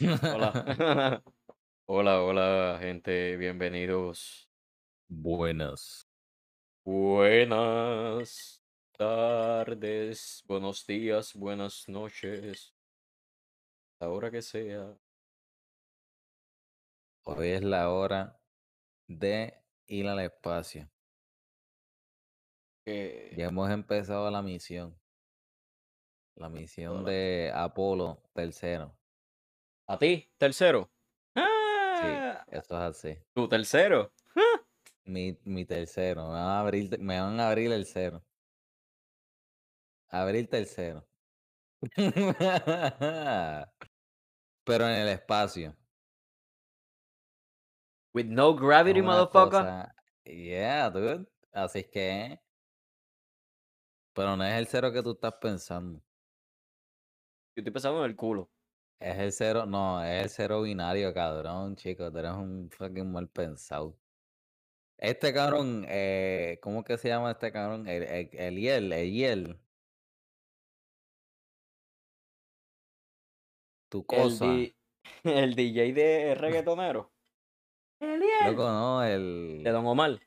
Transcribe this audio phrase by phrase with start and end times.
[0.00, 1.22] Hola.
[1.86, 3.36] Hola, hola, gente.
[3.36, 4.48] Bienvenidos.
[5.08, 6.08] Buenas.
[6.84, 8.62] Buenas
[8.96, 12.74] tardes, buenos días, buenas noches.
[14.00, 14.96] La hora que sea.
[17.24, 18.40] Hoy es la hora
[19.06, 19.54] de
[19.86, 20.88] ir al espacio.
[22.86, 24.98] Que Ya hemos empezado la misión.
[26.36, 27.10] La misión Hola.
[27.10, 28.99] de Apolo tercero.
[29.90, 30.30] ¿A ti?
[30.38, 30.88] ¿Tercero?
[31.34, 32.44] Sí, ¡Ah!
[32.48, 33.18] eso es así.
[33.34, 34.12] ¿Tu tercero?
[35.04, 36.28] Mi, mi tercero.
[36.28, 38.24] Me van a abrir, me van a abrir el cero.
[40.08, 41.04] Abrir tercero.
[44.64, 45.76] Pero en el espacio.
[48.14, 49.50] With no gravity, una motherfucker.
[49.50, 49.92] cosa.
[50.22, 51.26] Yeah, dude.
[51.52, 52.40] Así es que.
[54.14, 55.98] Pero no es el cero que tú estás pensando.
[57.56, 58.48] Yo estoy pensando en el culo.
[59.00, 62.10] Es el cero, no, es el cero binario, cabrón, chico.
[62.12, 63.96] Tú eres un fucking mal pensado.
[64.98, 67.88] Este cabrón, eh, ¿cómo que se llama este cabrón?
[67.88, 69.58] El, el, Eliel, Eliel.
[73.88, 74.44] Tu El, cosa.
[74.46, 74.76] di-
[75.24, 77.10] el DJ de reggaetonero.
[78.00, 80.20] Loco, no, De el, Don Omar.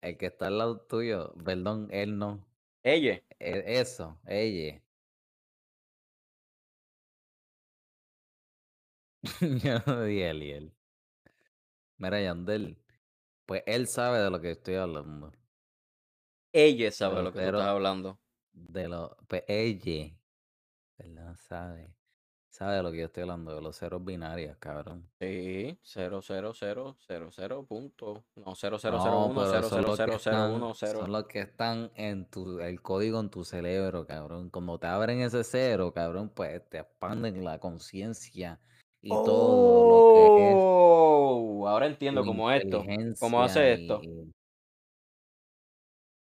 [0.00, 1.34] el que está al lado tuyo.
[1.44, 2.46] Perdón, él no.
[2.84, 3.20] Ella.
[3.40, 4.83] E- Eso, ella.
[9.62, 10.72] Yo no dije Eliel.
[11.96, 12.76] Mira, Yandel.
[13.46, 15.32] Pues él sabe de lo que estoy hablando.
[16.52, 18.18] Ella sabe de lo que tú estás hablando.
[18.52, 20.14] de lo, pues ella.
[20.96, 21.94] Perdón, sabe.
[22.48, 25.10] Sabe de lo que yo estoy hablando, de los ceros binarios, cabrón.
[25.18, 28.24] Sí, 0, 0, 0, 0, 0, punto.
[28.36, 30.52] No, 0, 0, 0, No, 1, pero 0, son 0, los que 0, 0, están,
[30.52, 31.00] 1, 0.
[31.00, 34.50] son los que están en tu, el código en tu cerebro, cabrón.
[34.50, 38.60] Cuando te abren ese cero, cabrón, pues te expanden la conciencia
[39.04, 42.84] y todo lo que es Oh, ahora entiendo cómo es esto.
[43.20, 44.00] ¿Cómo hace esto?
[44.02, 44.32] y,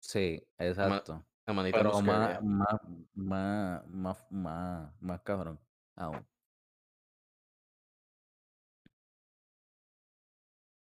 [0.00, 1.24] sí, Ma- exacto.
[1.46, 2.80] No Pero más, más,
[3.14, 5.58] más, más, más, más cabrón.
[5.96, 6.26] aún.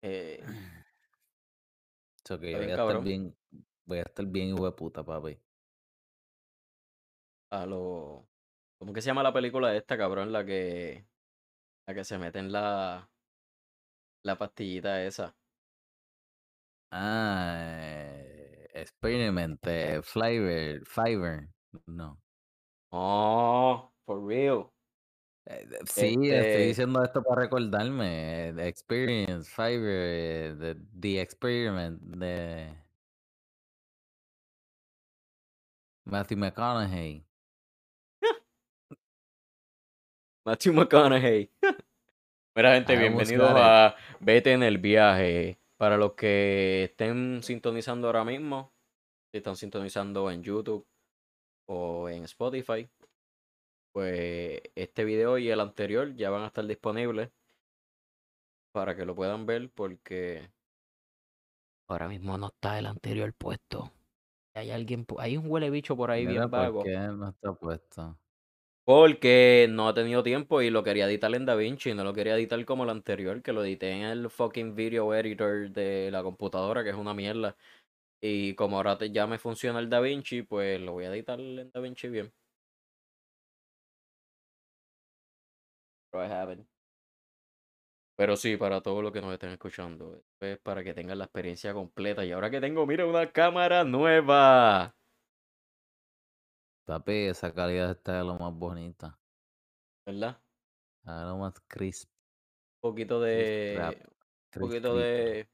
[0.03, 0.43] Eh,
[2.25, 3.35] So que voy a estar bien,
[3.87, 5.39] voy a estar bien hijo de puta, papi.
[7.51, 8.29] A lo...
[8.79, 10.33] ¿Cómo que se llama la película esta, cabrón?
[10.33, 11.07] La que...
[11.87, 13.09] La que se mete en la...
[14.25, 15.37] La pastillita esa.
[16.91, 21.49] Ah, eh, experiment, eh, flavor, fiber,
[21.87, 22.21] no.
[22.91, 24.73] Oh, for real.
[25.47, 26.59] Eh, eh, sí, estoy Este...
[26.59, 28.49] diciendo esto para recordarme.
[28.49, 32.75] eh, the experience, fiber, eh, the, the experiment de
[36.05, 37.26] Matthew McConaughey.
[40.47, 41.51] Matthew McConaughey.
[42.55, 45.59] Mira, gente, bienvenidos a Vete en el viaje.
[45.77, 48.73] Para los que estén sintonizando ahora mismo,
[49.33, 50.87] si están sintonizando en YouTube
[51.67, 52.89] o en Spotify,
[53.93, 57.33] pues este video y el anterior ya van a estar disponibles
[58.73, 60.49] para que lo puedan ver porque
[61.89, 63.91] ahora mismo no está el anterior puesto.
[64.55, 66.85] Hay alguien, hay un huele bicho por ahí Mira, bien ¿por vago.
[66.85, 68.17] qué no está puesto?
[68.87, 72.65] Porque no ha tenido tiempo y lo quería editar en DaVinci, no lo quería editar
[72.65, 76.91] como el anterior, que lo edité en el fucking video editor de la computadora, que
[76.91, 77.57] es una mierda.
[78.21, 81.71] Y como ahora te- ya me funciona el DaVinci, pues lo voy a editar en
[81.73, 82.33] DaVinci bien.
[88.17, 91.73] Pero sí, para todos los que nos estén escuchando, es para que tengan la experiencia
[91.75, 92.25] completa.
[92.25, 94.95] Y ahora que tengo, mira, una cámara nueva.
[96.87, 99.19] Papi, esa calidad está de lo más bonita.
[100.07, 100.41] ¿Verdad?
[101.01, 102.09] Está de lo más crisp,
[102.81, 103.77] Un poquito de.
[104.55, 105.49] Un poquito de.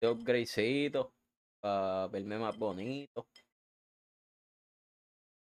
[0.00, 1.12] De upgradecito.
[1.60, 3.28] Para verme más bonito.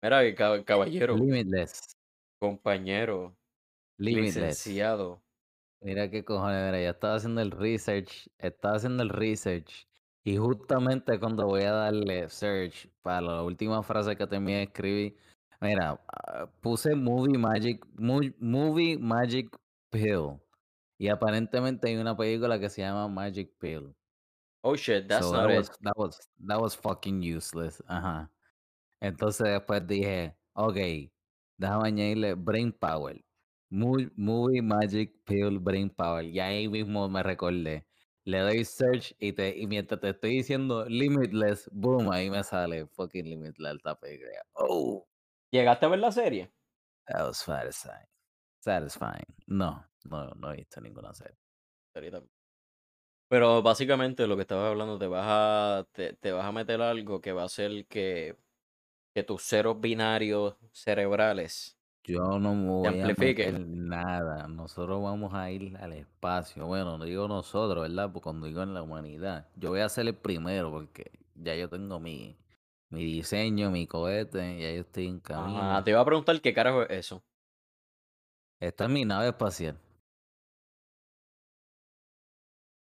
[0.03, 0.35] Mira,
[0.65, 1.97] caballero, Limitless,
[2.39, 3.35] compañero,
[3.99, 4.37] limitless.
[4.37, 5.23] licenciado.
[5.81, 9.88] Mira qué cojones, mira, yo estaba haciendo el research, estaba haciendo el research
[10.29, 15.17] y justamente cuando voy a darle search para la última frase que terminé de escribir,
[15.61, 19.57] mira, ah, puse movie magic, movie magic
[19.91, 20.41] pill
[20.99, 23.95] y aparentemente hay una película que se llama Magic Pill.
[24.63, 25.59] Oh shit, that's So not that it.
[25.59, 27.81] was, that was, that was fucking useless.
[27.89, 28.31] Ajá.
[29.01, 30.77] Entonces después dije, ok,
[31.57, 33.25] déjame añadirle Brain Power.
[33.71, 36.25] Movie Magic Pill Brain Power.
[36.25, 37.88] Y ahí mismo me recordé.
[38.29, 42.87] Le doy search y, te, y mientras te estoy diciendo Limitless, boom, ahí me sale
[42.87, 44.43] fucking Limitless la película.
[44.53, 45.09] Oh,
[45.51, 46.53] ¿Llegaste a ver la serie?
[47.07, 48.07] that was satisfying.
[48.61, 49.25] Satisfying.
[49.47, 51.39] No, no, no he visto ninguna serie.
[53.31, 57.23] Pero básicamente lo que estabas hablando, te vas a, te, te vas a meter algo
[57.23, 58.37] que va a hacer que,
[59.15, 64.49] que tus ceros binarios cerebrales Yo no me se voy a meter nada.
[64.49, 66.67] Nosotros vamos a ir al espacio.
[66.67, 68.11] Bueno, no digo nosotros, ¿verdad?
[68.13, 71.69] Porque cuando digo en la humanidad, yo voy a ser el primero porque ya yo
[71.69, 72.39] tengo mi,
[72.91, 75.85] mi diseño, mi cohete, ya yo estoy en camino.
[75.85, 77.23] te iba a preguntar qué carajo es eso.
[78.61, 79.79] Esta es mi nave espacial.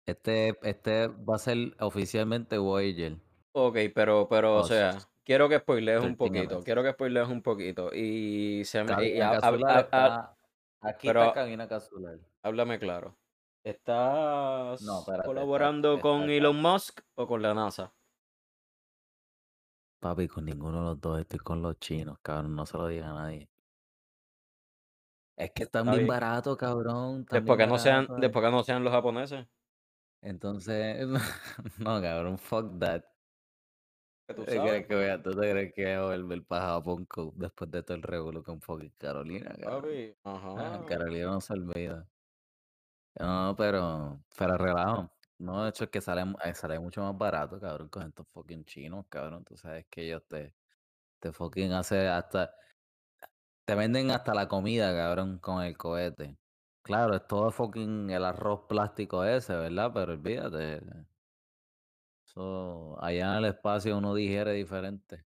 [0.06, 3.19] Este, este va a ser oficialmente Voyager.
[3.53, 7.43] Ok, pero, pero, o sea, quiero que spoilees un 13 poquito, quiero que spoilees un
[7.43, 7.91] poquito.
[7.95, 10.37] Y se me, y está.
[10.81, 12.19] Aquí pero está cabina capsular.
[12.43, 13.17] háblame claro.
[13.65, 16.29] No, ¿Estás espérate, colaborando con.
[16.29, 17.95] Elon Musk o con la NASA?
[20.01, 22.57] Papi, con ninguno de los dos estoy con los chinos, cabrón.
[22.57, 23.49] No se lo diga a nadie.
[25.37, 27.25] Es que están Está bien baratos, cabrón.
[27.31, 29.47] Después que no sean, después que no sean los japoneses,
[30.21, 31.07] Entonces,
[31.79, 33.05] no, cabrón, fuck that.
[34.34, 36.67] Tú ¿Tú sabes, crees que voy a, tú te crees que voy a volver para
[36.67, 39.55] Japón co- después de todo el revuelo con fucking Carolina.
[40.25, 40.84] Ah.
[40.87, 42.06] Carolina no se olvida.
[43.19, 45.11] No, pero, pero relajo.
[45.38, 48.64] No, de hecho es que sale, eh, sale mucho más barato, cabrón, con estos fucking
[48.64, 49.44] chinos, cabrón.
[49.44, 50.55] Tú sabes que ellos te,
[51.19, 52.55] te fucking hace hasta,
[53.64, 56.37] te venden hasta la comida, cabrón, con el cohete.
[56.82, 59.90] Claro, es todo fucking el arroz plástico ese, ¿verdad?
[59.94, 60.81] Pero olvídate.
[62.32, 65.26] Eso, allá en el espacio uno digiere diferente.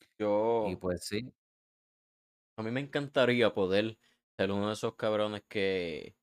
[0.00, 1.32] Y Yo, pues sí,
[2.56, 3.96] a mí me encantaría poder
[4.36, 6.16] ser uno de esos cabrones que,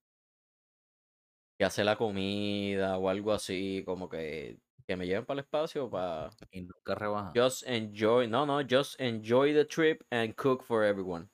[1.57, 5.89] que hace la comida o algo así, como que, que me lleven para el espacio
[5.89, 7.31] para y nunca rebaja.
[7.33, 11.29] just enjoy, no, no, just enjoy the trip and cook for everyone.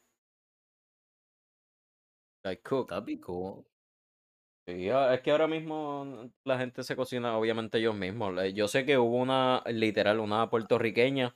[2.46, 2.92] Like cook.
[2.92, 3.66] Está pico.
[4.66, 8.34] Sí, ah, es que ahora mismo la gente se cocina obviamente ellos mismos.
[8.54, 11.36] Yo sé que hubo una, literal, una puertorriqueña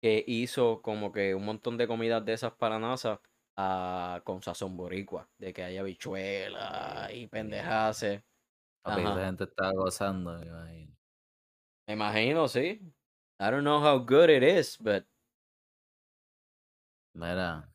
[0.00, 3.20] que hizo como que un montón de comidas de esas para NASA
[3.56, 8.22] ah, con sazón boricua, de que haya habichuela y pendejaces.
[8.82, 10.96] Papi, esa gente está gozando, me imagino.
[11.86, 12.80] Me imagino, sí.
[13.38, 15.04] I don't know how good it is, but
[17.14, 17.69] Mira,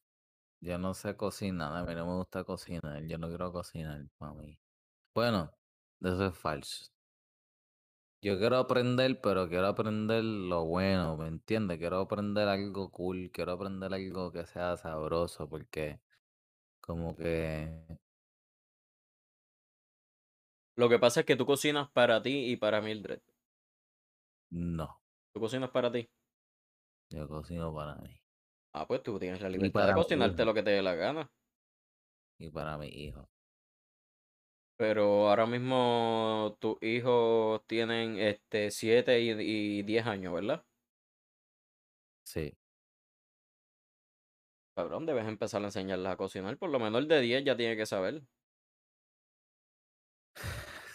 [0.66, 4.34] yo no sé cocinar, a mí no me gusta cocinar, yo no quiero cocinar para
[4.34, 4.60] mí.
[5.16, 5.52] Bueno,
[6.02, 6.86] eso es falso.
[8.22, 11.78] Yo quiero aprender, pero quiero aprender lo bueno, ¿me entiendes?
[11.78, 16.02] Quiero aprender algo cool, quiero aprender algo que sea sabroso, porque
[16.82, 18.00] como que
[20.78, 23.20] lo que pasa es que tú cocinas para ti y para Mildred.
[24.52, 25.02] no,
[25.34, 26.10] Tú cocinas para ti.
[27.10, 28.22] yo cocino para mí
[28.78, 31.32] Ah, pues tú tienes la libertad de cocinarte lo que te dé la gana.
[32.38, 33.30] y para mi hijo.
[34.78, 39.30] Pero ahora mismo tus hijos tienen este 7 y,
[39.80, 40.66] y 10 años, ¿verdad?
[42.24, 42.58] Sí,
[44.76, 46.58] Cabrón, debes empezar a enseñarles a cocinar.
[46.58, 48.24] Por lo menos el de 10 ya tiene que saber.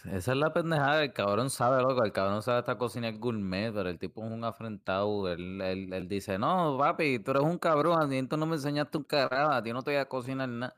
[0.07, 3.89] Esa es la pendejada, el cabrón sabe, loco, el cabrón sabe hasta cocinar gourmet, pero
[3.89, 8.01] el tipo es un afrentado, él, él, él dice, no, papi, tú eres un cabrón,
[8.01, 10.49] a ti tú no me enseñaste un carajo, a ti no te voy a cocinar
[10.49, 10.77] nada.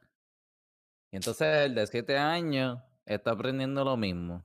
[1.11, 4.45] Y entonces el de 7 años está aprendiendo lo mismo.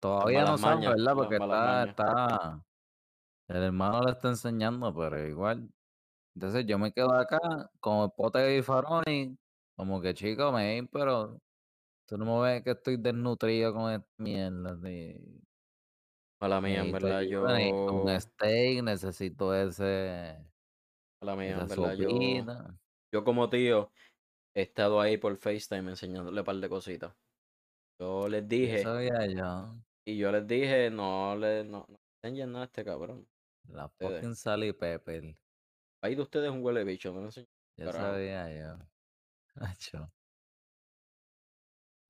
[0.00, 1.14] Todavía no sabe, mañas, ¿verdad?
[1.14, 2.64] Porque está, está,
[3.48, 5.68] el hermano le está enseñando, pero igual.
[6.34, 7.38] Entonces yo me quedo acá
[7.80, 9.38] con el pote de bifaroni,
[9.76, 11.40] como que chico, me pero
[12.10, 14.74] tú no me ves que estoy desnutrido con esta mierda.
[14.74, 15.20] de-
[16.40, 18.20] Mala mía, en verdad, necesito un yo.
[18.20, 20.36] steak, necesito ese,
[21.20, 22.08] Mala mía, en verdad, yo.
[22.08, 22.80] sopita.
[23.12, 23.92] Yo como tío
[24.54, 27.14] he estado ahí por FaceTime enseñándole un par de cositas.
[28.00, 32.52] Yo les Yo dije, sabía yo, y yo les dije, no le no, no enseñen
[32.52, 33.26] nada a este cabrón.
[33.68, 35.36] la fucking sal y pepper.
[36.02, 37.28] Ahí de ustedes es un huele bicho, no.
[37.30, 37.44] Yo
[37.76, 37.90] Carajo.
[37.90, 38.78] sabía yo.
[39.56, 40.10] Acho.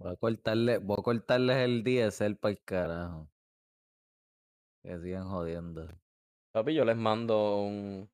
[0.00, 3.28] Voy a cortarle, voy a cortarles el DSL para el carajo.
[4.82, 5.86] Que sigan jodiendo.
[6.52, 8.10] Papi, yo les mando un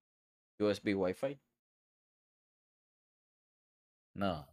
[0.59, 1.41] USB Wi-Fi.
[4.15, 4.47] No.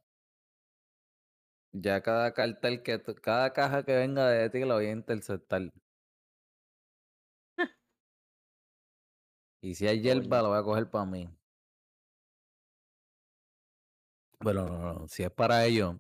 [1.73, 5.71] Ya cada cartel que cada caja que venga de ti lo voy a interceptar.
[9.61, 11.27] Y si hay hierba, lo voy a coger para mí.
[14.39, 15.07] Bueno, no, no.
[15.07, 15.95] Si es para ellos,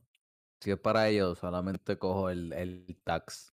[0.63, 3.53] si es para ellos, solamente cojo el, el tax.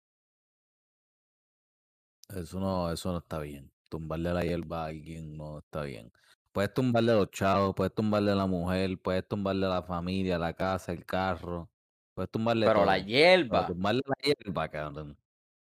[2.29, 3.73] Eso no, eso no está bien.
[3.89, 6.13] Tumbarle la hierba a alguien no está bien.
[6.53, 10.55] Puedes tumbarle los chavos, puedes tumbarle a la mujer, puedes tumbarle a la familia, la
[10.55, 11.71] casa, el carro.
[12.15, 13.07] Puedes tumbarle Pero la todo.
[13.49, 13.67] Pero hierba.
[13.67, 15.19] tumbarle la hierba, cabrón.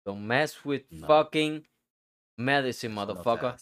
[0.04, 1.06] Don't mess with No.
[1.06, 1.66] fucking
[2.36, 3.56] medicine, no motherfucker.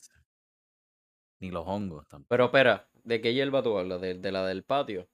[1.40, 2.28] Ni los hongos tampoco.
[2.28, 4.00] Pero espera, ¿de qué hierba tú hablas?
[4.00, 5.08] ¿De, de la del patio?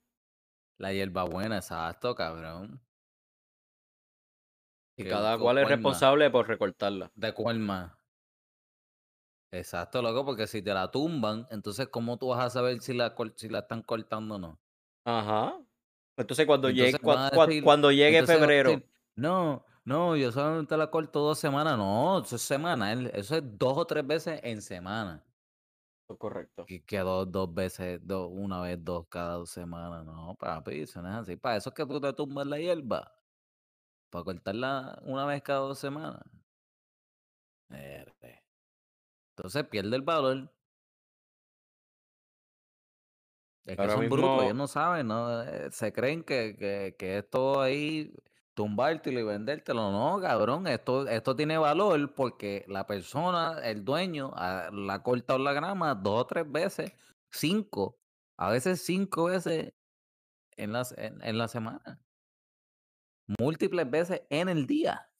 [0.78, 2.80] La hierba buena, exacto, cabrón.
[4.96, 7.10] Y cada cu- cual es responsable por recortarla.
[7.14, 7.92] ¿De cuál más?
[9.52, 13.14] Exacto, loco, porque si te la tumban, entonces ¿cómo tú vas a saber si la,
[13.36, 14.60] si la están cortando o no?
[15.04, 15.60] Ajá.
[16.16, 20.76] Entonces cuando llegue, Entonces cua- decir- cuando llegue entonces febrero, decir, no, no, yo solamente
[20.76, 21.76] la corto dos semanas.
[21.78, 23.10] No, eso es semanal.
[23.14, 25.22] Eso es dos o tres veces en semana.
[26.16, 26.64] Correcto.
[26.66, 30.04] Que, que dos, dos veces, dos, una vez, dos cada dos semanas.
[30.04, 31.36] No, papi, eso no es así.
[31.36, 33.12] Para eso es que tú te tumbas la hierba.
[34.10, 36.22] Para cortarla una vez cada dos semanas.
[39.36, 40.50] Entonces pierde el valor.
[43.64, 45.42] Es que son brutos, ellos no saben, ¿no?
[45.42, 48.12] Eh, Se creen que, que, que es todo ahí
[48.54, 49.90] tumbártelo y vendértelo.
[49.92, 55.52] No, cabrón, esto, esto tiene valor porque la persona, el dueño, la ha cortado la
[55.52, 56.92] grama dos o tres veces,
[57.30, 57.98] cinco,
[58.36, 59.72] a veces cinco veces
[60.56, 62.00] en la, se- en, la semana.
[63.38, 65.10] Múltiples veces en el día.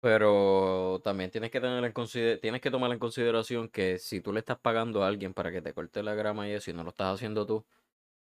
[0.00, 4.40] Pero también tienes que tener en tienes que tomar en consideración que si tú le
[4.40, 6.90] estás pagando a alguien para que te corte la grama y eso y no lo
[6.90, 7.64] estás haciendo tú,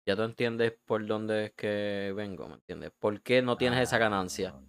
[0.05, 2.91] ya tú entiendes por dónde es que vengo, ¿me entiendes?
[2.99, 4.59] ¿Por qué no tienes esa Ah, ganancia?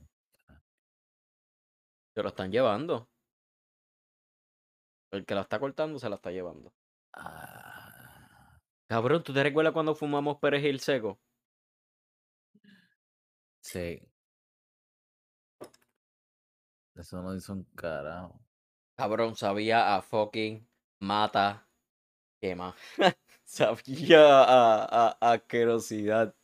[2.14, 3.08] Se lo están llevando.
[5.12, 6.74] El que la está cortando se la está llevando.
[7.14, 11.20] Ah, Cabrón, ¿tú te recuerdas cuando fumamos perejil seco?
[13.60, 14.08] sí.
[16.96, 18.44] Eso no hizo un carajo.
[18.96, 20.68] Cabrón, sabía a fucking
[21.00, 21.68] mata.
[22.40, 22.76] ¿Qué más?
[23.54, 26.34] sabía a, asquerosidad.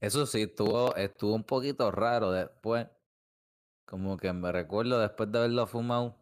[0.00, 2.88] Eso sí, estuvo, estuvo un poquito raro después.
[3.86, 6.16] Como que me recuerdo después de haberlo fumado,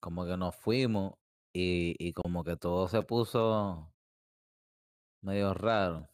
[0.00, 1.14] como que nos fuimos
[1.54, 3.92] y, y como que todo se puso
[5.22, 6.08] medio raro.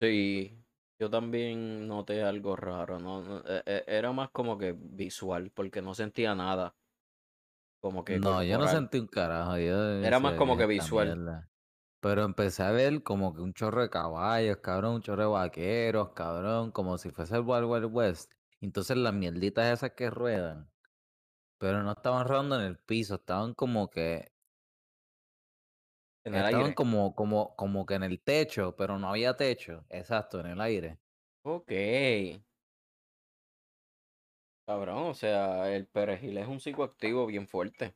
[0.00, 0.64] Sí,
[0.98, 3.22] yo también noté algo raro, ¿no?
[3.22, 6.76] no, e- e- Era más como que visual, porque no sentía nada.
[7.84, 9.58] Como que No, yo no sentí un carajo.
[9.58, 11.18] Yo Era más como "¿Qué que visual.
[11.22, 11.50] mierda?".
[12.00, 16.10] Pero empecé a ver como que un chorro de caballos, cabrón, un chorro de vaqueros,
[16.14, 18.32] cabrón, como si fuese el Wild Wild West.
[18.60, 20.72] Entonces las mierditas esas que ruedan,
[21.58, 24.32] pero no estaban rodando en el piso, estaban como que
[26.24, 26.74] En el Estaban aire.
[26.74, 29.86] como, como, como que en el techo, pero no había techo.
[29.88, 31.00] Exacto, en el aire.
[31.42, 31.70] Ok.
[34.66, 37.94] Cabrón, o sea, el perejil es un psicoactivo bien fuerte.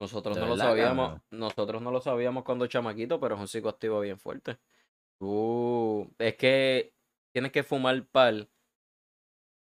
[0.00, 1.22] Nosotros ¿De no lo sabíamos, cabrón?
[1.30, 4.58] nosotros no lo sabíamos cuando chamaquito, pero es un psicoactivo bien fuerte.
[5.18, 6.94] Tú, es que
[7.32, 8.50] tienes que fumar pal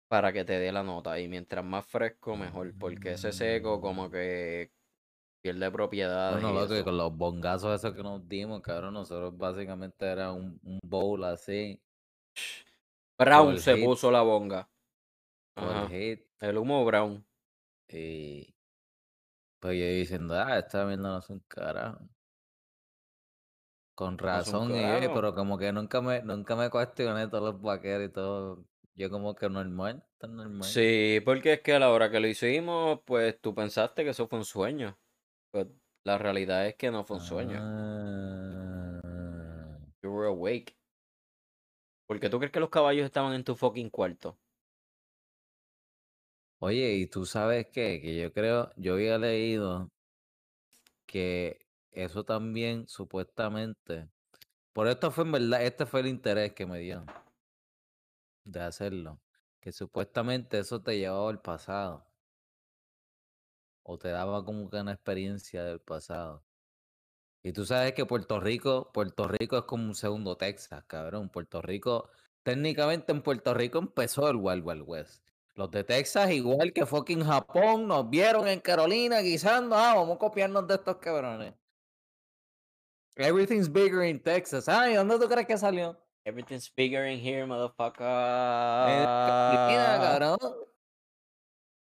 [0.08, 1.18] para que te dé la nota.
[1.20, 2.74] Y mientras más fresco, mejor.
[2.78, 4.72] Porque ese seco como que
[5.42, 10.06] pierde propiedades Bueno, loco, y con los bongazos esos que nos dimos, cabrón, nosotros básicamente
[10.06, 11.80] era un, un bowl así,
[13.18, 13.84] Brown se hit.
[13.84, 14.68] puso la bonga.
[15.56, 15.88] Ajá.
[15.92, 17.24] el humo brown.
[17.88, 18.54] y
[19.60, 22.00] pues yo diciendo, ah, esta mierda no es un carajo.
[23.94, 25.14] Con No es un razón, y yo, carajo.
[25.14, 28.66] pero como que nunca me, nunca me cuestioné todos los vaqueros y todo.
[28.94, 30.64] Yo como que normal, tan normal.
[30.68, 34.28] Sí, porque es que a la hora que lo hicimos, pues tú pensaste que eso
[34.28, 34.98] fue un sueño.
[35.50, 35.66] Pues
[36.04, 37.58] la realidad es que no fue un sueño.
[37.58, 39.00] Ah.
[40.02, 40.76] You were awake.
[42.06, 44.38] Porque tú crees que los caballos estaban en tu fucking cuarto.
[46.58, 48.00] Oye, ¿y tú sabes qué?
[48.00, 49.90] Que yo creo, yo había leído
[51.06, 54.08] que eso también supuestamente,
[54.72, 57.04] por esto fue en verdad, este fue el interés que me dio
[58.44, 59.20] de hacerlo,
[59.60, 62.06] que supuestamente eso te llevaba al pasado
[63.82, 66.44] o te daba como que una experiencia del pasado.
[67.42, 71.28] Y tú sabes que Puerto Rico, Puerto Rico es como un segundo Texas, cabrón.
[71.28, 72.10] Puerto Rico,
[72.42, 75.23] técnicamente en Puerto Rico empezó el Wild Wild West.
[75.56, 80.18] Los de Texas, igual que fucking Japón, nos vieron en Carolina guisando, ah, vamos a
[80.18, 81.54] copiarnos de estos cabrones.
[83.16, 84.68] Everything's bigger in Texas.
[84.68, 85.96] Ay, ¿dónde tú crees que salió?
[86.24, 87.98] Everything's bigger in here, motherfucker.
[90.00, 90.63] Cabrón.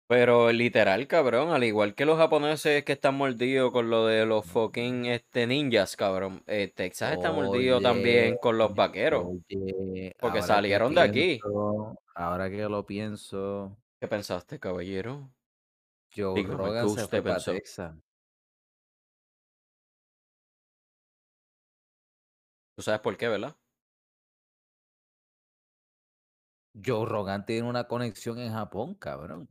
[0.09, 4.47] Pero literal, cabrón, al igual que los japoneses que están mordidos con lo de los
[4.47, 6.45] fucking este, ninjas, cabrón.
[6.47, 9.25] eh, Texas está mordido también con los vaqueros.
[9.27, 11.41] Oye, Porque ahora que salieron de aquí.
[11.43, 15.29] pienso, Ahora que lo pienso, ¿Qué pensaste, caballero?
[16.17, 17.53] Joe Dígame, ¿qué Rogan se usted fue para pensó?
[17.53, 17.95] Texas.
[22.77, 23.57] Tú sabes por qué, ¿verdad?
[26.85, 29.49] Joe Rogan tiene una conexión en Japón, cabrón.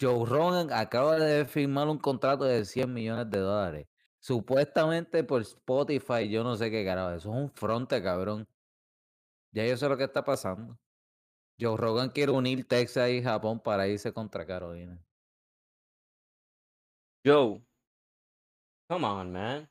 [0.00, 3.86] Joe Rogan acaba de firmar un contrato de 100 millones de dólares.
[4.18, 7.10] Supuestamente por Spotify, yo no sé qué carajo.
[7.10, 8.48] Eso es un fronte, cabrón.
[9.52, 10.78] Ya yo sé lo que está pasando.
[11.60, 14.98] Joe Rogan quiere unir Texas y Japón para irse contra Carolina.
[17.24, 17.62] Joe,
[18.88, 19.70] come on, man.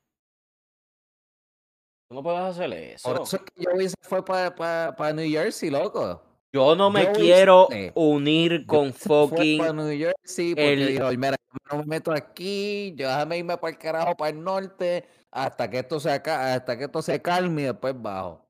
[2.08, 3.24] Tú no puedes hacer Por eso.
[3.24, 6.33] eso es que Joey se fue para New Jersey, loco.
[6.54, 11.36] Yo no me Joey quiero unir con fucking New Jersey porque el- dijo, mira,
[11.72, 15.80] no me meto aquí, yo déjame irme para el carajo, para el norte, hasta que
[15.80, 18.48] esto se hasta que esto se calme y después bajo.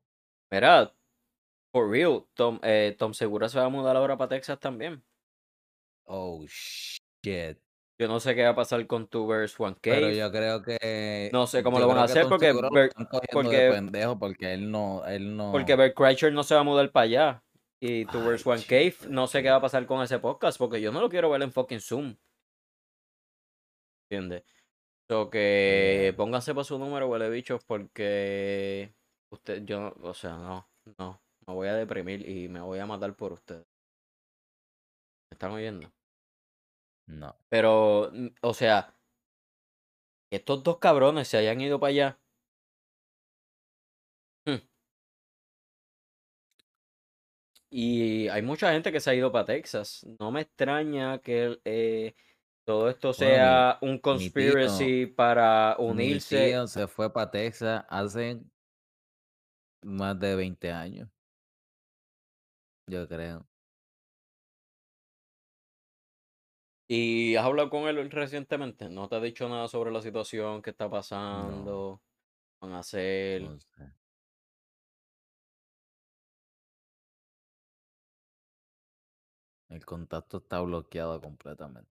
[0.51, 0.93] Mira,
[1.71, 5.01] for real, Tom, eh, Tom Segura se va a mudar ahora para Texas también.
[6.05, 7.57] Oh, shit.
[7.97, 10.17] Yo no sé qué va a pasar con tu Verse One Pero Cave.
[10.17, 11.29] yo creo que...
[11.31, 12.91] No sé cómo lo van a hacer porque Bert-
[13.31, 15.05] porque- de pendejo porque él no...
[15.05, 15.51] Él no...
[15.53, 17.42] Porque Bert Kreischer no se va a mudar para allá.
[17.85, 20.93] Y Verse One Cave, no sé qué va a pasar con ese podcast porque yo
[20.93, 22.15] no lo quiero ver en fucking Zoom.
[24.09, 24.43] ¿Entiendes?
[25.09, 28.95] So que pónganse por su número, huele bichos, porque
[29.29, 30.65] usted, yo, no- o sea, no,
[30.97, 33.65] no, me voy a deprimir y me voy a matar por ustedes.
[35.29, 35.91] ¿Me están oyendo?
[37.07, 37.35] No.
[37.49, 38.95] Pero, mm, o sea,
[40.31, 42.22] estos dos cabrones se hayan ido para allá.
[47.75, 50.05] Y hay mucha gente que se ha ido para Texas.
[50.19, 52.13] No me extraña que eh,
[52.65, 56.49] todo esto Bueno, mi- sea un mi tío- conspiracy para Mi unirse.
[56.49, 58.39] tío se fue para Texas hace
[59.81, 61.09] más de 20 años.
[62.85, 63.47] Yo creo.
[66.87, 68.87] ¿Y has hablado con él recientemente?
[68.87, 72.03] ¿No te ha dicho nada sobre la situación que está pasando?
[72.61, 73.41] Van a hacer.
[73.41, 73.93] No sé.
[79.73, 81.89] El contacto está bloqueado completamente.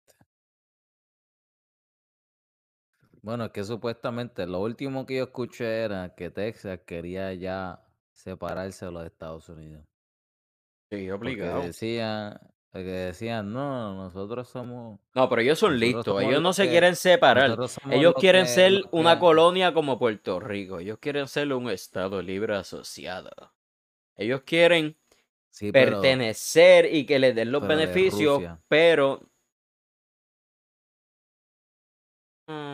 [3.24, 8.86] Bueno, es que supuestamente lo último que yo escuché era que Texas quería ya separarse
[8.86, 9.84] de los Estados Unidos.
[10.91, 11.62] Sí, Porque obligado.
[11.63, 12.39] decían,
[12.72, 16.22] porque decían, no, nosotros somos, No, pero ellos son listos.
[16.22, 17.46] Ellos no se que- quieren separar.
[17.89, 20.80] Ellos los quieren que- ser una que- colonia como Puerto Rico.
[20.80, 23.32] Ellos quieren ser un estado libre asociado.
[24.15, 24.98] Ellos quieren
[25.51, 29.21] Sí, pero pertenecer y que les den los pero beneficios, pero.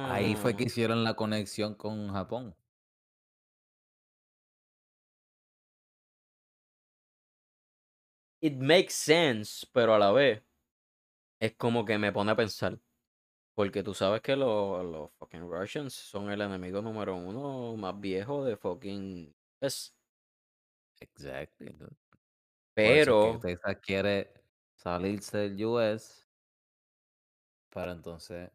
[0.01, 2.55] ahí fue que Mm, hicieron la conexión con Japón.
[8.41, 10.43] It makes sense, pero a la vez
[11.39, 12.79] es como que me pone a pensar.
[13.55, 18.45] Porque tú sabes que los, los fucking Russians son el enemigo número uno más viejo
[18.45, 19.93] de fucking US.
[21.01, 21.73] Exactly.
[21.79, 21.95] dude.
[22.77, 24.33] Es Pero, que Texas quiere
[24.75, 26.27] salirse del US
[27.69, 28.51] para entonces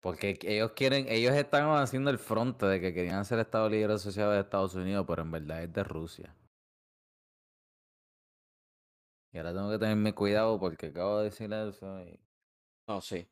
[0.00, 4.32] porque ellos quieren, ellos están haciendo el fronte de que querían hacer Estado Libre Asociado
[4.32, 6.36] de Estados Unidos, pero en verdad es de Rusia.
[9.32, 12.20] Y ahora tengo que tenerme cuidado porque acabo de decir eso y
[12.86, 13.26] no, sí.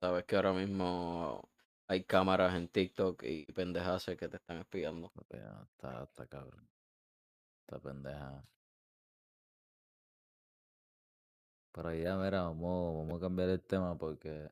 [0.00, 1.51] Sabes que ahora mismo
[1.88, 5.12] hay cámaras en TikTok y pendejas que te están espiando.
[5.30, 6.68] está, está cabrón.
[7.66, 8.42] Está pendeja.
[11.72, 14.50] Pero ya, mira, vamos, vamos a cambiar el tema porque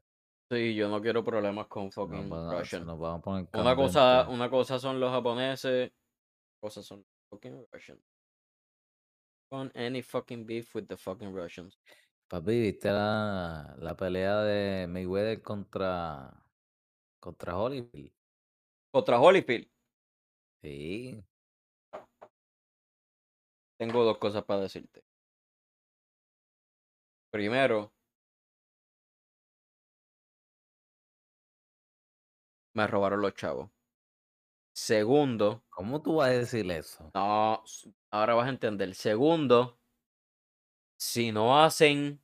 [0.50, 2.86] Sí, yo no quiero problemas con se nos, fucking van a- se Russian.
[2.86, 4.34] nos vamos a poner Una cosa, candentes.
[4.34, 5.92] una cosa son los japoneses,
[6.60, 8.02] cosas son fucking Russians.
[9.52, 11.78] On any fucking beef with the fucking Russians.
[12.28, 16.32] Papi, ¿viste la, la pelea de Mayweather contra,
[17.20, 18.12] contra Holyfield?
[18.92, 19.68] Contra Holyfield,
[20.62, 21.24] Sí,
[23.78, 25.02] tengo dos cosas para decirte.
[27.30, 27.92] Primero,
[32.74, 33.70] me robaron los chavos.
[34.72, 37.11] Segundo, ¿cómo tú vas a decir eso?
[37.14, 37.62] no,
[38.11, 38.94] ahora vas a entender.
[38.94, 39.78] Segundo,
[40.96, 42.22] si no hacen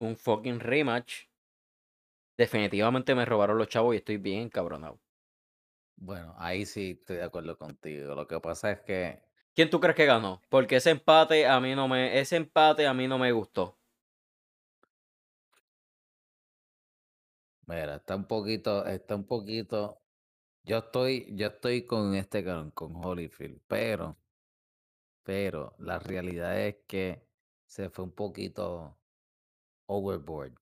[0.00, 1.27] un fucking rematch,
[2.38, 4.98] definitivamente me robaron los chavos y estoy bien encabronado.
[5.96, 8.14] Bueno, ahí sí estoy de acuerdo contigo.
[8.14, 9.22] Lo que pasa es que,
[9.54, 10.40] ¿Quién tú crees que ganó?
[10.48, 13.76] Porque ese empate a mí no me, ese empate a mí no me gustó.
[17.66, 20.00] mira, está un poquito, está un poquito.
[20.64, 24.16] Yo estoy, yo estoy con este cabrón, con Holyfield, pero
[25.28, 27.22] pero la realidad es que
[27.66, 28.96] se fue un poquito
[29.86, 30.54] overboard.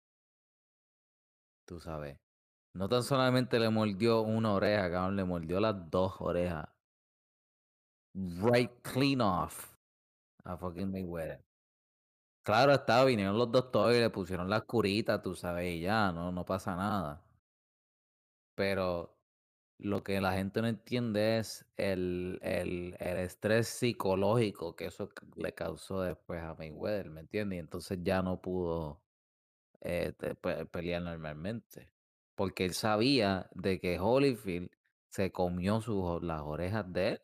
[1.66, 2.18] Tú sabes.
[2.74, 6.68] No tan solamente le mordió una oreja, cabrón, le mordió las dos orejas.
[8.14, 9.76] Right clean off
[10.44, 11.44] a fucking Mayweather.
[12.44, 16.30] Claro, estaba, vinieron los doctores y le pusieron las curitas, tú sabes, y ya, no,
[16.32, 17.22] no pasa nada.
[18.54, 19.18] Pero
[19.78, 25.54] lo que la gente no entiende es el, el, el estrés psicológico que eso le
[25.54, 27.56] causó después a Mayweather, ¿me entiendes?
[27.58, 29.05] Y entonces ya no pudo
[29.80, 30.12] eh,
[30.70, 31.90] pelear normalmente.
[32.34, 34.70] Porque él sabía de que Holyfield
[35.08, 37.20] se comió sus, las orejas de él.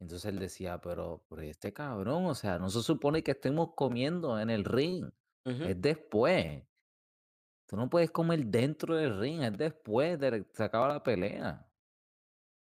[0.00, 4.38] Entonces él decía, pero, pero este cabrón, o sea, no se supone que estemos comiendo
[4.38, 5.10] en el ring,
[5.44, 6.62] es después.
[7.66, 11.66] Tú no puedes comer dentro del ring, es después de que se acaba la pelea.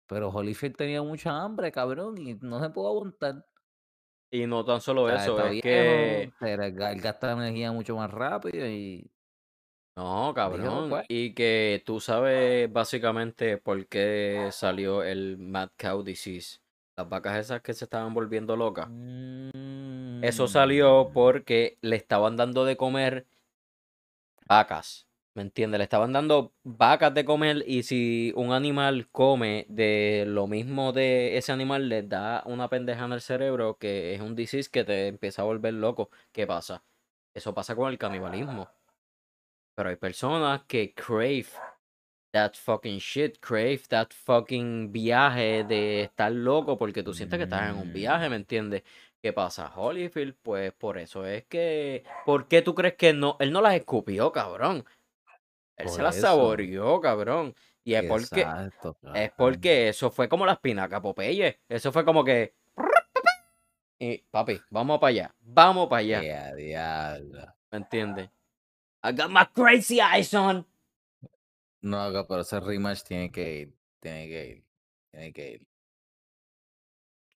[0.06, 3.46] Pero Holyfield tenía mucha hambre, cabrón, y no se pudo aguantar.
[4.30, 6.32] Y no tan O solo sea, eso, es viejo, que...
[6.38, 9.10] se gasta energía mucho más rápido y
[9.96, 10.90] No, dijo, cabrón.
[10.90, 16.60] pues, Y que tú sabes básicamente por qué salió el Mad Cow Disease.
[16.96, 18.88] Las vacas esas que se estaban volviendo locas.
[20.22, 23.26] Eso salió mm, porque le estaban dando de comer
[24.46, 25.09] vacas.
[25.34, 25.78] ¿Me entiendes?
[25.78, 31.36] Le estaban dando vacas de comer y si un animal come de lo mismo de
[31.36, 35.06] ese animal, le da una pendeja en el cerebro que es un disease que te
[35.06, 36.10] empieza a volver loco.
[36.32, 36.82] ¿Qué pasa?
[37.32, 38.68] Eso pasa con el canibalismo.
[39.76, 41.46] Pero hay personas que crave
[42.32, 47.70] that fucking shit, crave that fucking viaje de estar loco porque tú sientes que estás
[47.70, 48.82] en un viaje, ¿me mm, entiendes?
[49.22, 49.72] ¿Qué pasa?
[49.76, 52.04] Holyfield, pues por eso es que.
[52.24, 53.36] ¿Por qué tú crees que no?
[53.38, 54.84] Él no las escupió, cabrón.
[55.82, 57.54] Él se las saboreó, cabrón.
[57.84, 58.40] Y es porque.
[58.40, 61.60] exacto, Es porque eso fue como la espinaca Popeye.
[61.68, 62.54] Eso fue como que.
[63.98, 65.34] Y, papi, vamos para allá.
[65.40, 66.48] Vamos para allá.
[66.48, 67.54] A diablo.
[67.70, 68.30] ¿Me entiendes?
[69.02, 70.66] I got my crazy eyes on.
[71.82, 74.64] No, pero ese rematch tiene que ir, tiene que ir,
[75.10, 75.66] tiene que ir.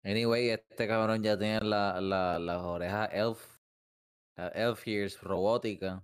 [0.03, 3.59] Anyway, este cabrón ya tiene la, la, las orejas elf,
[4.37, 6.03] las elf ears robóticas.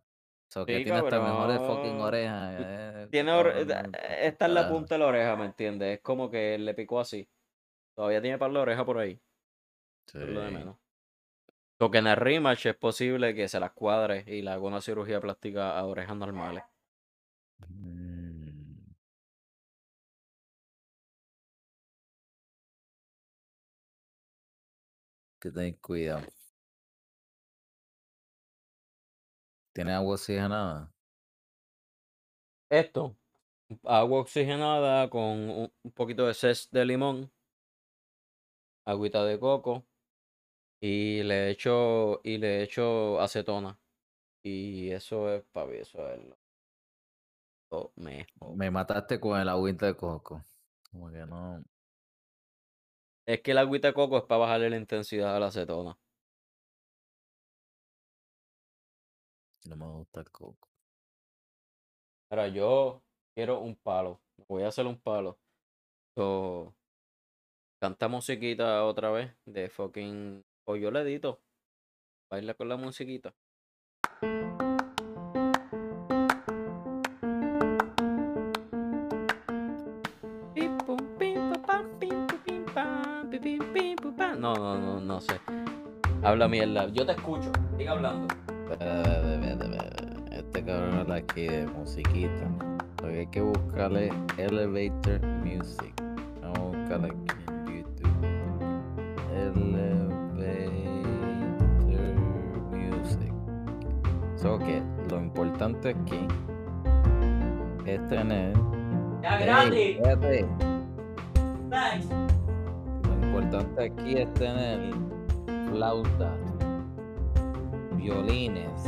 [0.51, 2.55] So que Sí, tiene hasta mejores fucking orejas.
[2.59, 5.99] eh, Tiene or- cabrón, eh, está en la punta de la oreja, ¿me entiendes?
[5.99, 7.29] Es como que le picó así.
[7.95, 9.21] Todavía tiene par de oreja por ahí.
[10.07, 10.55] Eso es lo de Sí.
[10.55, 10.77] menos.
[11.79, 15.21] Porque en el rematch es posible que se las cuadre y le haga una cirugía
[15.21, 16.65] plástica a orejas normales.
[17.69, 18.93] Mm,
[25.41, 26.27] que ten cuidado.
[29.81, 30.93] ¿Tiene agua oxigenada?
[32.69, 33.16] Esto,
[33.83, 37.33] agua oxigenada con un poquito de zest de limón,
[38.85, 39.87] agüita de coco
[40.83, 43.81] y le echo y le echo acetona.
[44.43, 46.21] Y eso es, papi, eso es
[47.71, 48.55] lo, mejor.
[48.55, 50.45] Me mataste con el agüita de coco.
[50.90, 51.64] Como que no.
[53.25, 55.97] Es que el agüita de coco es para bajarle la intensidad a la acetona.
[59.68, 60.68] No me gusta el coco.
[62.29, 63.03] Pero yo
[63.35, 64.20] quiero un palo.
[64.49, 65.38] Voy a hacer un palo.
[66.16, 66.75] So,
[67.81, 70.44] canta musiquita otra vez de fucking.
[70.64, 71.40] O yo le edito.
[72.31, 73.35] Baila con la musiquita.
[84.40, 85.38] No, no, no, no sé.
[86.23, 86.88] Habla mierda.
[86.88, 87.53] Yo te escucho.
[87.77, 88.27] Sigue hablando.
[88.81, 92.49] Este cabrón habla aquí de musiquita.
[93.03, 95.93] Lo que hay que buscarle Elevator Music.
[96.40, 98.16] Vamos a buscarle aquí en YouTube.
[99.35, 100.11] Elevator
[102.73, 103.33] Music.
[104.37, 106.27] So que lo importante aquí
[107.85, 108.55] es tener.
[109.23, 109.38] Ya.
[111.71, 112.09] Thanks.
[113.05, 114.95] Lo importante aquí es tener
[115.71, 116.38] flautas,
[118.01, 118.83] violines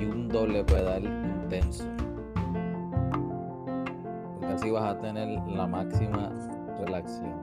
[0.00, 1.84] y un doble pedal intenso.
[4.40, 6.32] Porque así vas a tener la máxima
[6.80, 7.40] relación.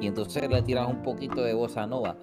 [0.00, 2.16] Y entonces le tiras un poquito de bossa nova.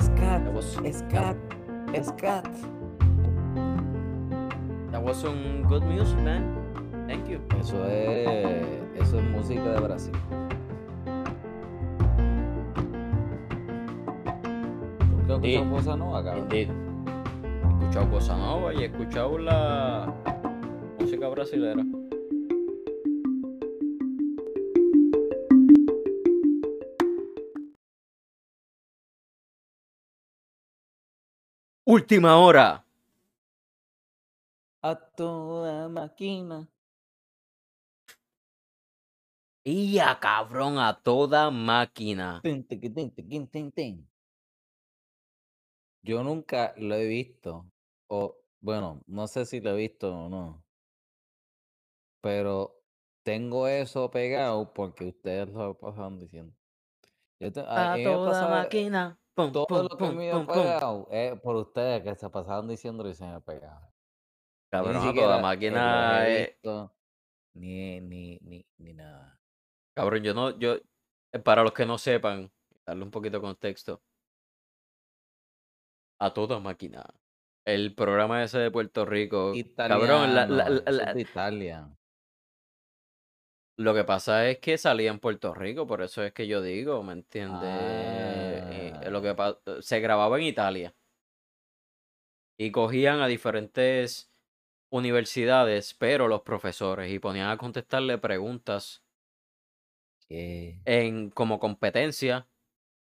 [0.00, 0.42] Scat.
[0.92, 1.36] Scat.
[2.02, 2.48] Scat.
[4.92, 6.56] That was some good music, man.
[7.06, 7.40] Thank you.
[7.58, 8.66] Eso es,
[8.98, 10.12] eso es música de Brasil.
[15.42, 16.48] He escuchado Bossa Nova, cabrón.
[16.50, 20.12] He escuchado Bossa Nova y he escuchado la
[20.98, 21.85] música brasilera.
[31.96, 32.84] Última hora.
[34.82, 36.68] A toda máquina.
[39.64, 42.42] Y a cabrón a toda máquina.
[42.42, 44.10] Tin, tin, tin.
[46.02, 47.64] Yo nunca lo he visto.
[48.08, 50.62] O, bueno, no sé si lo he visto o no.
[52.20, 52.76] Pero
[53.22, 56.54] tengo eso pegado porque ustedes lo pasan diciendo.
[57.40, 59.18] Yo te- a- toda pasaba- máquina.
[59.36, 60.46] Pum, todo pum, lo que pum, me pum.
[60.46, 63.92] pegado es por ustedes que se pasaban diciendo y se me pegaba.
[64.72, 66.26] Cabrón, ni a siquiera toda eh, los máquina.
[66.28, 66.96] he eh, visto,
[67.54, 69.38] ni, ni, ni, ni nada.
[69.94, 70.76] Cabrón, yo no, yo,
[71.32, 72.50] eh, para los que no sepan,
[72.86, 74.02] darle un poquito de contexto.
[76.18, 77.04] A toda máquina.
[77.66, 79.52] El programa ese de Puerto Rico.
[79.76, 81.90] Cabrón, la- la- la- la- Italia.
[83.76, 87.02] Lo que pasa es que salía en Puerto Rico, por eso es que yo digo,
[87.02, 87.68] ¿me entiendes?
[87.72, 89.36] Eh, lo que Ah.
[89.36, 90.94] pa- se grababa en Italia.
[92.58, 94.32] Y cogían a diferentes
[94.90, 99.02] universidades, pero los profesores, y ponían a contestarle preguntas
[100.28, 100.80] ¿Qué?
[100.86, 102.48] en como competencia.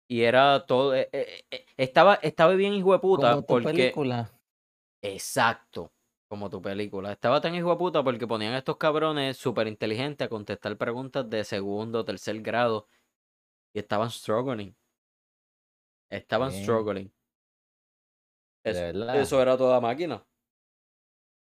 [0.09, 0.95] Y era todo.
[0.95, 3.69] eh, eh, eh, estaba, estaba bien hijo de puta Como tu porque.
[3.69, 4.31] película.
[5.01, 5.91] Exacto.
[6.29, 7.11] Como tu película.
[7.11, 11.29] Estaba tan hijo de puta porque ponían a estos cabrones súper inteligentes a contestar preguntas
[11.29, 12.87] de segundo, tercer grado.
[13.73, 14.75] Y estaban struggling.
[16.09, 17.11] Estaban struggling.
[18.63, 20.25] Eso era toda máquina.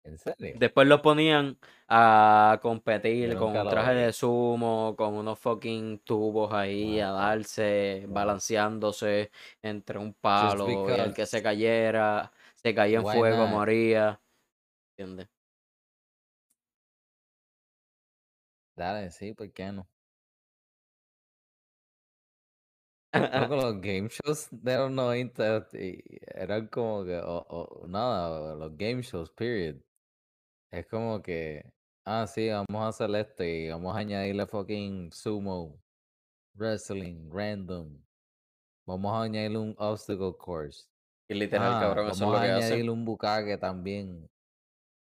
[0.04, 0.58] ¿En serio?
[0.58, 6.98] Después los ponían a competir con un traje de sumo, con unos fucking tubos ahí
[7.00, 8.14] a darse, Wow.
[8.14, 9.30] balanceándose
[9.62, 13.48] entre un palo y el que se cayera, se caía en Why fuego, not?
[13.48, 14.20] moría.
[15.00, 15.28] ¿Entiendes?
[18.76, 19.88] Dale, sí, ¿por qué no?
[23.34, 25.98] Loco, los game shows de los 90 y
[26.34, 29.82] eran como que, o, o nada, los game shows, period.
[30.72, 31.62] Es como que,
[32.06, 35.82] ah, sí, vamos a hacer esto y vamos a añadirle fucking sumo,
[36.54, 38.02] wrestling, random.
[38.86, 40.88] Vamos a añadirle un obstacle course.
[41.28, 42.80] Y literal, Ah, cabrón, eso es vamos lo a que hacen.
[42.80, 44.28] añadirle un bucaque también.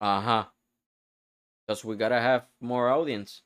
[0.05, 0.53] Ajá.
[1.65, 3.41] Because we gotta have more audience.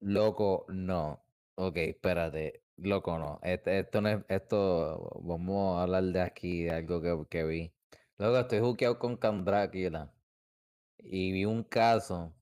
[0.00, 1.22] Loco, no.
[1.54, 2.64] Ok, espérate.
[2.78, 3.38] Loco, no.
[3.42, 7.72] Este- esto no es, esto, vamos a hablar de aquí, de algo que, que vi.
[8.18, 10.12] Loco, estoy juqueado con Can Drácula.
[10.98, 12.34] Y vi un caso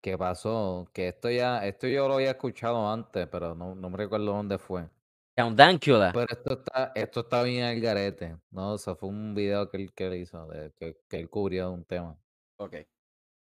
[0.00, 3.96] que pasó, que esto ya, esto yo lo había escuchado antes, pero no, no me
[3.96, 4.88] recuerdo dónde fue.
[5.36, 6.10] Dankula.
[6.12, 8.36] Pero esto está, esto está bien al garete.
[8.50, 11.70] No, eso fue un video que él, que él hizo, de, que, que él cubrió
[11.70, 12.18] un tema.
[12.60, 12.74] Ok.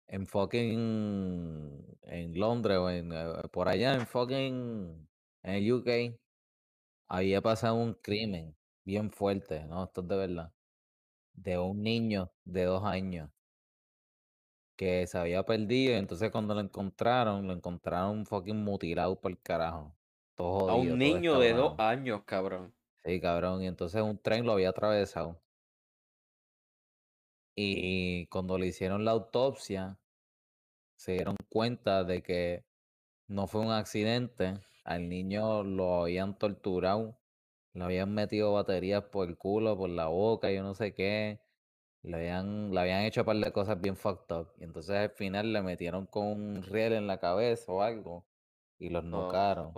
[0.08, 5.08] En fucking, en Londres o en, eh, por allá, en fucking,
[5.42, 6.20] en el UK,
[7.08, 9.84] había pasado un crimen bien fuerte, ¿no?
[9.84, 10.52] Esto es de verdad.
[11.32, 13.30] De un niño de dos años
[14.76, 19.40] que se había perdido y entonces cuando lo encontraron, lo encontraron fucking mutilado por el
[19.40, 19.96] carajo.
[20.34, 22.74] Todo A un niño de dos años, cabrón.
[23.04, 23.62] Sí, cabrón.
[23.62, 25.40] Y entonces un tren lo había atravesado.
[27.60, 29.98] Y cuando le hicieron la autopsia,
[30.94, 32.64] se dieron cuenta de que
[33.26, 34.60] no fue un accidente.
[34.84, 37.18] Al niño lo habían torturado,
[37.72, 41.40] le habían metido baterías por el culo, por la boca, yo no sé qué.
[42.02, 44.52] Le habían, le habían hecho un par de cosas bien fucked up.
[44.60, 48.24] Y entonces al final le metieron con un riel en la cabeza o algo
[48.78, 49.72] y los nocaron.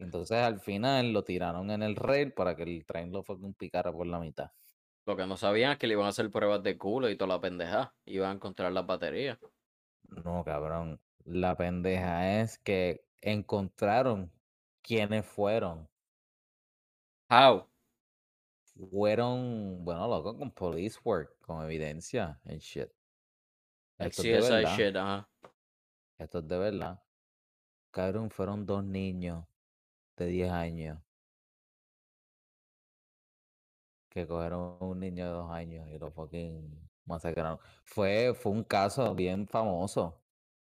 [0.00, 3.92] Entonces al final lo tiraron en el rail para que el tren lo fucking picara
[3.92, 4.50] por la mitad.
[5.04, 7.34] Lo que no sabían es que le iban a hacer pruebas de culo y toda
[7.34, 7.94] la pendeja.
[8.04, 9.38] Iban a encontrar las baterías.
[10.08, 11.00] No, cabrón.
[11.24, 14.30] La pendeja es que encontraron
[14.82, 15.88] quiénes fueron.
[17.28, 17.66] How?
[18.90, 22.88] Fueron, bueno, loco, con police work, con evidencia and shit.
[23.98, 24.76] Esto es de verdad.
[24.76, 25.28] shit, ajá.
[26.18, 27.02] Esto es de verdad.
[27.90, 29.44] Cabrón, fueron dos niños
[30.16, 30.98] de 10 años
[34.12, 37.58] que cogieron un niño de dos años y lo fucking masacraron.
[37.84, 40.20] Fue, fue un caso bien famoso.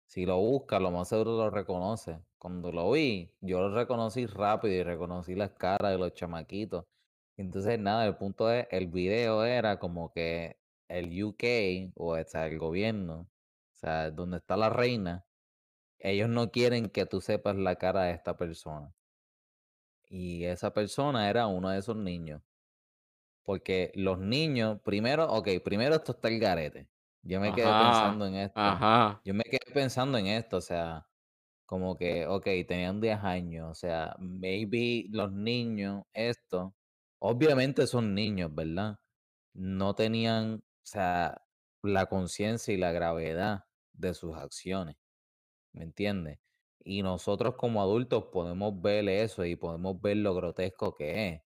[0.07, 2.21] Si lo buscas, lo más seguro lo reconoce.
[2.39, 6.85] Cuando lo vi, yo lo reconocí rápido y reconocí las caras de los chamaquitos.
[7.37, 10.59] Entonces, nada, el punto es, el video era como que
[10.89, 13.21] el UK, o sea, el gobierno,
[13.75, 15.27] o sea, donde está la reina,
[15.99, 18.93] ellos no quieren que tú sepas la cara de esta persona.
[20.11, 22.43] Y esa persona era uno de esos niños.
[23.49, 26.91] Porque los niños, primero, ok, primero esto está el garete.
[27.23, 28.61] Yo me quedé pensando en esto.
[28.61, 29.23] ajá.
[29.25, 31.09] Yo me quedé pensando en esto, o sea,
[31.67, 36.77] como que, ok, tenían 10 años, o sea, maybe los niños, esto,
[37.21, 38.99] obviamente son niños, ¿verdad?
[39.55, 41.43] No tenían, o sea,
[41.83, 44.97] la conciencia y la gravedad de sus acciones,
[45.73, 46.41] ¿me entiendes?
[46.85, 51.43] Y nosotros como adultos podemos ver eso y podemos ver lo grotesco que es,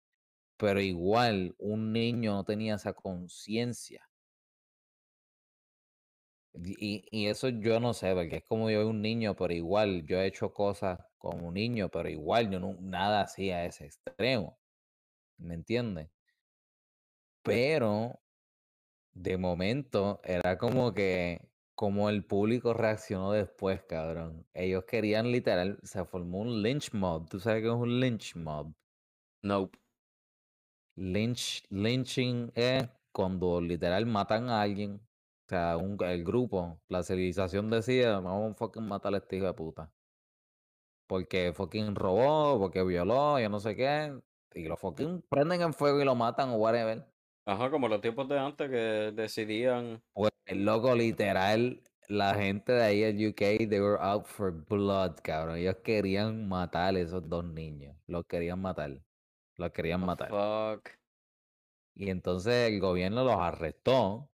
[0.62, 4.08] pero igual un niño no tenía esa conciencia.
[6.54, 10.20] Y, y eso yo no sé, porque es como yo un niño, pero igual yo
[10.20, 14.56] he hecho cosas como un niño, pero igual yo no, nada así a ese extremo,
[15.36, 16.10] ¿me entiendes?
[17.42, 18.20] Pero
[19.14, 21.40] de momento era como que,
[21.74, 24.46] como el público reaccionó después, cabrón.
[24.54, 27.28] Ellos querían literal, se formó un lynch mob.
[27.28, 28.72] ¿Tú sabes qué es un lynch mob?
[29.42, 29.81] Nope.
[30.96, 35.00] Lynch, lynching es cuando literal matan a alguien.
[35.46, 39.46] O sea, un, el grupo, la civilización decide, vamos a fucking matar a este hijo
[39.46, 39.90] de puta.
[41.06, 44.18] Porque fucking robó, porque violó, yo no sé qué.
[44.54, 47.06] Y lo fucking prenden en fuego y lo matan o whatever.
[47.44, 50.02] Ajá, como los tiempos de antes que decidían.
[50.12, 55.16] Pues el loco literal, la gente de ahí en UK, they were out for blood,
[55.22, 55.56] cabrón.
[55.56, 57.96] Ellos querían matar a esos dos niños.
[58.06, 59.00] Los querían matar.
[59.56, 60.28] Los querían The matar.
[60.30, 60.88] fuck.
[61.94, 64.04] Y entonces el gobierno los arrestó.
[64.14, 64.30] O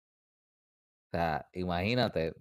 [1.11, 2.35] sea, imagínate,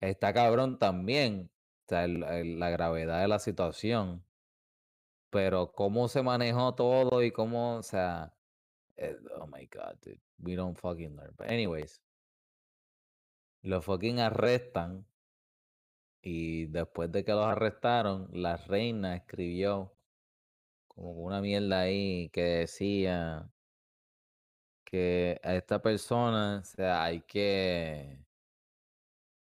[0.00, 1.50] está cabrón también,
[1.86, 4.24] o sea, el- el- la gravedad de la situación.
[5.30, 8.36] Pero cómo se manejó todo y cómo, o sea,
[8.96, 11.34] eh, oh my god, dude, we don't fucking learn.
[11.36, 12.02] But anyways,
[13.62, 15.06] los fucking arrestan
[16.20, 19.96] y después de que los arrestaron, la reina escribió
[21.00, 23.50] como una mierda ahí que decía
[24.84, 28.18] que a esta persona, o sea, hay que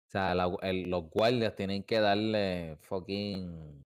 [0.08, 3.84] O sea, la los guardias tienen que darle fucking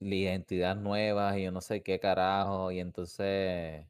[0.00, 3.86] identidad nuevas y yo no sé qué carajo, y entonces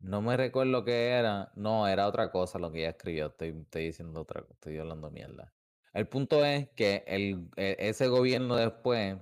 [0.00, 1.52] no me recuerdo qué era.
[1.54, 3.26] No, era otra cosa lo que ella escribió.
[3.26, 5.55] Estoy, estoy diciendo otra cosa, estoy hablando mierda.
[5.96, 9.16] El punto es que el, e- ese gobierno después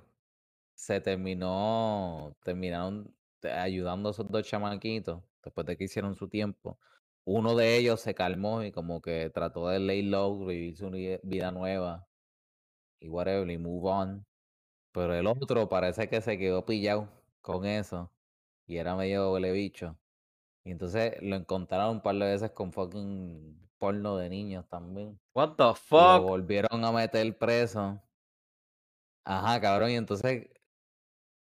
[0.74, 6.80] se terminó, terminaron te- ayudando a esos dos chamaquitos después de que hicieron su tiempo.
[7.24, 11.52] Uno de ellos se calmó y como que trató de lay low, vivir su vida
[11.52, 12.08] nueva
[13.00, 14.26] y whatever, y move on.
[14.92, 17.10] Pero el otro parece que se quedó pillado
[17.42, 18.12] con eso
[18.66, 19.98] y era medio huele bicho.
[20.64, 25.20] Y entonces lo encontraron un par de veces con fucking porno de niños también.
[25.34, 26.22] What the Y lo fuck?
[26.22, 28.00] volvieron a meter preso.
[29.24, 29.90] Ajá, cabrón.
[29.90, 30.48] Y entonces,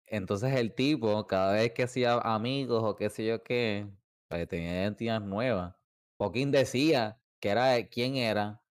[0.05, 3.87] entonces el tipo, cada vez que hacía amigos o qué sé yo qué,
[4.29, 5.79] pues tenía identidad nueva.
[6.17, 8.63] Fucking decía que era de quién era.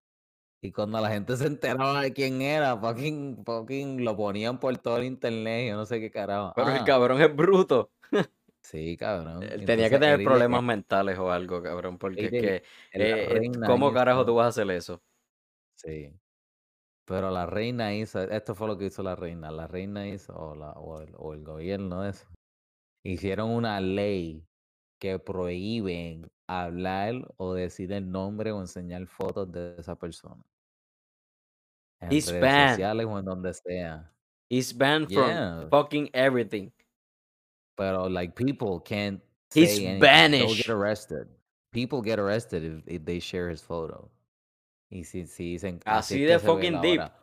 [0.63, 4.99] Y cuando la gente se enteraba de quién era, fucking, fucking lo ponían por todo
[4.99, 5.71] el internet.
[5.71, 6.53] Yo no sé qué carajo.
[6.55, 7.93] Pero el Ah, cabrón es bruto.
[8.71, 9.43] sí, cabrón.
[9.43, 11.99] Y tenía que tener problemas mentales o algo, cabrón.
[11.99, 15.03] Porque es que, eh, eh, ¿cómo carajo tú vas a hacer eso?
[15.77, 16.13] Sí.
[17.07, 19.51] Pero la reina hizo, esto fue lo que hizo la reina.
[19.51, 22.27] La reina hizo, o, la, o, el, o el gobierno eso,
[23.05, 24.45] hicieron una ley
[25.01, 30.43] que prohíben hablar o decir el nombre o enseñar fotos de esa persona.
[32.01, 32.71] En He's redes banned.
[32.71, 34.13] sociales o en donde sea.
[34.51, 35.69] He's banned from Yeah.
[35.71, 36.71] fucking everything.
[37.77, 39.23] Pero like people can't
[39.55, 40.57] He's banished.
[40.57, 41.29] get arrested.
[41.73, 44.11] People get arrested if, if they share his photo.
[44.91, 47.01] Y si, si dicen, así Así de fucking deep.
[47.01, 47.15] hora.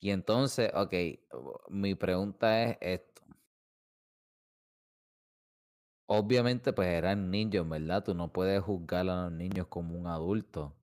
[0.00, 0.94] Y entonces, ok,
[1.68, 3.22] mi pregunta es esto.
[6.08, 8.04] Obviamente, pues eran niños, ¿verdad?
[8.04, 10.74] Tú no puedes juzgar a los niños como un adulto.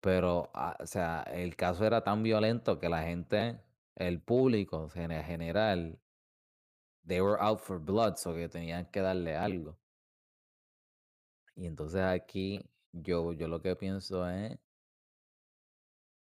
[0.00, 3.60] Pero, ah, o sea, el caso era tan violento que la gente,
[3.96, 5.98] el público en general,
[7.06, 9.78] they were out for blood, so que tenían que darle algo.
[11.54, 14.58] Y entonces aquí yo, yo lo que pienso es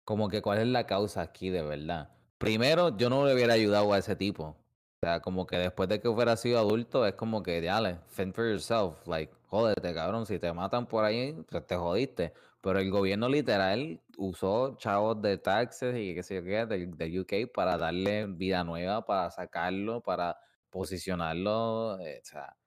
[0.04, 2.10] como que cuál es la causa aquí de verdad.
[2.38, 4.44] Primero, yo no le hubiera ayudado a ese tipo.
[4.44, 8.34] O sea, como que después de que hubiera sido adulto, es como que, dale, fend
[8.34, 9.08] for yourself.
[9.08, 10.26] Like, jódete, cabrón.
[10.26, 12.34] Si te matan por ahí, pues te jodiste.
[12.62, 17.20] Pero el gobierno literal usó chavos de taxes y qué sé yo qué, del, del
[17.22, 20.38] UK para darle vida nueva, para sacarlo, para
[20.72, 22.00] posicionarlo.
[22.02, 22.58] eh, o sea,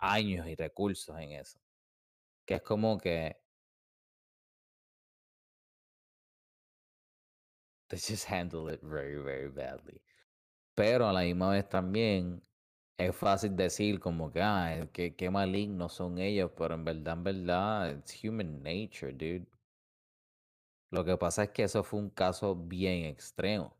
[0.00, 1.58] años y recursos en eso.
[2.46, 3.36] Que es como que
[7.88, 10.00] they just handle it very, very badly.
[10.76, 12.42] Pero a la misma vez también
[12.98, 17.24] es fácil decir como que, ah, qué, qué malignos son ellos, pero en verdad, en
[17.24, 19.46] verdad, it's human nature, dude.
[20.90, 23.76] Lo que pasa es que eso fue un caso bien extremo.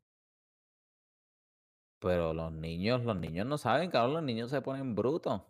[2.03, 5.41] Pero los niños, los niños no saben, cabrón, los niños se ponen brutos.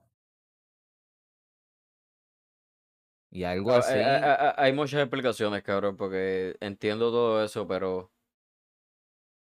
[3.30, 8.12] Y algo eh, eh, así, eh, hay muchas explicaciones, cabrón, porque entiendo todo eso, pero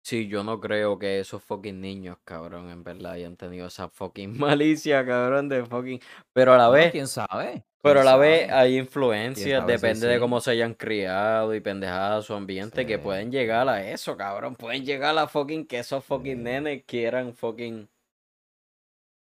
[0.06, 4.38] sí, yo no creo que esos fucking niños, cabrón, en verdad hayan tenido esa fucking
[4.38, 6.00] malicia, cabrón, de fucking...
[6.32, 10.40] Pero a la vez, quién sabe, pero a la vez hay influencias, depende de cómo
[10.40, 14.54] se hayan criado y pendejadas su ambiente, que pueden llegar a eso, cabrón.
[14.54, 17.88] Pueden llegar a fucking que esos fucking nenes quieran fucking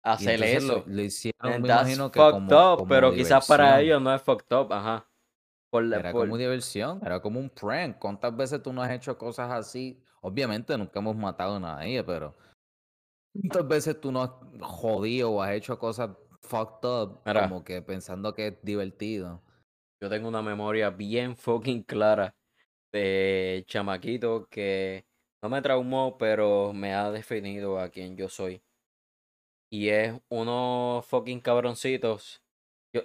[0.05, 0.85] hacer lo, eso.
[0.87, 4.14] lo hicieron, And me imagino que fucked como, up, como pero quizás para ellos no
[4.14, 5.05] es fucked up, ajá.
[5.70, 7.99] Por Era por, como diversión, era como un prank.
[7.99, 10.01] ¿Cuántas veces tú no has hecho cosas así?
[10.23, 12.35] Obviamente nunca hemos matado a nadie, pero
[13.33, 16.11] ¿cuántas veces tú no has jodido o has hecho cosas
[16.43, 19.43] fucked up Mira, como que pensando que es divertido?
[20.01, 22.35] yo tengo una memoria bien fucking clara
[22.93, 25.05] de chamaquito que
[25.43, 28.62] no me traumó, pero me ha definido a quien yo soy.
[29.71, 32.43] Y es unos fucking cabroncitos.
[32.93, 33.03] Yo,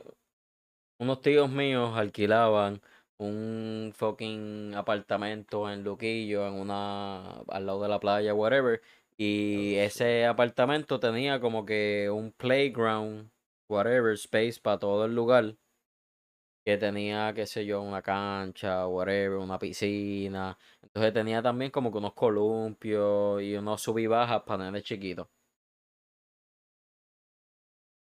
[0.99, 2.82] unos tíos míos alquilaban
[3.24, 8.82] un fucking apartamento en Luquillo, en una, al lado de la playa, whatever.
[9.17, 10.03] Y Oh, shit.
[10.03, 13.32] ese apartamento tenía como que un playground,
[13.69, 15.55] whatever, space para todo el lugar.
[16.65, 20.57] Que tenía, qué sé yo, una cancha, whatever, una piscina.
[20.82, 25.28] Entonces tenía también como que unos columpios y unos sub y bajas para nenes chiquitos.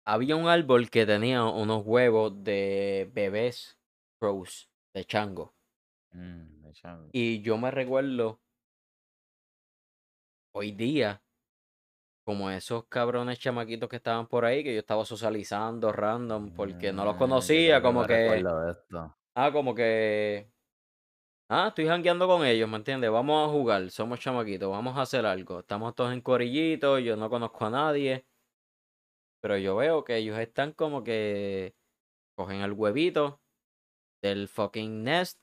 [0.06, 3.80] Había un árbol que tenía unos huevos de bebés
[4.20, 5.54] crows, de chango.
[6.14, 7.14] Mm, de chango.
[7.14, 8.42] Y yo me recuerdo
[10.54, 11.22] hoy día,
[12.24, 17.04] como esos cabrones chamaquitos que estaban por ahí, que yo estaba socializando random porque no
[17.06, 19.16] los Mm, conocía, como que, esto.
[19.36, 20.52] ah, como que,
[21.50, 23.12] ah, estoy jangueando con ellos, ¿me entiendes?
[23.12, 25.60] Vamos a jugar, somos chamaquitos, vamos a hacer algo.
[25.62, 28.28] Estamos todos en corillitos, yo no conozco a nadie,
[29.40, 31.76] pero yo veo que ellos están como que
[32.36, 33.44] cogen el huevito
[34.22, 35.40] del fucking nest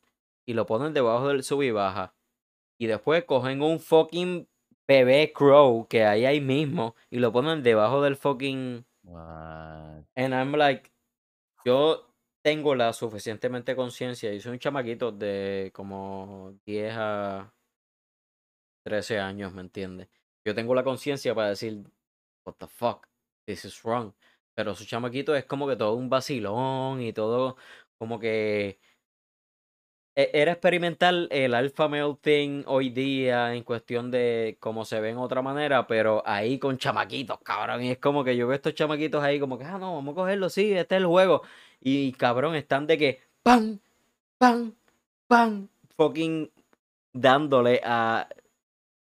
[0.47, 2.15] y lo ponen debajo del sub y baja.
[2.81, 4.49] Y después cogen un fucking
[4.87, 8.87] bebé crow que hay ahí mismo y lo ponen debajo del fucking.
[9.03, 10.05] What?
[10.17, 10.91] And I'm like,
[11.65, 12.09] yo
[12.43, 14.33] tengo la suficientemente conciencia.
[14.33, 17.53] y soy un chamaquito de como 10 a
[18.85, 20.09] 13 años, ¿me entiendes?
[20.47, 21.85] Yo tengo la conciencia para decir,
[22.47, 23.07] what the fuck,
[23.47, 24.15] this is wrong.
[24.55, 27.57] Pero su chamaquito es como que todo un vacilón y todo
[27.99, 28.79] como que
[30.17, 35.11] e- era experimental el alpha male thing hoy día en cuestión de cómo se ve
[35.11, 37.83] en otra manera, pero ahí con chamaquitos, cabrón.
[37.83, 40.17] Y es como que yo veo estos chamaquitos ahí como que, ah, no, vamos a
[40.17, 41.43] cogerlo, sí, este es el juego.
[41.81, 43.79] Y cabrón, están de que, ¡pam!
[44.39, 44.73] ¡pam!
[45.29, 45.69] ¡pam!
[45.97, 46.51] Fucking
[47.13, 48.29] dándole a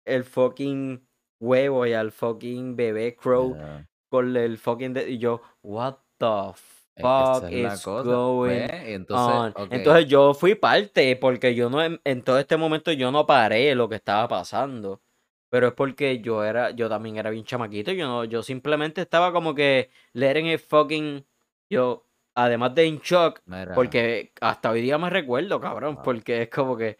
[0.04, 1.06] el fucking
[1.40, 3.86] huevo y al fucking bebé crow Yeah.
[4.08, 4.92] con el fucking...
[4.94, 8.10] de- Y yo, what the E- fuck Esa es la is cosa.
[8.10, 8.88] going ¿Ves?
[8.88, 9.52] Y entonces, on?
[9.56, 9.72] ok.
[9.72, 13.88] Entonces yo fui parte, porque yo no, en, todo este momento yo no paré lo
[13.88, 15.00] que estaba pasando.
[15.48, 19.32] Pero es porque yo era, yo también era bien chamaquito, yo no, yo simplemente estaba
[19.32, 21.24] como que letting it fucking,
[21.70, 26.04] yo, además de in shock, Mira, porque hasta hoy día me recuerdo, cabrón, Wow.
[26.04, 26.98] porque es como que,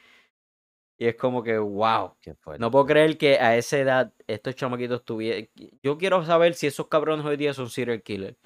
[0.97, 2.15] y es como que, wow.
[2.59, 5.49] No puedo creer que a esa edad estos chamaquitos tuvieran.
[5.83, 8.37] Yo quiero saber si esos cabrones hoy día son serial killers.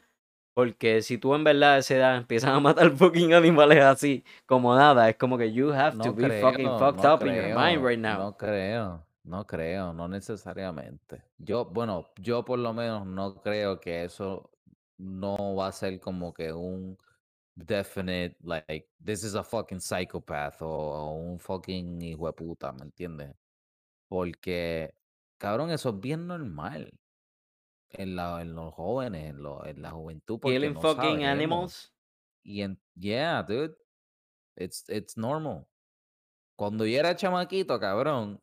[0.54, 4.74] Porque si tú en verdad a esa edad empiezas a matar fucking animales así, como
[4.74, 7.84] nada, es como que you have to be fucking fucked no up in your mind
[7.84, 8.18] right now.
[8.18, 11.22] no creo, no creo, no necesariamente.
[11.38, 14.50] Yo, bueno, yo por lo menos no creo que eso
[14.98, 16.98] no va a ser como que un
[17.54, 22.82] definite, like, this is a fucking psychopath o, o un fucking hijo de puta, ¿me
[22.82, 23.34] entiendes?
[24.08, 24.94] Porque,
[25.38, 26.90] cabrón, eso es bien normal
[27.92, 31.92] en, la, en los jóvenes, en, lo- en la juventud, porque Killing no fucking animals.
[32.42, 33.74] Y en, yeah, dude,
[34.56, 35.66] it's, it's normal.
[36.56, 38.40] Cuando yo era chamaquito, cabrón,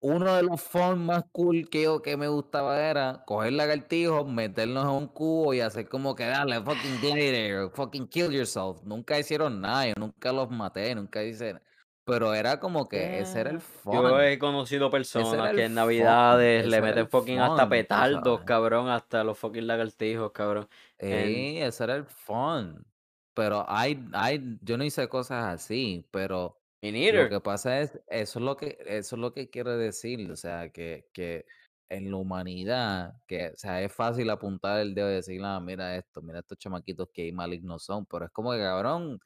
[0.00, 4.84] uno de los fun más cool que yo que me gustaba era coger lagartijos, meterlos
[4.84, 8.82] en un cubo y hacer como que dale, fucking gladiator, fucking kill yourself.
[8.84, 11.60] Nunca hicieron nada, yo nunca los maté, nunca hice.
[12.04, 13.58] Pero era como que ese era el.
[13.58, 14.20] Yo fun.
[14.20, 18.46] he conocido personas que en navidades le meten fucking hasta fun, petardos, sabes.
[18.46, 20.68] cabrón, hasta los fucking lagartijos, cabrón.
[20.98, 22.84] En, Ey, ese era el fun.
[23.32, 26.60] Pero hay, hay, yo no hice cosas así, pero
[26.92, 30.30] me Lo que pasa es, eso es lo que, eso es lo que quiero decir,
[30.30, 31.46] o sea, que, que
[31.88, 35.96] en la humanidad, que, o sea, es fácil apuntar el dedo y decir, ah, mira
[35.96, 39.18] esto, mira estos chamaquitos que malignos son, pero es como que, cabrón,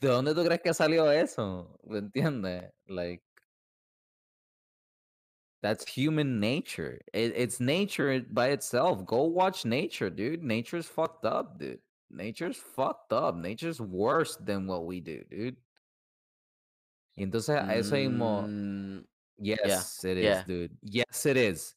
[0.00, 1.78] ¿de dónde tú crees que salió eso?
[1.84, 2.70] ¿Me entiendes?
[2.86, 3.22] Like,
[5.62, 7.00] that's human nature.
[7.12, 9.04] It, it's nature by itself.
[9.04, 10.42] Go watch nature, dude.
[10.42, 11.80] Nature's fucked up, dude.
[12.10, 13.34] Nature's fucked up.
[13.34, 15.56] Nature's worse than what we do, dude.
[17.16, 19.04] Y entonces a eso mismo, Mm,
[19.38, 20.44] yes, it is, yeah.
[20.46, 20.76] dude.
[20.82, 21.76] Yes, it is.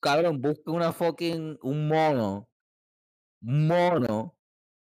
[0.00, 2.48] Cabrón, busca una fucking, un mono,
[3.42, 4.36] un mono,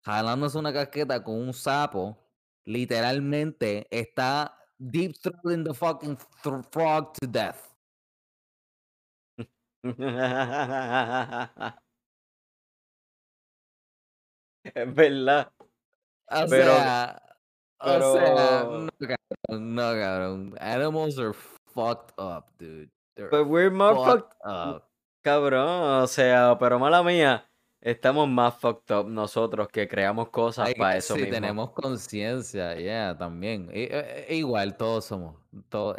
[0.06, 2.18] jalándose una casqueta con un sapo,
[2.66, 7.72] literalmente está deep throating the fucking thro- frog to death.
[14.64, 15.52] Es verdad.
[16.30, 17.22] O Pero, sea,
[17.80, 19.16] o sea, no, pero,
[19.48, 20.56] cabrón, no, cabrón.
[20.60, 22.90] Animals are fucked up, dude.
[23.16, 24.90] They're but we're more fucked, fucked up.
[25.24, 27.46] cabrón, o sea, pero mala mía,
[27.86, 31.36] estamos más fucked up nosotros que creamos cosas Ay, para eso sí, mismo.
[31.36, 33.70] tenemos conciencia, yeah, también.
[33.72, 35.36] I- eh, eh, igual, todos somos.
[35.70, 35.96] Todos,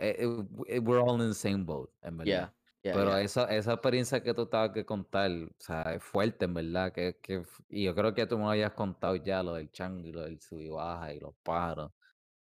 [0.83, 2.33] we're all in the same boat, en verdad.
[2.33, 6.45] Yeah, yeah, Pero esa, esa experiencia que tú estabas que contar, o sea, es fuerte,
[6.47, 6.93] en verdad.
[6.93, 10.13] Que, que, y yo creo que tú me habías contado ya lo del chango y
[10.13, 11.93] lo del sub y baja y los pájaros.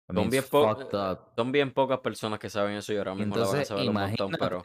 [0.08, 0.44] I mean, Son bien,
[1.36, 3.90] son bien pocas personas que saben eso y ahora mismo la van a Entonces, saber
[3.90, 4.64] un montón, pero,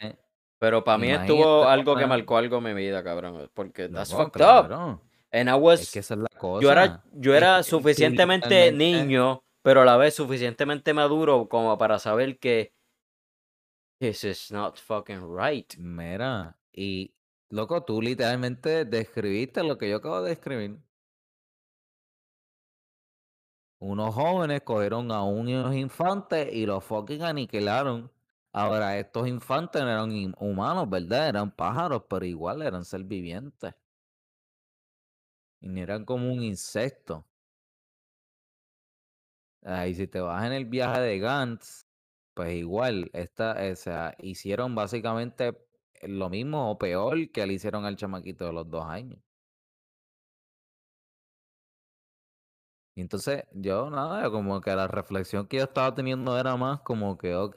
[0.60, 4.12] pero para mí imagínate estuvo algo que marcó algo en mi vida, cabrón, porque that's
[4.12, 5.00] fucked up.
[5.32, 6.60] And I Es was, que esa es la cosa.
[6.62, 7.02] yo era,
[7.60, 12.74] yo suficientemente niño, pero a la vez suficientemente maduro como para saber que
[14.00, 15.74] this is not fucking right.
[15.78, 17.14] Mira, y
[17.48, 20.78] loco, tú literalmente describiste lo que yo acabo de describir.
[23.78, 28.10] Unos jóvenes cogieron a unos infantes y los fucking aniquilaron.
[28.52, 31.28] Ahora, estos infantes no eran humanos, ¿verdad?
[31.28, 33.74] Eran pájaros, pero igual eran ser vivientes.
[35.62, 37.26] Y ni eran como un insecto.
[39.62, 41.86] Ah, y si te vas en el viaje de Gantz,
[42.34, 45.66] pues igual, esta, o sea, hicieron básicamente
[46.02, 49.20] lo mismo o peor que le hicieron al chamaquito de los dos años.
[52.94, 57.16] Y entonces, yo nada, como que la reflexión que yo estaba teniendo era más como
[57.18, 57.56] que, ok,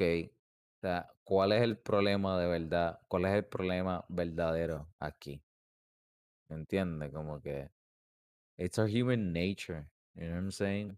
[0.83, 2.99] o sea, ¿cuál es el problema de verdad?
[3.07, 5.41] ¿Cuál es el problema verdadero aquí?
[6.47, 7.11] ¿Me entiendes?
[7.11, 7.69] Como que,
[8.57, 10.97] it's our human nature, you know what I'm saying?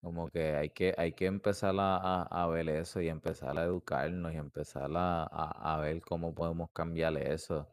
[0.00, 4.32] Como que hay que, hay que empezar a, a- ver eso y empezar a educarnos
[4.32, 7.68] y empezar a, a- ver cómo podemos cambiar eso.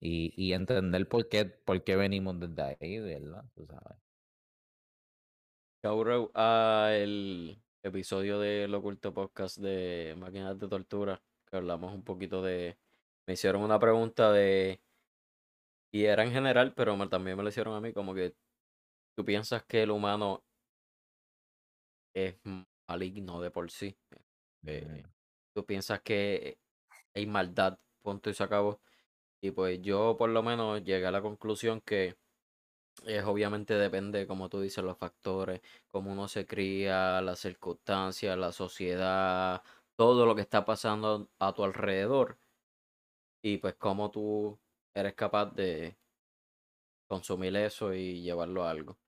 [0.00, 3.44] Y, y entender por qué, por qué venimos desde ahí, ¿verdad?
[3.54, 3.98] Tú sabes.
[5.82, 12.42] Cabrón, a el episodio del Oculto Podcast de Máquinas de Tortura, que hablamos un poquito
[12.42, 12.78] de...
[13.26, 14.80] Me hicieron una pregunta de...
[15.92, 18.34] Y era en general, pero también me lo hicieron a mí, como que
[19.16, 20.44] tú piensas que el humano
[22.14, 22.36] es
[22.88, 23.96] maligno de por sí.
[24.66, 25.02] Eh,
[25.54, 26.58] tú piensas que
[27.14, 28.80] hay maldad, punto y se acabó.
[29.40, 32.16] Y pues yo por lo menos llegué a la conclusión que
[33.06, 38.52] es obviamente depende, como tú dices, los factores, cómo uno se cría, las circunstancias, la
[38.52, 39.62] sociedad,
[39.96, 42.38] todo lo que está pasando a tu alrededor.
[43.42, 44.58] Y pues cómo tú
[44.94, 45.96] eres capaz de
[47.08, 48.98] consumir eso y llevarlo a algo.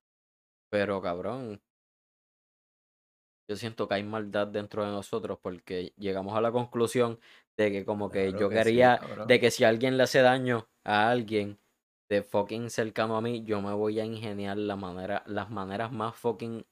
[0.71, 1.63] Pero cabrón,
[3.49, 7.21] yo siento que hay maldad dentro de nosotros porque llegamos a la conclusión
[7.57, 10.69] de que como que Claro yo que quería, de que si alguien le hace daño
[10.85, 11.59] a alguien
[12.13, 16.15] de fucking cercano a mí, yo me voy a ingeniar la manera, las maneras más
[16.15, 16.63] fucking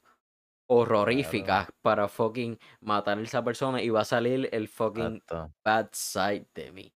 [0.69, 5.55] horroríficas para fucking matar a esa persona y va a salir el fucking Exacto.
[5.65, 6.93] bad side de mí.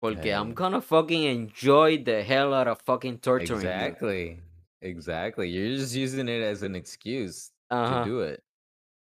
[0.00, 0.54] Porque I'm Hey.
[0.54, 3.68] gonna fucking enjoy the hell out of fucking torturing you.
[3.68, 4.40] Exactly.
[4.80, 5.50] Exactly.
[5.50, 8.42] You're just using it as an excuse to do it.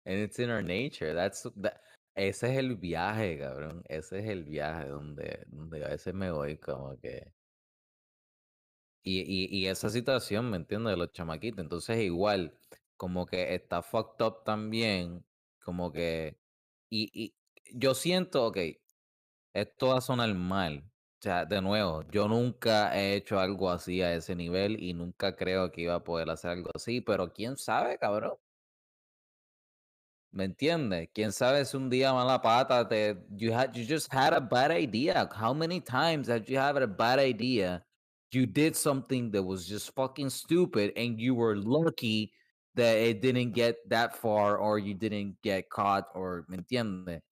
[0.07, 1.12] And it's in our nature.
[1.12, 1.80] That's that,
[2.14, 3.82] ese es el viaje, cabrón.
[3.90, 7.34] Ese es el viaje donde, donde a veces me voy como que.
[9.05, 10.92] Y, y, esa situación, ¿me entiendes?
[10.92, 11.61] De los chamaquitos.
[11.61, 12.55] Entonces, igual,
[12.96, 15.24] como que está fucked up también.
[15.62, 16.38] Como que.
[16.90, 17.34] Y, y
[17.74, 18.59] yo siento, ok,
[19.55, 20.84] esto va a sonar mal.
[21.20, 25.36] O sea, de nuevo, yo nunca he hecho algo así a ese nivel y nunca
[25.36, 28.34] creo que iba a poder hacer algo así, pero quién sabe, cabrón.
[30.32, 31.09] ¿Me entiendes?
[31.14, 34.70] Quién sabe si un día mala pata te you had you just had a bad
[34.72, 35.28] idea.
[35.32, 37.86] How many times have you had a bad idea?
[38.35, 42.32] You did something that was just fucking stupid and you were lucky
[42.74, 47.22] that it didn't get that far or you didn't get caught or ¿me entiendes?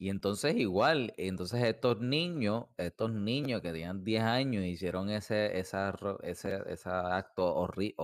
[0.00, 5.92] Y entonces igual, entonces estos niños, estos niños que tenían 10 años hicieron ese, esa
[6.22, 7.94] ese, ese acto horri-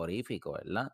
[0.53, 0.93] ¿verdad?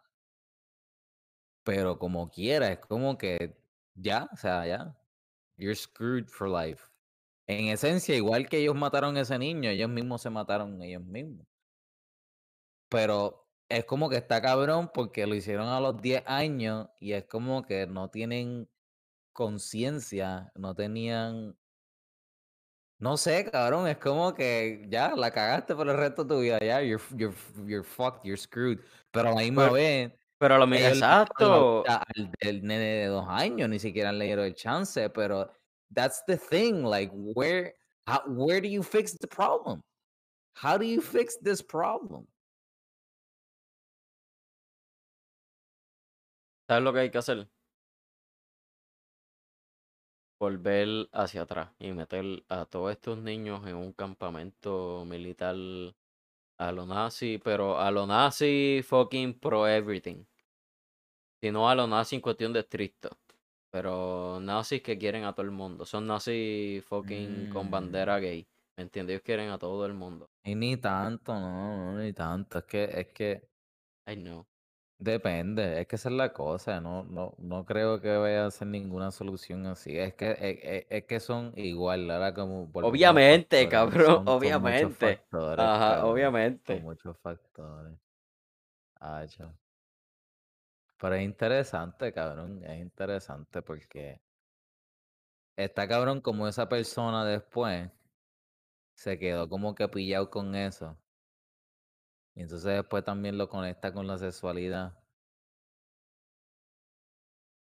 [1.65, 3.57] Pero como quiera, es como que
[3.95, 4.95] ya, o sea, ya,
[5.57, 6.90] you're screwed for life.
[7.47, 11.47] En esencia, igual que ellos mataron a ese niño, ellos mismos se mataron ellos mismos.
[12.89, 17.25] Pero es como que está cabrón porque lo hicieron a los 10 años y es
[17.27, 18.69] como que no tienen
[19.33, 21.57] conciencia, no tenían
[22.99, 26.59] No sé, cabrón, es como que ya la cagaste por el resto de tu vida,
[26.61, 27.35] ya, you're, you're,
[27.67, 28.81] you're fucked, you're screwed.
[29.11, 31.85] Pero a la misma Pero, vez, pero a lo mi- ellos le quitaron la exacto.
[31.87, 35.51] al nene de dos años, ni siquiera le dieron el chance, pero
[35.93, 37.75] that's the thing, like, where,
[38.07, 39.83] how, where do you fix the problem?
[40.55, 42.27] How do you fix this problem?
[46.69, 47.49] ¿Sabes lo que hay que hacer?
[50.41, 55.57] Volver hacia atrás y meter a todos estos niños en un campamento militar
[56.59, 60.25] a lo nazi, pero a lo nazi fucking pro everything.
[61.43, 63.19] Sino a lo nazi en cuestión de estricto.
[63.71, 65.85] Pero nazis que quieren a todo el mundo.
[65.87, 68.47] Son nazis fucking con Mm, bandera gay.
[68.77, 69.15] ¿Me entiendes?
[69.15, 70.31] Ellos quieren a todo el mundo.
[70.45, 73.49] y ni tanto, no, no, ni tanto, es que, es que
[74.07, 74.47] I know.
[74.99, 78.69] Depende, es que esa es la cosa, no, no, no creo que vaya a ser
[78.69, 79.97] ninguna solución así.
[79.99, 84.23] Es que, es, es- es que son igual, ahora como Obviamente, cabrón.
[84.37, 84.95] son muchos Obviamente.
[84.95, 86.35] factores, Ajá, cabrón,
[86.71, 86.83] obviamente.
[86.83, 87.99] muchos factores.
[89.01, 89.53] Acho.
[91.01, 94.21] Pero es interesante, cabrón, es interesante porque
[95.57, 97.91] está cabrón como esa persona después
[98.95, 100.99] se quedó como que pillado con eso.
[102.35, 104.99] Y entonces después también lo conecta con la sexualidad.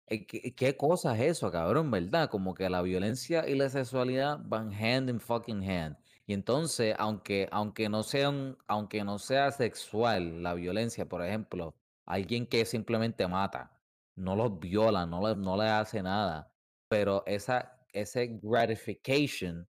[0.08, 2.30] Eh, ¿Qué, qué cosa es eso, cabrón, verdad?
[2.30, 5.98] Como que la violencia y la sexualidad van hand in fucking hand.
[6.26, 12.46] Y entonces, aunque, aunque no sean, aunque no sea sexual la violencia, por ejemplo, alguien
[12.48, 13.72] que simplemente mata,
[14.16, 16.54] no los viola, no le, no le hace nada,
[16.90, 19.68] pero esa, ese gratification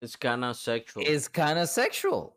[0.00, 1.04] It's kinda sexual.
[1.06, 2.36] is kind of sexual.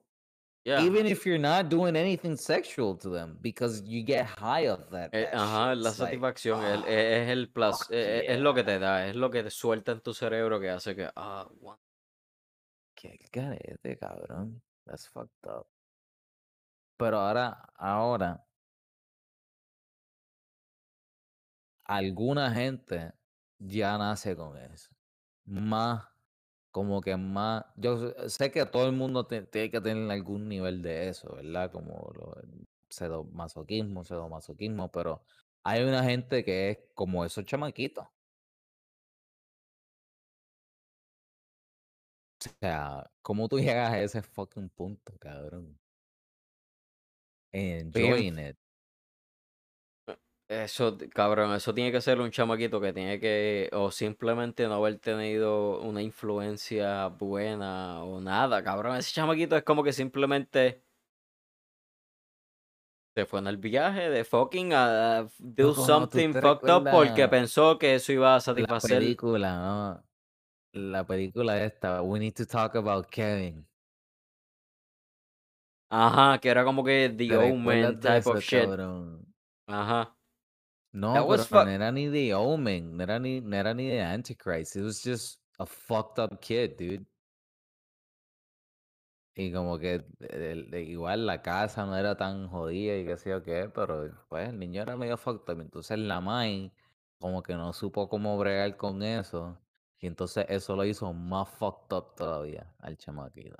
[0.63, 0.83] Yeah.
[0.83, 5.09] Even if you're not doing anything sexual to them, because you get high of that.
[5.11, 8.53] Eh, ajá, la It's like, satisfacción el- ah, es, el plus, fuck es, es lo
[8.53, 11.49] que te da, es lo que te suelta en tu cerebro que hace que, ah,
[13.31, 14.61] garete, cabrón.
[14.85, 15.67] That's fucked up.
[16.97, 18.45] Pero ahora, ahora,
[21.83, 23.13] alguna gente
[23.59, 24.91] ya nace con eso.
[25.45, 26.05] Más,
[26.71, 27.65] como que más.
[27.77, 31.35] Yo sé- sé que todo el mundo te- tiene que tener algún nivel de eso,
[31.35, 31.71] ¿verdad?
[31.71, 32.35] Como lo,
[32.89, 35.23] pseudomasoquismo, pseudomasoquismo, pero
[35.63, 38.07] hay una gente que es como esos chamaquitos.
[42.39, 45.79] O sea, ¿cómo tú llegas a ese fucking punto, cabrón?
[47.93, 48.57] Bien, Enjoying it.
[50.51, 54.99] Eso, cabrón, eso tiene que ser un chamaquito que tiene que, o simplemente no haber
[54.99, 60.83] tenido una influencia buena o nada, cabrón, ese chamaquito es como que simplemente
[63.15, 67.27] se fue en el viaje de fucking a do Loco, ¿tú something fucked up porque
[67.29, 70.03] pensó que eso iba a la satisfacer, película, ¿no?
[70.73, 73.67] La película esta, We Need to Talk About Kevin.
[75.89, 79.33] ajá, que era como que the ¿Te omen type of shit, cabrón?
[79.67, 80.17] ajá,
[81.13, 81.65] that No, was pero fuck.
[81.65, 84.75] no era ni The Omen, no era ni, no era ni The Antichrist.
[84.75, 87.05] It was just a fucked up kid, dude.
[89.35, 93.29] Y como que el- el- igual la casa no era tan jodida y qué sé
[93.29, 95.61] yo qué, pero pues el niño era medio fucked up.
[95.61, 96.73] Entonces la Mai
[97.19, 99.57] como que no supo cómo bregar con eso.
[99.99, 103.55] Y entonces eso lo hizo más fucked up todavía al chamaquito.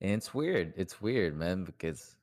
[0.00, 2.16] And it's weird, it's weird, man, because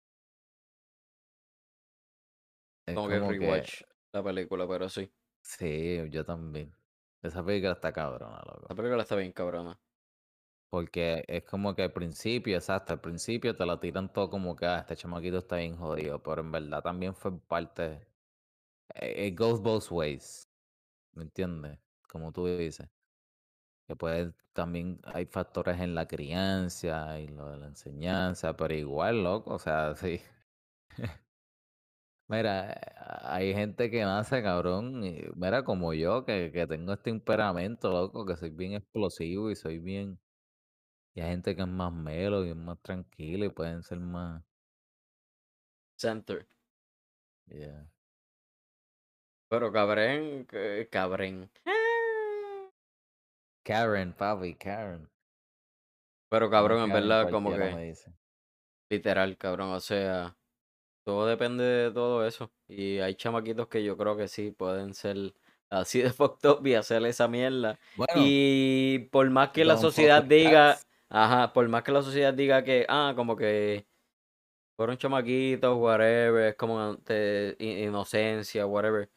[2.93, 5.11] Como que rewatch la película, pero sí.
[5.41, 6.73] sí, yo también.
[7.21, 8.75] Esa película está cabrona, La loco.
[8.75, 9.81] película está bien cabrona.
[10.69, 14.65] Porque es como que al principio, exacto, al principio te lo tiran todo como que,
[14.67, 18.07] ah, este chamaquito está bien jodido, pero en verdad también fue parte,
[18.95, 20.49] eh, it goes both ways,
[21.13, 21.79] ¿me entiendes?
[22.09, 22.89] Como tú dices,
[23.87, 29.23] que puede, también hay factores en la crianza y lo de la enseñanza, pero igual,
[29.23, 30.21] loco, o sea, sí.
[32.29, 37.09] Mira, eh, hay gente que nace cabrón, y, mira, como yo, que, que tengo este
[37.09, 40.19] temperamento, loco, que soy bien explosivo y soy bien...
[41.15, 44.43] Y hay gente que es más melo y es más tranquila y pueden ser más...
[45.97, 46.47] Center.
[47.47, 47.89] Yeah.
[49.49, 51.49] Pero cabrén, que- cabrén.
[53.65, 55.09] Karen, papi, Karen.
[56.29, 58.13] Pero cabrón, en Karen verdad, como cualquiera que me dice.
[58.91, 59.71] literal, cabrón.
[59.71, 60.37] O sea,
[61.09, 62.51] todo depende de todo eso.
[62.67, 65.33] Y hay chamaquitos que yo creo que sí pueden ser
[65.69, 67.79] así de fucked up y hacer esa mierda.
[67.95, 70.87] Bueno, Y por más que la sociedad diga, cats.
[71.09, 73.85] ajá, por más que la sociedad diga que, ah, como que
[74.77, 76.97] fueron chamaquitos, whatever, es como
[77.59, 79.09] i- inocencia, whatever.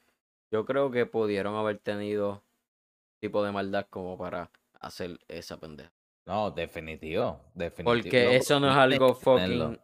[0.51, 2.43] Yo creo que pudieron haber tenido
[3.21, 5.93] tipo de maldad como para hacer esa pendeja.
[6.27, 7.93] No, definitivo, definitivo.
[7.93, 9.79] Porque eso no es algo fucking.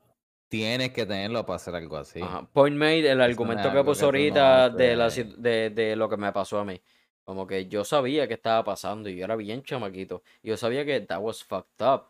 [0.48, 2.20] Tienes que tenerlo para hacer algo así.
[2.22, 2.48] Ajá.
[2.52, 6.32] Point made, el argumento que puso no ahorita de, la, de, de lo que me
[6.32, 6.80] pasó a mí.
[7.24, 10.22] Como que yo sabía que estaba pasando y yo era bien chamaquito.
[10.42, 12.06] Yo sabía que that was fucked up.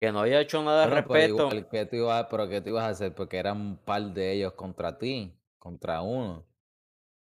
[0.00, 1.48] Que no había hecho nada al Bueno, pero respecto.
[1.48, 3.14] igual, ¿qué tú ibas, pero ¿qué tú ibas a hacer?
[3.14, 6.44] Porque eran un par de ellos contra ti, contra uno.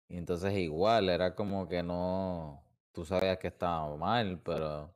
[0.07, 4.93] Y entonces igual, era como que no, tú sabías que estaba mal, pero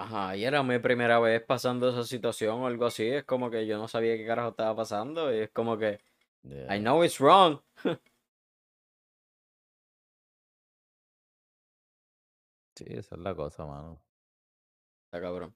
[0.00, 3.04] Ajá, y era mi primera vez pasando esa situación o algo así.
[3.08, 5.34] Es como que yo no sabía qué carajo estaba pasando.
[5.34, 6.00] Y es como que,
[6.70, 7.60] I know it's wrong.
[12.76, 14.02] Sí, esa es la cosa, mano.
[15.06, 15.54] Está cabrón.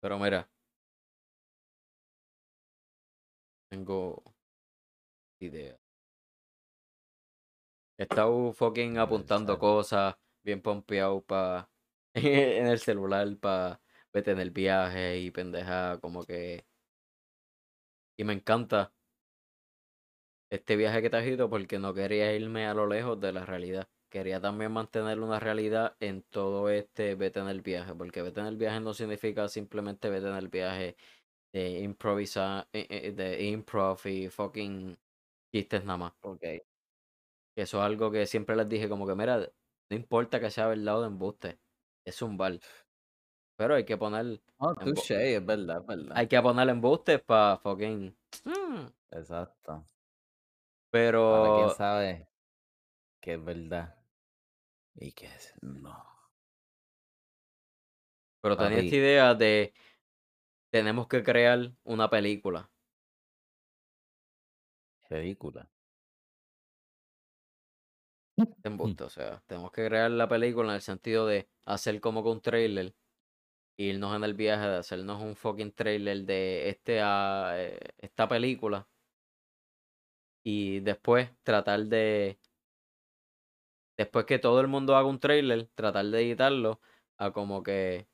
[0.00, 0.48] Pero mira,
[3.68, 4.22] tengo
[5.40, 5.78] idea.
[7.98, 11.69] He estado fucking apuntando cosas, bien pompeado pa
[12.14, 13.80] en el celular para
[14.12, 16.64] vete en el viaje y pendeja, como que.
[18.16, 18.92] Y me encanta
[20.50, 23.44] este viaje que te has ido porque no quería irme a lo lejos de la
[23.46, 23.88] realidad.
[24.10, 28.46] Quería también mantener una realidad en todo este vete en el viaje, porque vete en
[28.46, 30.96] el viaje no significa simplemente vete en el viaje
[31.52, 34.98] de improvisar, eh, eh, de improv y fucking
[35.52, 36.14] chistes nada más.
[36.22, 36.40] Ok.
[37.54, 39.38] Que eso es algo que siempre les dije, como que mira,
[39.90, 41.60] no importa que sea verdad o de embuste,
[42.10, 42.58] es un bar.
[43.56, 46.16] Pero hay que poner, embu- touché, es verdad, es verdad.
[46.16, 48.16] hay que poner embustes para fucking.
[48.44, 48.86] Mm.
[49.10, 49.72] Exacto.
[49.72, 49.84] Ahora
[51.54, 52.28] quién Pero, sabe
[53.20, 53.96] que es verdad
[54.96, 56.04] y que es no.
[58.42, 59.74] pero tenía esta Papi, idea de
[60.72, 62.70] tenemos que crear una película.
[65.08, 65.68] película.
[68.62, 72.30] Embuste, o sea, tenemos que crear la película en el sentido de hacer como que
[72.30, 72.94] un trailer,
[73.78, 78.88] irnos en el viaje de hacernos un fucking trailer de este, ah, eh, esta película
[80.42, 82.38] y después tratar de,
[83.96, 86.80] después que todo el mundo haga un trailer, tratar de editarlo
[87.18, 88.08] a como que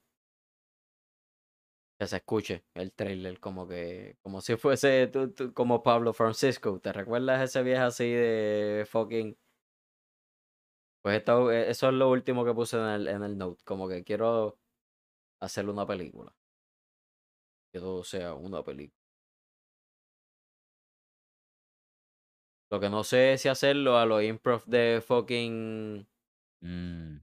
[1.99, 6.79] que se escuche el trailer, como que, como si fuese tú- tú- como Pablo Francisco,
[6.81, 9.39] ¿te recuerdas ese viaje así de fucking
[11.07, 13.63] Pues esto, e- eso es lo último que puse en el, en el note.
[13.65, 14.59] Como que quiero
[15.41, 16.35] hacer una película.
[17.73, 19.01] Que todo sea una película.
[22.71, 26.07] Lo que no sé es si hacerlo a los improv de fucking.
[26.61, 27.17] Mm,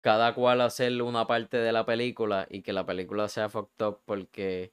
[0.00, 4.00] Cada cual hacer una parte de la película y que la película sea fucked up
[4.04, 4.72] porque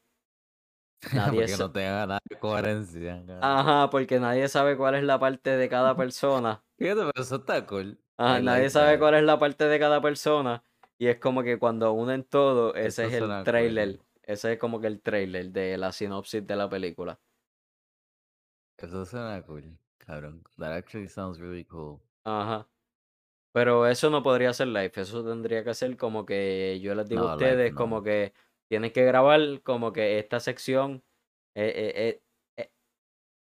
[1.11, 3.25] nadie Porque no tenga nada de coherencia.
[3.39, 6.63] Ajá, porque nadie sabe cuál es la parte de cada persona.
[6.77, 7.99] Fíjate, pero eso está cool.
[8.17, 8.99] Ajá, I nadie like sabe that.
[8.99, 10.63] cuál es la parte de cada persona.
[10.97, 13.43] Y es como que cuando unen todo, ese es el cool.
[13.43, 13.99] trailer.
[14.23, 17.19] Ese es como que el trailer de la sinopsis de la película.
[18.77, 20.41] Eso suena cool, cabrón.
[20.57, 21.99] That actually sounds really cool.
[22.23, 22.67] Ajá.
[23.53, 27.27] Pero eso no podría ser live, eso tendría que ser como que yo les digo
[27.29, 27.75] a No, ustedes, no.
[27.75, 28.33] como que
[28.75, 31.01] tienen que grabar como que esta sección,
[31.55, 32.21] eh, eh,
[32.57, 32.71] eh,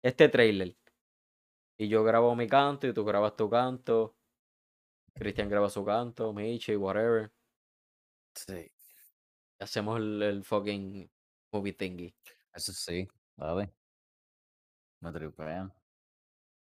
[0.05, 0.77] este trailer.
[1.77, 4.17] Y yo grabo mi canto y tú grabas tu canto.
[5.13, 7.33] Cristian graba su canto, Michi, whatever.
[8.33, 8.71] Sí.
[9.59, 11.11] Hacemos el, el fucking
[11.53, 12.15] movie thingy.
[12.55, 13.75] Eso sí, vale.
[15.01, 15.75] Me tripean.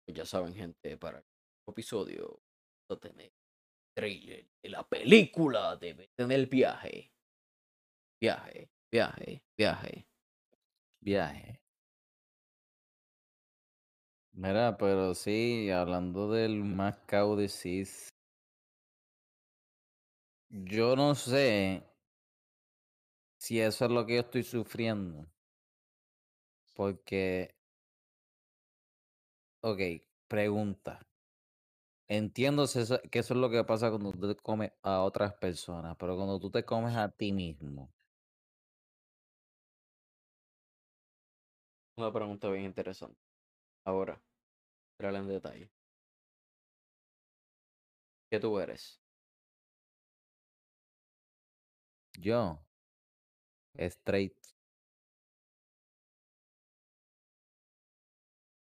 [0.06, 1.24] Pues ya saben, gente, para el
[1.66, 2.40] episodio
[2.98, 3.30] tener
[3.94, 7.12] trailer de la película de tener viaje.
[8.20, 10.06] Viaje, viaje, viaje.
[11.00, 11.60] Viaje.
[14.32, 18.08] Mira, pero sí, hablando del Macau Disease,
[20.50, 21.82] yo no sé
[23.36, 25.26] si eso es lo que yo estoy sufriendo.
[26.74, 27.54] Porque,
[29.60, 29.80] ok,
[30.26, 30.98] pregunta.
[32.08, 32.66] Entiendo
[33.10, 36.38] que eso es lo que pasa cuando tú te comes a otras personas, pero cuando
[36.38, 37.90] tú te comes a ti mismo,
[41.98, 43.20] Una pregunta bien interesante.
[43.84, 44.22] Ahora,
[45.20, 45.70] en detalle.
[48.30, 49.00] ¿Qué tú eres?
[52.18, 52.60] Yo,
[53.88, 54.36] straight.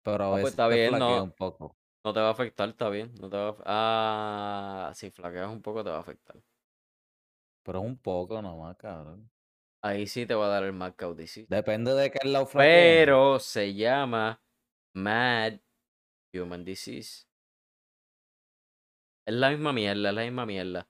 [0.02, 1.76] Pero a Ah, pues veces está te bien, no, un poco.
[2.04, 3.14] no te va a afectar, está bien.
[3.20, 4.88] No te va a...
[4.90, 6.36] Ah, si flaqueas un poco te va a afectar.
[7.62, 9.30] Pero es un poco nomás, cabrón.
[9.82, 11.48] Ahí sí te va a dar el mad cow disease.
[11.48, 12.70] Depende de qué lado flaquee.
[12.70, 14.42] Pero se llama
[14.94, 15.60] Mad
[16.34, 17.24] Human Disease.
[19.26, 20.88] Es la misma mierda, es la misma mierda.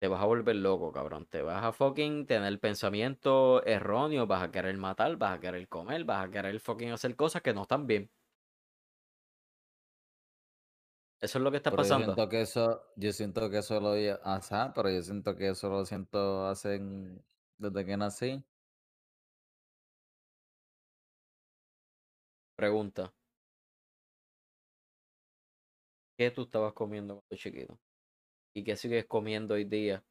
[0.00, 1.26] Te vas a volver loco, cabrón.
[1.26, 4.26] Te vas a fucking tener pensamiento erróneo.
[4.26, 7.52] Vas a querer matar, vas a querer comer, vas a querer fucking hacer cosas que
[7.52, 8.10] no están bien.
[11.20, 12.14] Eso es lo que está Pero yo pasando.
[12.14, 13.92] siento que eso, yo siento que eso lo
[14.24, 17.22] ajá, pero yo siento que eso lo siento hacen
[17.58, 18.42] desde que nací.
[22.56, 23.14] Pregunta.
[26.16, 27.80] ¿Qué tú estabas comiendo cuando chiquito?
[28.54, 30.04] ¿Y qué sigues comiendo hoy día?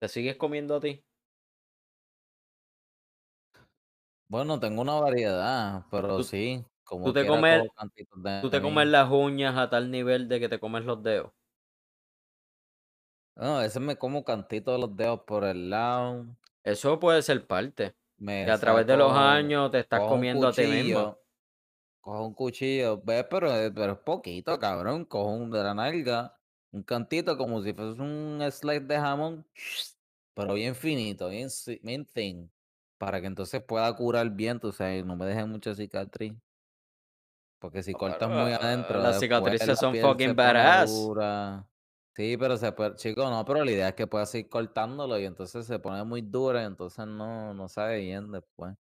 [0.00, 1.02] ¿Te sigues comiendo a ti?
[4.28, 7.62] Bueno, tengo una variedad, pero Tú- sí, Tú como te comes,
[8.40, 11.32] tú te comes las uñas a tal nivel de que te comes los dedos.
[13.36, 17.94] No, veces me como cantitos de los dedos por el lado, Eso puede ser parte.
[18.18, 21.18] me Que a través de los años te estás comiendo a ti mismo.
[22.00, 26.40] cojo un cuchillo, ve, pero, es- pero es poquito, cabrón, cojo un de la nalga,
[26.72, 29.46] un cantito como si fuese un slice de jamón,
[30.34, 31.48] pero bien finito, bien,
[31.82, 32.52] bien thin,
[32.98, 36.34] para que entonces pueda curar bien, tú sabes, no me deje mucha cicatriz.
[37.58, 41.12] Porque si cortas muy ah, adentro, las cicatrices la son fucking badass.
[42.14, 45.24] Sí, pero se puede, chico, no, pero la idea es que puedas seguir cortándolo y
[45.24, 48.74] entonces se pone muy dura y entonces no, no sabe bien después.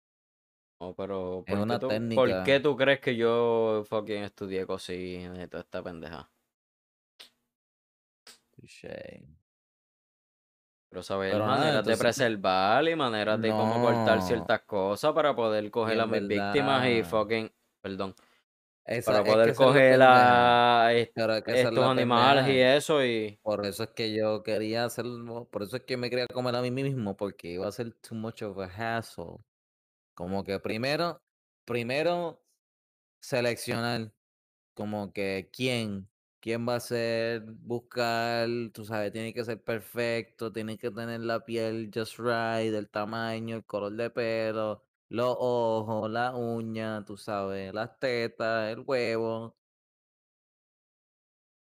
[0.80, 2.44] No, pero Es ¿por qué, una tú, ¿por técnica.
[2.44, 6.30] qué tú crees que yo fucking estudié cocina y toda esta pendeja?
[8.56, 9.22] Touché.
[10.90, 14.62] Pero saber Pero nada, maneras de entonces, preservar y maneras de cómo cortar no, ciertas
[14.62, 17.50] cosas para poder coger a en mis víctimas y fucking,
[17.82, 18.14] perdón,
[18.88, 20.56] esa, para poder es la coger pendeja.
[20.82, 23.40] a est- Pero es que esa es estos la animales y eso y...
[23.42, 26.62] Por eso es que yo quería hacerlo, por eso es que me quería comer a
[26.62, 29.38] mí mismo, porque iba a ser too much of a hassle.
[30.14, 31.22] Como que primero,
[31.66, 32.44] primero
[33.20, 34.14] seleccionar
[34.74, 36.10] como que quién,
[36.40, 41.44] quién va a ser, buscar, tú sabes, tiene que ser perfecto, tiene que tener la
[41.44, 47.72] piel just right, el tamaño, el color de pelo, los ojos, la uña, tú sabes,
[47.74, 49.56] las tetas, el huevo.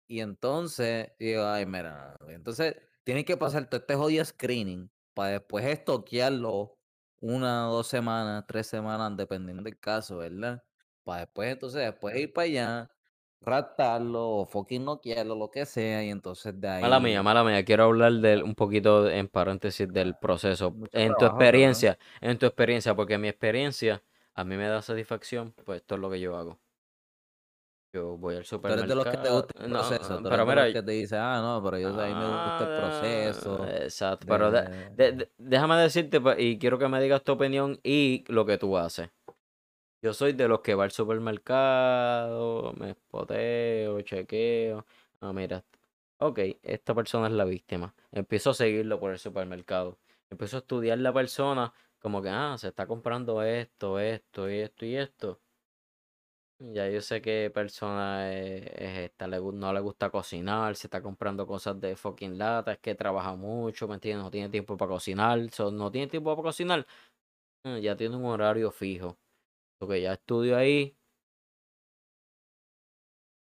[0.08, 5.64] Y entonces, digo, ay, mira, entonces tiene que pasar todo este jodido screening para después
[5.64, 6.78] estoquearlo
[7.20, 10.62] una, dos semanas, tres semanas, dependiendo del caso, ¿verdad?
[11.02, 12.95] Para después, entonces, después ir para allá,
[13.40, 17.64] raptarlo o fucking noquearlo, lo que sea, y entonces de Mala mía, ahí, mala mía,
[17.64, 20.76] quiero hablar del, un poquito en paréntesis del proceso.
[20.76, 24.02] mucho En tu trabajo, experiencia, en tu experiencia, porque mi experiencia
[24.34, 26.58] a mí me da satisfacción, pues esto es lo que yo hago.
[27.92, 29.30] Yo voy al Tú eres de los que te supermercado.
[29.30, 31.78] gusta el No, proceso, tú pero de mira, los que te dice, ah, no, pero
[31.78, 35.12] yo, a mí me gusta el ah, proceso exacto, pero de- de- de...
[35.12, 38.76] de- déjame decirte pa- y quiero que me digas tu opinión y lo que tú
[38.76, 39.10] haces.
[40.02, 44.86] Yo soy de los que va al supermercado, me espoteo, chequeo.
[45.20, 45.64] Ah, mira,
[46.18, 47.94] ok, esta persona es la víctima.
[48.12, 49.98] Empiezo a seguirlo por el supermercado.
[50.30, 54.86] Empiezo a estudiar la persona como que, ah, se está comprando esto, esto, y esto
[54.86, 55.40] y esto.
[56.58, 61.02] Ya yo sé qué persona es, es esta, le, no le gusta cocinar, se está
[61.02, 64.24] comprando cosas de fucking lata, es que trabaja mucho, ¿me entiendes?
[64.24, 65.38] No tiene tiempo para cocinar,
[65.72, 66.86] no tiene tiempo para cocinar,
[67.64, 69.18] mm, ya tiene un horario fijo.
[69.78, 70.96] Porque ya estudio ahí,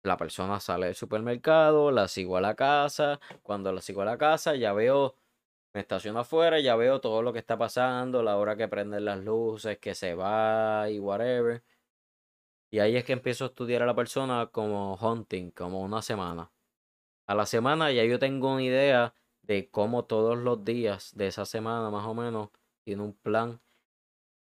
[0.03, 4.19] la persona sale del supermercado, la sigo a la casa, cuando la sigo a la
[4.19, 5.17] casa ya veo,
[5.75, 9.19] me estaciono afuera, ya veo todo lo que está pasando, la hora que prenden las
[9.25, 11.63] luces, que se va y whatever.
[12.71, 16.51] Y ahí es que empiezo a estudiar a la persona como hunting, como una semana.
[17.27, 21.47] A la semana ya yo tengo una idea de cómo todos los días de esa
[21.47, 22.51] semana más o menos
[22.85, 23.61] tiene un plan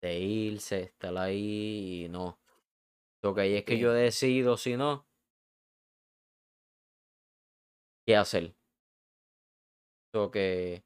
[0.10, 2.42] de irse, estar ahí y no.
[3.24, 5.08] Lo que ahí es que yo decido si no,
[8.06, 8.56] qué hacer.
[10.14, 10.86] Lo que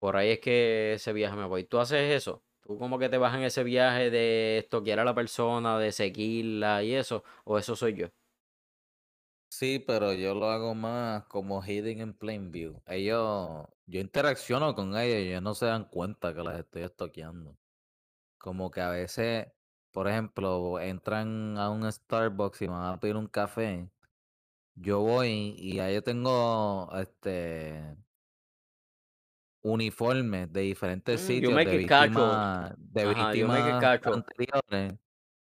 [0.00, 1.64] por ahí es que ese viaje me voy.
[1.64, 2.44] ¿Tú haces eso?
[2.62, 6.82] ¿Tú como que te vas en ese viaje de estoquear a la persona, de seguirla
[6.84, 7.24] y eso?
[7.44, 8.08] ¿O eso soy yo?
[9.50, 12.82] Sí, pero yo lo hago más como hidden in plain view.
[12.86, 17.56] Ellos, yo interacciono con ellos y ellos no se dan cuenta que las estoy estoqueando.
[18.42, 19.46] Como que a veces
[19.92, 23.90] por ejemplo, entran a un Starbucks y me van a pedir un café,
[24.74, 27.96] yo voy y ahí yo tengo este
[29.62, 34.98] uniformes de diferentes Mm, sitios de víctimas de víctimas anteriores.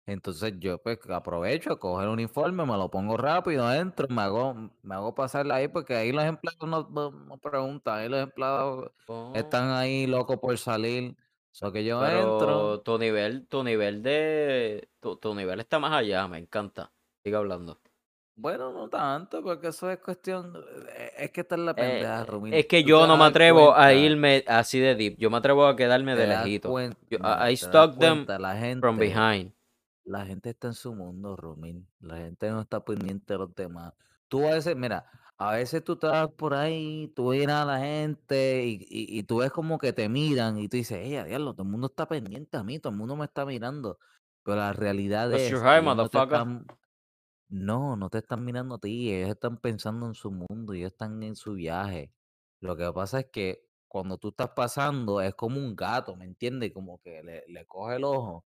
[0.08, 4.96] Entonces yo pues aprovecho, cojo el uniforme, me lo pongo rápido, entro, me hago, me
[4.96, 8.92] hago pasarla ahí porque ahí los empleados no, no- preguntan, ahí los empleados
[9.34, 11.18] están Oh, ahí locos por salir.
[11.60, 15.92] So que yo entro, pero tu nivel, tu nivel de, tu, tu nivel está más
[15.94, 16.92] allá, me encanta.
[17.24, 17.82] Sigue hablando.
[18.36, 20.56] bueno, no tanto, porque eso es cuestión,
[20.96, 23.26] eh, es que esta es la pendeja, Eh, es que te yo no a me
[23.26, 25.18] atrevo a cuenta, irme así de deep.
[25.18, 26.70] Yo me atrevo a quedarme de lejito.
[26.70, 27.18] cuenta, Yo,
[27.50, 29.54] I, stalk them la from gente, behind.
[30.06, 31.88] la gente está en su mundo, Rumín.
[32.00, 33.94] La gente no está pendiente de los demás.
[34.28, 35.06] Tú a veces, mira,
[35.40, 39.38] a veces tú estás por ahí, tú ves a la gente y, y, y tú
[39.38, 42.58] ves como que te miran y tú dices, ella, diablo, todo el mundo está pendiente
[42.58, 44.00] a mí, todo el mundo me está mirando.
[44.44, 46.66] Pero la realidad you're es high, que ellos no te están,
[47.50, 51.24] no, no te están mirando a ti, ellos están pensando en su mundo, ellos están
[51.24, 52.14] en su viaje.
[52.62, 56.74] Lo que pasa es que cuando tú estás pasando es como un gato, ¿me entiendes?
[56.74, 58.46] Como que le, le coge el ojo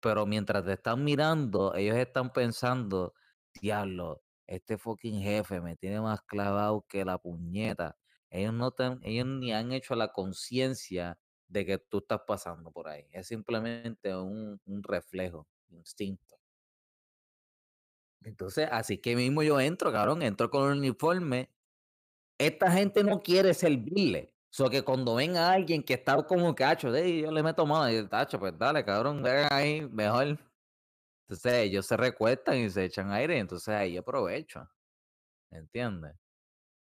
[0.00, 3.14] pero mientras te están mirando, ellos están pensando,
[3.60, 4.22] diablo,
[4.54, 7.98] este fucking jefe me tiene más clavado que la puñeta.
[8.30, 12.70] Ellos no te han- ellos ni han hecho la conciencia de que tú estás pasando
[12.72, 13.06] por ahí.
[13.12, 16.36] Es simplemente un, un reflejo, instinto.
[18.24, 21.50] Entonces, así que mismo yo entro, cabrón, entro con el uniforme.
[22.38, 24.34] Esta gente no quiere servirle.
[24.50, 28.08] So que cuando venga alguien que está como cacho, de yo le meto mano y
[28.08, 30.38] tacho, pues dale, cabrón, vengan ahí, mejor.
[31.32, 34.68] Entonces ellos se recuestan y se echan aire, y entonces ahí aprovecho,
[35.50, 36.16] ¿me entiendes?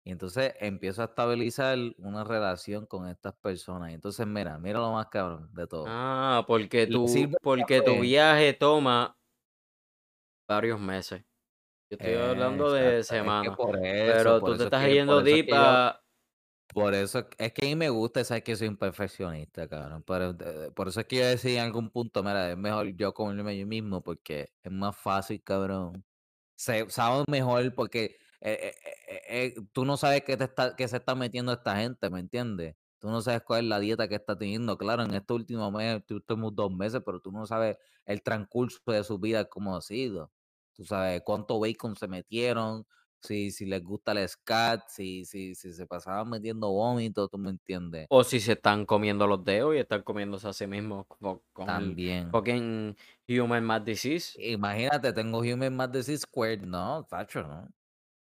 [0.05, 3.89] Y entonces empiezo a estabilizar una relación con estas personas.
[3.91, 5.85] Y entonces, mira, mira lo más cabrón de todo.
[5.87, 7.07] Ah, porque tu,
[7.41, 9.17] porque tu viaje toma
[10.47, 11.23] varios meses.
[11.89, 13.57] Yo estoy hablando de Exacto, es que semanas.
[14.05, 16.04] Pero tú te estás yendo deep a...
[16.75, 20.03] por eso es que a mí me gusta, sabes que soy un perfeccionista, cabrón.
[20.05, 23.13] Pero eh, por eso es que yo decía en algún punto, mira, es mejor yo
[23.13, 26.05] comerme yo mismo porque es más fácil, cabrón.
[26.55, 28.75] se sabe mejor porque eh,
[29.07, 32.19] eh, eh, tú no sabes qué, te está, qué se está metiendo esta gente, ¿me
[32.19, 32.75] entiendes?
[32.99, 34.77] Tú no sabes cuál es la dieta que está teniendo.
[34.77, 39.03] Claro, en este último mes, últimos dos meses, pero tú no sabes el transcurso de
[39.05, 40.31] su vida cómo ha sido.
[40.73, 42.85] Tú sabes cuánto bacon se metieron,
[43.25, 47.49] si, si les gusta el scat, si, si, si se pasaban metiendo vómito, tú me
[47.49, 48.05] entiendes.
[48.09, 51.65] O si se están comiendo los dedos y están comiéndose a sí mismos con el
[51.65, 52.31] También.
[52.31, 52.95] fucking
[53.27, 54.39] human mad disease.
[54.41, 56.61] Imagínate, tengo Human Mad Disease Squared.
[56.61, 57.67] No, tacho, no.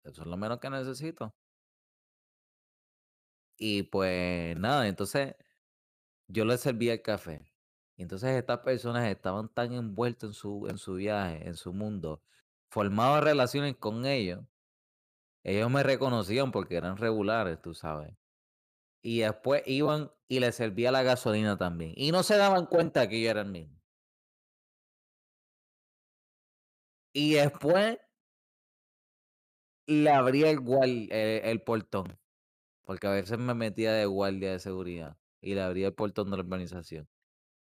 [0.03, 1.33] Eso es lo menos que necesito.
[3.57, 5.35] Y pues nada, entonces
[6.27, 7.41] yo les servía el café.
[7.97, 12.23] Y entonces estas personas estaban tan envueltas en su, en su viaje, en su mundo,
[12.69, 14.41] formaban relaciones con ellos.
[15.43, 18.15] Ellos me reconocían porque eran regulares, tú sabes.
[19.01, 21.93] Y después iban y les servía la gasolina también.
[21.95, 23.79] Y no se daban cuenta que yo era el mismo.
[27.13, 27.99] Y después
[29.87, 30.59] le abría el,
[31.11, 32.17] eh, el portón.
[32.85, 35.17] Porque a veces me metía de guardia de seguridad.
[35.41, 37.09] Y le abría el portón de la organización.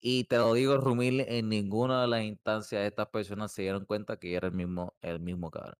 [0.00, 4.18] Y te lo digo, Rumil, en ninguna de las instancias estas personas se dieron cuenta
[4.18, 5.76] que yo era el mismo, el mismo cabrón.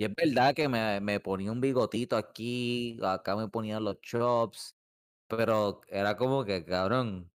[0.00, 4.74] Y es verdad que me, me ponía un bigotito aquí, acá me ponían los chops,
[5.26, 7.30] pero era como que, cabrón,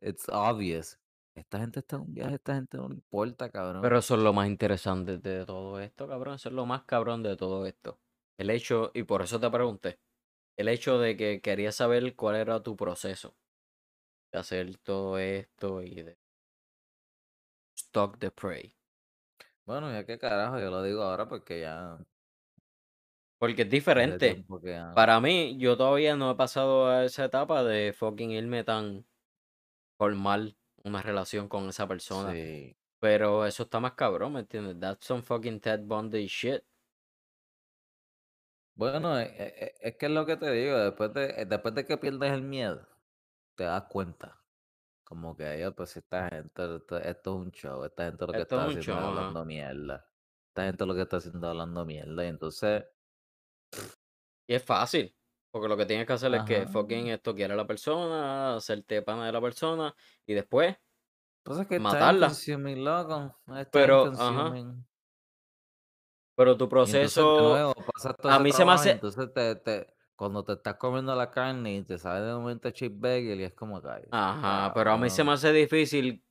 [0.00, 0.98] it's obvious.
[1.36, 3.80] Esta gente está en un viaje, esta gente no le importa, cabrón.
[3.80, 6.34] Pero eso es lo más interesante de todo esto, cabrón.
[6.34, 8.00] Eso es lo más cabrón de todo esto.
[8.36, 10.00] El hecho, y por eso te pregunté,
[10.56, 13.36] el hecho de que quería saber cuál era tu proceso
[14.32, 16.18] de hacer todo esto y de
[17.76, 18.74] stock the prey.
[19.66, 21.98] Bueno, ya qué carajo, yo lo digo ahora porque ya
[23.38, 24.34] Porque es hace diferente.
[24.34, 28.30] tiempo que ya- Para mí, yo todavía no he pasado a esa etapa de fucking
[28.30, 29.06] irme tan
[29.98, 32.32] formal una relación con esa persona.
[32.32, 32.76] Sí.
[33.00, 34.78] Pero eso está más cabrón, ¿me entiendes?
[34.80, 36.62] That's some fucking Ted Bundy shit.
[38.76, 41.84] Bueno, e- e- e- es, que es lo que te digo, después de, después de
[41.86, 42.86] que pierdes el miedo,
[43.56, 44.43] te das cuenta.
[45.04, 48.42] Como que yo, pues esta gente, esto, esto es un show, esta gente lo que
[48.42, 49.08] Esto es está un haciendo es show, ajá.
[49.08, 50.08] hablando mierda.
[50.48, 52.24] Esta gente lo que está haciendo es hablando mierda.
[52.24, 52.84] Y entonces,
[54.46, 55.14] Y es fácil.
[55.50, 56.66] Porque lo que tienes que hacer es que ajá.
[56.66, 59.94] fucking esto quiere a la persona, hacerte pana de la persona
[60.26, 60.76] y después
[61.44, 62.26] Pues es que está matarla.
[62.26, 63.40] consuming, loco.
[63.56, 64.50] Está Pero, ajá.
[64.50, 64.86] consuming.
[66.36, 67.74] Pero tu Y entonces, de proceso, nuevo,
[68.26, 71.30] a mí se me trabajo y hace, entonces te, te, cuando te estás comiendo la
[71.30, 74.96] carne y te sale de momento el cheeseburger y es como que, Ajá, pero a
[74.98, 76.24] mí se me hace difícil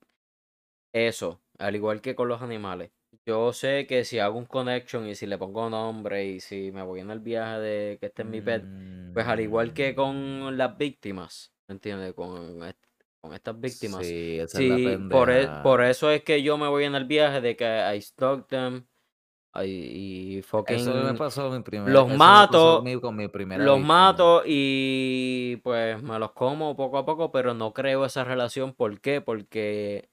[0.93, 2.91] eso, al igual que con los animales.
[3.25, 6.81] Yo sé que si hago un connection y si le pongo nombre y si me
[6.83, 8.69] voy en el viaje de que este es mi pet,
[9.11, 12.13] pues al igual que Mm, con las víctimas, ¿me entiendes?
[12.13, 12.59] Con,
[13.21, 14.15] con estas víctimas.
[14.15, 17.05] sí, esa es la por, e- por eso es que yo me voy en el
[17.05, 17.65] viaje de que
[17.95, 18.87] I stalk them
[19.61, 23.63] Y Eso me fucking pasó mi primer, los eso me pasó mato, con mi primera
[23.63, 23.93] los víctima.
[23.93, 28.73] mato y pues me los como poco a poco, pero no creo esa relación.
[28.73, 29.21] ¿Por qué?
[29.21, 30.09] Porque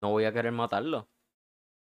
[0.00, 1.08] no voy a querer matarlo.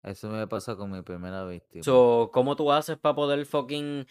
[0.03, 1.83] Eso me pasó con mi primera víctima.
[1.83, 4.07] So, ¿cómo tú haces para poder fucking...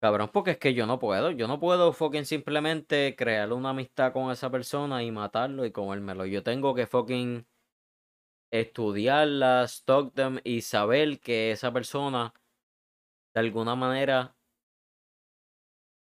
[0.00, 1.30] Cabrón, porque es que yo no puedo.
[1.30, 6.26] Yo no puedo fucking simplemente crear una amistad con esa persona y matarlo y comérmelo.
[6.26, 7.46] Yo tengo que fucking
[8.52, 12.32] estudiarla, stalk them y saber que esa persona
[13.34, 14.36] de alguna manera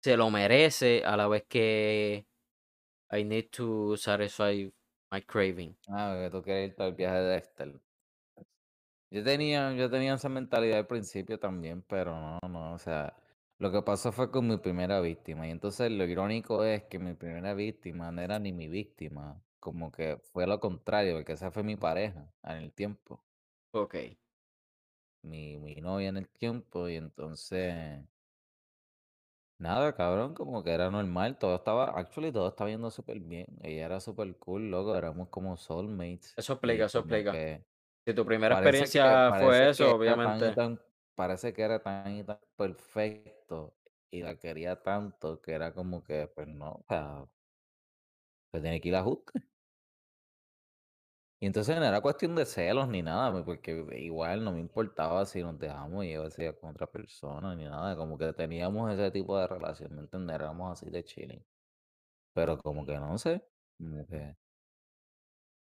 [0.03, 2.27] se lo merece a la vez que
[3.11, 4.71] I need to satisfy
[5.11, 5.77] my craving.
[5.87, 7.81] Ah, que tú quieres irte al viaje de Dexter.
[9.11, 13.13] Yo tenía, yo tenía esa mentalidad al principio también, pero no, no, o sea,
[13.59, 15.47] lo que pasó fue con mi primera víctima.
[15.47, 19.91] Y entonces lo irónico es que mi primera víctima no era ni mi víctima, como
[19.93, 23.25] que fue lo contrario, porque esa fue mi pareja en el tiempo,
[23.73, 23.95] Ok.
[25.23, 28.03] mi, mi novia en el tiempo, y entonces,
[29.57, 33.85] nada, cabrón, como que era normal, todo estaba, actually todo estaba yendo súper bien, ella
[33.85, 37.31] era súper cool, loco, éramos como soulmates, Eso y explica, eso como explica.
[37.31, 37.65] que...
[38.05, 40.53] Si tu primera Parece que experiencia fue parece eso, que era tan y obviamente.
[40.53, 40.81] tan
[41.15, 43.77] parece que era tan y tan perfecto,
[44.11, 47.29] y la quería tanto que era como que, pues no, o sea,
[48.53, 49.50] se tiene que ir a ajuste.
[51.43, 55.41] Y entonces no era cuestión de celos ni nada, porque igual no me importaba si
[55.41, 59.35] nos dejamos y yo decía con otra persona ni nada, como que teníamos ese tipo
[59.39, 60.35] de relación, ¿me entiendes?
[60.35, 61.43] Éramos así de chilling.
[62.33, 63.43] Pero como que no sé,
[63.79, 64.37] como que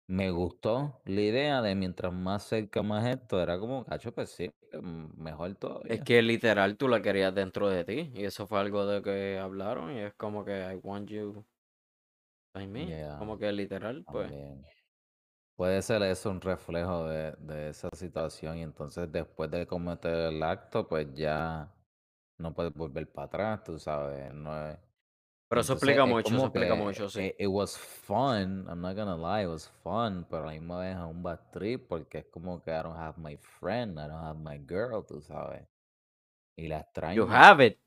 [0.08, 4.50] me gustó la idea de mientras más cerca más esto, era como, cacho, pues sí,
[4.82, 5.56] mejor
[5.88, 6.02] Es todavía.
[6.02, 8.12] que literal tú la querías dentro de ti.
[8.16, 9.92] Y eso fue algo de que hablaron.
[9.92, 11.46] Y es como que I want you
[12.54, 12.96] by me.
[12.96, 14.34] Ya, Como que literal, pues.
[14.34, 14.66] también.
[15.56, 20.42] Puede ser eso un reflejo de, de esa situación y entonces después de cometer el
[20.44, 21.72] acto, pues ya
[22.38, 24.78] no puedes volver para atrás, tú sabes, no es-
[25.48, 27.30] Pero eso entonces explica es mucho, eso como explica que mucho, sí.
[27.30, 30.80] it, it was fun, I'm not gonna lie, it was fun, pero a la misma
[30.82, 34.08] vez es un bad trip porque es como que I don't have my friend, I
[34.08, 35.68] don't have my girl, tú sabes,
[36.58, 37.28] y la You extraño.
[37.28, 37.80] have it.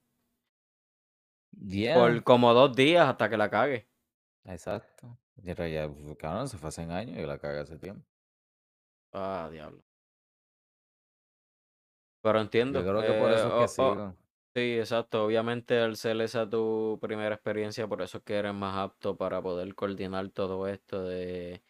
[1.61, 3.89] Yeah, Por como dos días hasta que la cague.
[4.47, 5.19] exacto.
[5.43, 8.07] Y en realidad, pues, cabrón, se fue hace años y la cagué hace tiempo.
[9.12, 9.82] Ah, diablo.
[12.22, 12.82] Pero Yo entiendo.
[12.82, 14.16] creo que por eh, eso es que oh, oh, sigo.
[14.55, 15.24] sí, exacto.
[15.24, 19.43] Obviamente al ser esa tu primera experiencia, por eso es que eres más apto para
[19.43, 21.62] poder coordinar todo esto de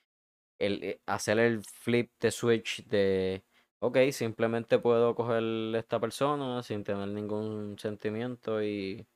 [0.58, 3.44] el, eh, hacer el flip de switch de,
[3.80, 5.44] ok, simplemente puedo coger
[5.76, 9.08] esta persona sin tener ningún sentimiento y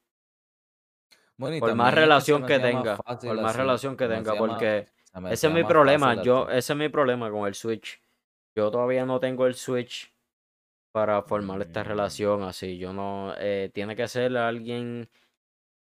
[1.41, 4.87] Bueno, por más relación que tenga, por más así, relación que tenga, porque
[5.29, 6.59] ese es mi problema, yo, así.
[6.59, 8.01] ese es mi problema con el switch.
[8.57, 10.13] Yo todavía no tengo el switch
[10.93, 12.79] para formar esta Mm, relación así.
[12.79, 15.09] Yo no, eh, tiene que ser alguien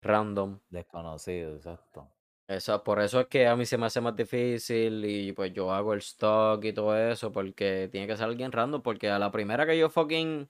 [0.02, 0.60] random.
[0.70, 2.08] desconocido, exacto.
[2.48, 5.72] Eso, por eso es que a mí se me hace más difícil y pues yo
[5.72, 9.32] hago el stock y todo eso porque tiene que ser alguien random porque a la
[9.32, 10.50] primera que yo fucking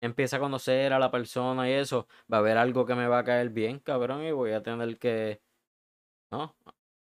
[0.00, 3.18] empiece a conocer a la persona y eso, va a haber algo que me va
[3.18, 5.42] a caer bien, cabrón, y voy a tener que...
[6.32, 6.56] No,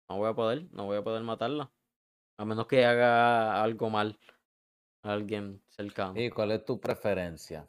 [0.10, 1.72] no voy a poder, no voy a poder matarla.
[2.38, 4.20] A menos que haga algo mal
[5.04, 6.20] a alguien cercano.
[6.20, 7.68] ¿Y cuál es tu preferencia?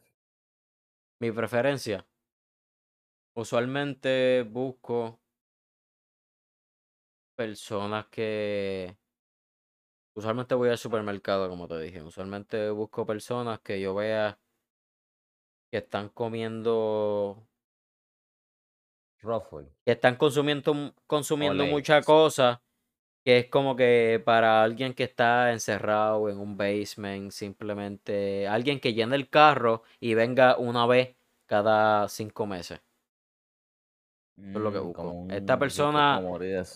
[1.20, 2.06] Mi preferencia,
[3.34, 5.20] usualmente busco
[7.36, 8.97] personas que...
[10.14, 12.02] Usualmente voy al supermercado, como te dije.
[12.02, 14.38] Usualmente busco personas que yo vea
[15.77, 17.47] que están comiendo,
[19.20, 22.62] Ruffle que están consumiendo, consumiendo mucha cosa,
[23.23, 28.94] que es como que para alguien que está encerrado en un basement, simplemente alguien que
[28.94, 32.81] llene el carro y venga una vez cada cinco meses.
[34.39, 35.27] Eso es lo que Mm, busco.
[35.31, 36.21] Esta persona,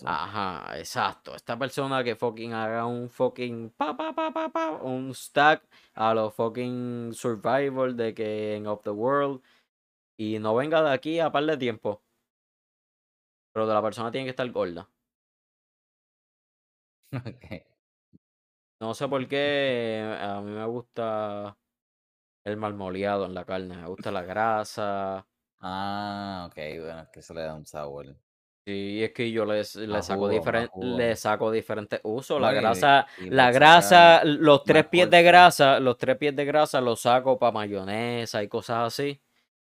[0.05, 1.35] ajá, exacto.
[1.35, 5.63] Esta persona que fucking haga un fucking pa pa pa pa pa, un stack
[5.93, 9.41] a los fucking survival de que en Of the World
[10.17, 12.01] y no venga de aquí a par de tiempo.
[13.53, 14.89] Pero de la persona tiene que estar gorda.
[17.13, 17.63] Ok.
[18.79, 21.57] No sé por qué a mí me gusta
[22.45, 23.77] el marmoleado en la carne.
[23.77, 25.27] Me gusta la grasa.
[25.61, 28.15] Ah, ok, bueno, es que se le da un sabor.
[28.67, 32.39] Sí, es que yo les le Más saco jugo, diferen le saco diferentes usos.
[32.39, 37.01] La grasa la grasa, los 3 pies de grasa los 3 pies de grasa los
[37.01, 39.19] saco para mayonesa y cosas así.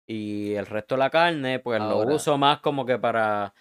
[0.07, 2.14] Y el resto de la carne, pues lo Ahora.
[2.14, 3.53] uso más como que para,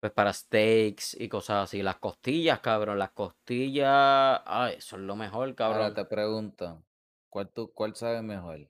[0.00, 1.82] pues para steaks y cosas así.
[1.82, 5.94] Las costillas, cabrón, las costillas, ay, son lo mejor, Ahora cabrón.
[5.94, 6.82] te pregunto,
[7.30, 8.68] ¿cuál tú cuál sabe mejor?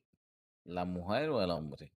[0.65, 1.93] ¿La mujer o el hombre?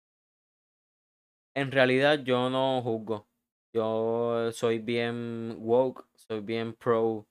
[1.55, 3.27] En realidad yo no juzgo.
[3.73, 7.27] Yo soy bien woke, soy bien pro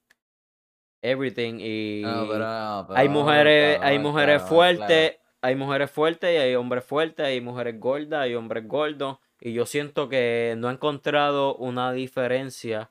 [1.02, 4.48] everything No, pero y no, pero hay mujeres hay mujeres claro.
[4.48, 9.18] fuertes, hay mujeres fuertes y hay hombres fuertes, hay mujeres gordas, hay hombres gordos.
[9.40, 12.90] Y yo siento que no he encontrado una diferencia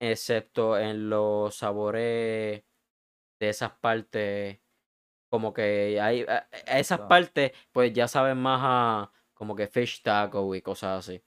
[0.00, 2.64] excepto en los sabores
[3.40, 4.58] de esas partes.
[5.30, 9.12] Como que hay a esas partes, pues ya saben más a
[9.42, 11.20] como que fish taco y cosas así.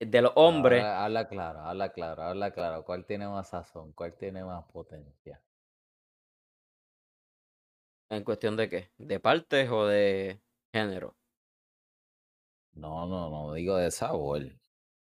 [0.00, 2.84] De los hombres, habla, habla claro, habla claro, habla claro.
[2.84, 3.92] ¿Cuál tiene más sazón?
[3.92, 5.40] ¿Cuál tiene más potencia?
[8.10, 11.16] en cuestión de qué, de partes o de género,
[12.74, 14.42] No, no, no, digo de sabor.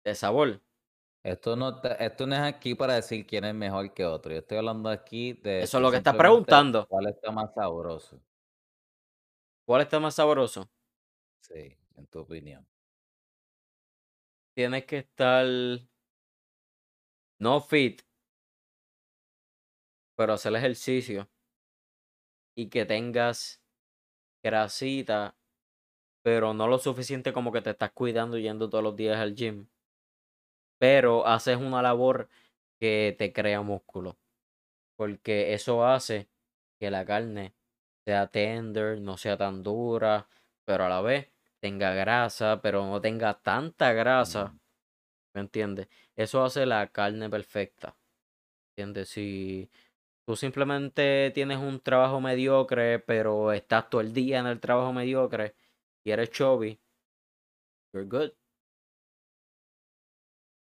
[0.04, 0.62] de sabor.
[1.24, 4.32] Esto no, esto no es aquí para decir quién es mejor que otro.
[4.34, 6.88] Yo estoy hablando aquí de Eso es lo que estás preguntando.
[6.90, 8.22] cuál está más sabroso.
[9.66, 10.70] ¿Cuál está más sabroso?
[11.54, 12.66] En tu opinión.
[14.56, 15.46] Tienes que estar
[17.40, 18.02] no fit,
[20.16, 21.30] pero hacer ejercicio.
[22.56, 23.62] Y que tengas
[24.44, 25.38] grasita,
[26.24, 29.68] pero no lo suficiente como que te estás cuidando yendo todos los días al gym,
[30.80, 32.30] pero haces una labor
[32.80, 34.18] que te crea músculo,
[34.98, 36.30] porque eso hace
[36.80, 37.56] que la carne
[38.06, 40.30] sea tender, no sea tan dura,
[40.66, 41.33] pero a la vez
[41.64, 44.54] tenga grasa, pero no tenga tanta grasa,
[45.34, 45.88] ¿me entiendes?
[46.14, 47.96] Eso hace la carne perfecta,
[48.72, 49.08] ¿entiendes?
[49.10, 49.72] Si
[50.28, 55.56] tú simplemente tienes un trabajo mediocre, pero estás todo el día en el trabajo mediocre
[56.06, 56.82] y eres chubby,
[57.94, 58.34] you're good.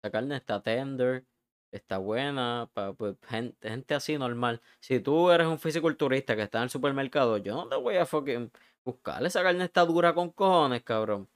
[0.04, 1.26] La carne está tender,
[1.72, 2.94] está buena, para
[3.28, 4.62] gente, gente así normal.
[4.78, 8.06] Si tú eres un fisiculturista que está en el supermercado, yo no te voy a
[8.06, 8.52] fucking
[8.86, 9.24] buscar.
[9.26, 11.28] Esa carne está dura con cojones, cabrón.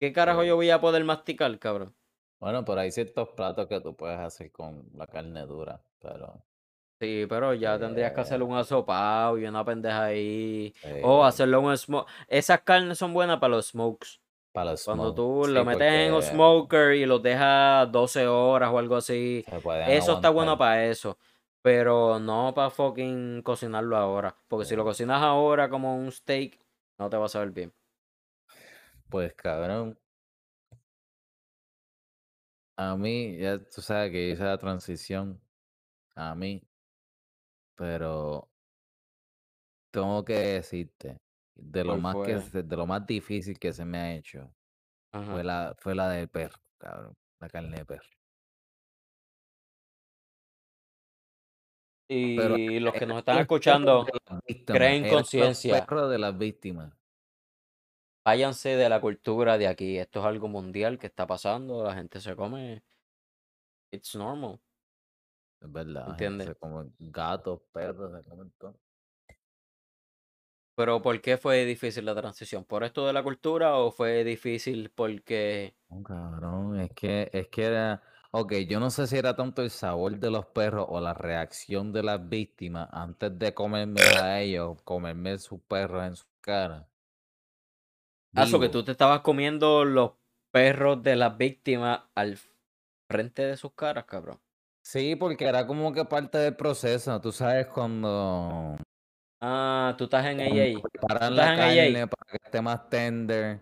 [0.00, 0.46] ¿Qué carajo sí.
[0.46, 1.96] yo voy a poder masticar, cabrón?
[2.38, 6.44] Bueno, pero hay ciertos platos que tú puedes hacer con la carne dura, pero
[7.00, 10.74] Sí, pero ya tendrías que hacerle eh, un asopado y una pendeja ahí.
[11.00, 12.08] O hacerlo un smoke.
[12.28, 14.20] Esas carnes son buenas para los smokes.
[14.52, 18.70] para los Cuando tú lo sí, metes en un smoker y los dejas 12 horas
[18.72, 19.44] o algo así,
[19.86, 21.18] eso está bueno para eso.
[21.62, 24.36] Pero no para fucking cocinarlo ahora.
[24.48, 26.58] Porque si lo cocinas ahora como un steak,
[26.98, 27.74] no te va a saber bien.
[29.08, 29.98] Pues cabrón,
[32.76, 35.40] a mí, ya tú sabes que hice la transición
[36.16, 36.62] a mí,
[37.74, 38.50] pero
[39.90, 41.18] tengo que decirte,
[41.54, 42.40] de lo ¿Cuál más que fue?
[42.40, 44.54] se- de lo más difícil que se me ha hecho
[45.12, 45.38] Ajá.
[45.38, 48.08] fue la fue la del perro, cabrón, la carne de perro.
[52.06, 54.06] Pero Y los que nos están escuchando,
[54.46, 55.86] víctimas, creen conciencia.
[55.86, 56.92] de las víctimas.
[58.24, 59.98] Váyanse de la cultura de aquí.
[59.98, 61.84] Esto es algo mundial que está pasando.
[61.84, 62.82] La gente se come.
[63.90, 64.60] It's normal.
[65.60, 66.48] Es verdad, ¿Entiendes?
[66.48, 68.78] se come gatos, perros, se comen todo.
[70.76, 72.64] Pero ¿por qué fue difícil la transición?
[72.64, 75.76] ¿Por esto de la cultura o fue difícil porque...
[75.88, 78.02] No, cabrón, es que, es que era,
[78.36, 81.92] ok, yo no sé si era tanto el sabor de los perros o la reacción
[81.92, 86.88] de las víctimas antes de comerme a ellos, comerme sus perros en su cara,
[88.34, 90.14] Ah, so que tú te estabas comiendo los
[90.50, 92.36] perros de las víctimas al
[93.08, 94.40] frente de sus caras, cabrón.
[94.82, 98.76] Sí, porque era como que parte del proceso, tú sabes, cuando,
[99.40, 100.82] Ah, tú estás en AA.
[100.82, 101.86] Preparan la en AA.
[101.86, 103.60] carne para que esté más tender,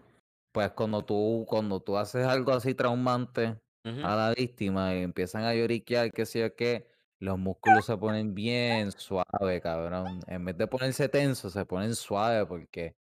[0.52, 4.02] pues cuando tú, cuando tú haces algo así traumante Ujú.
[4.02, 6.88] a la víctima y empiezan a lloriquear, qué sé yo qué,
[7.18, 10.20] los músculos se ponen bien suave, cabrón.
[10.26, 12.96] En vez de ponerse tensos, se ponen suave porque,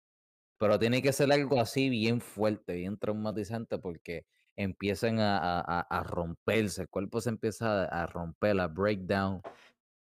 [0.60, 4.26] pero tiene que ser algo así bien fuerte, bien traumatizante porque
[4.58, 9.42] empiezan a, a- a- a romperse, el cuerpo se empieza a, a romper, a breakdown,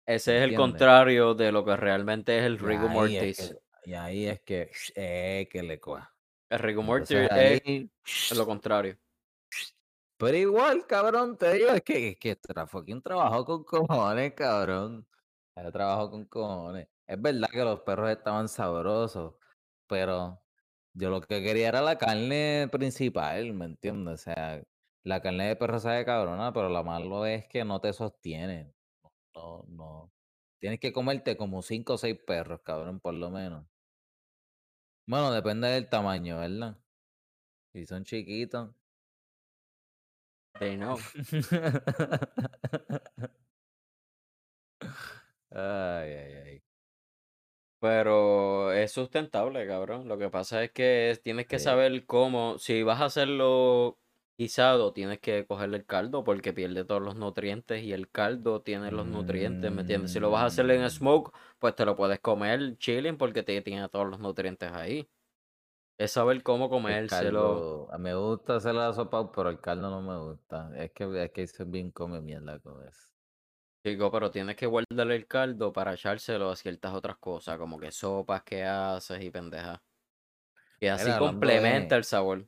[0.07, 0.55] Ese es el ¿entiendes?
[0.55, 3.57] contrario de lo que realmente es el Y rigor ahí es mortis.
[3.85, 6.15] y ahí es que, eh, que le coja.
[6.51, 7.91] El rigor Entonces mortis ahí,
[8.31, 8.99] es lo contrario.
[10.23, 15.09] Pero igual, cabrón, te digo, es que, es que tra fucking trabajo con cojones, cabrón.
[15.57, 16.89] Yo trabajo con cojones.
[17.09, 19.35] Es verdad que los perros estaban sabrosos,
[19.89, 20.41] pero
[20.95, 24.15] Yo lo que quería era la carne principal, ¿me entiendes?
[24.15, 24.63] O sea,
[25.05, 28.75] la carne de perro sabe cabrona, pero lo malo es que no te sostiene.
[29.37, 30.13] No, no.
[30.61, 33.67] Tienes que comerte como cinco o seis perros, cabrón, por lo menos.
[35.07, 36.77] Bueno, depende del tamaño, ¿verdad?
[37.75, 38.75] Si son chiquitos.
[40.63, 40.97] They know.
[45.51, 46.63] Ay, ay, ay.
[47.81, 50.07] Pero es sustentable, cabrón.
[50.09, 51.59] Lo que pasa es que es- tienes que Sí.
[51.59, 52.59] saber cómo.
[52.59, 53.99] Si vas a hacerlo
[54.39, 58.91] guisado, tienes que cogerle el caldo porque pierde todos los nutrientes y el caldo tiene
[58.93, 60.13] los nutrientes, ¿me entiendes?
[60.13, 60.89] Si lo vas a hacer en Mm.
[60.89, 65.09] smoke, pues te lo puedes comer chilling porque te tiene todos los nutrientes ahí.
[65.99, 67.87] Es saber cómo El comérselo.
[67.89, 70.71] caldo, a mí me gusta hacer la sopa, pero el caldo no me gusta.
[70.77, 73.09] Es que, es que soy bien come mierda con eso.
[73.85, 77.91] Digo, pero tienes que guardarle el caldo para echárselo a ciertas otras cosas, como que
[77.91, 79.81] sopas que haces y pendejas.
[80.79, 81.99] Que así Mira, complementa de...
[81.99, 82.47] el sabor.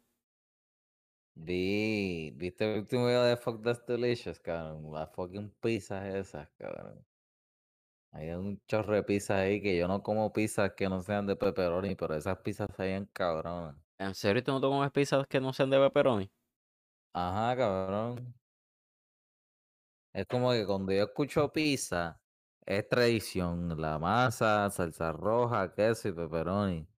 [1.37, 4.93] Vi, ¿viste el último video de Fuck That's Delicious, cabrón?
[4.93, 7.05] Las fucking pizzas esas, cabrón.
[8.15, 11.37] Hay un chorro de pizzas ahí que yo no como pizzas que no sean de
[11.37, 13.77] pepperoni, pero esas pizzas se veían cabronas.
[13.99, 16.33] ¿En serio tú no te comes pizzas que no sean de pepperoni?
[17.13, 18.35] Ajá, cabrón.
[20.13, 22.23] Es como que cuando yo escucho pizza,
[22.65, 23.81] es tradición.
[23.81, 26.89] La masa, salsa roja, queso y pepperoni.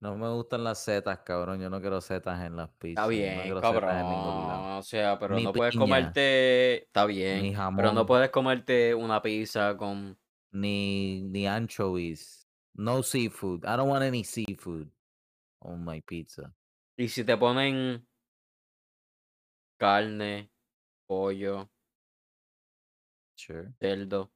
[0.00, 1.60] No me gustan las setas, cabrón.
[1.60, 3.04] Yo no quiero setas en las Está pizzas.
[3.04, 4.48] No bien, quiero setas en ningún lado.
[4.48, 4.72] cabrón.
[4.78, 6.84] O sea, pero Ni no puedes comerte.
[6.84, 7.40] Está ni bien.
[7.40, 10.16] Pero no jamón, puedes comerte una pizza con.
[10.52, 12.48] ni, ni anchovies.
[12.74, 13.64] No seafood.
[13.64, 14.86] I don't want any seafood
[15.60, 16.54] on my pizza.
[16.96, 18.06] Y si te ponen
[19.80, 20.50] carne,
[21.06, 21.68] pollo,
[23.36, 24.30] Sure, cerdo.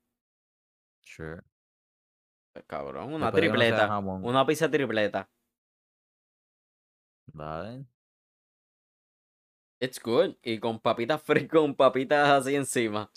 [1.01, 1.43] sure.
[2.53, 3.89] pues, cabrón, una Después no tripleta.
[3.89, 4.25] jamón.
[4.25, 5.29] Una pizza tripleta.
[7.27, 7.87] ¿Vale?
[9.81, 10.37] It's good.
[10.43, 13.11] Y con papitas fritas, con papitas así encima.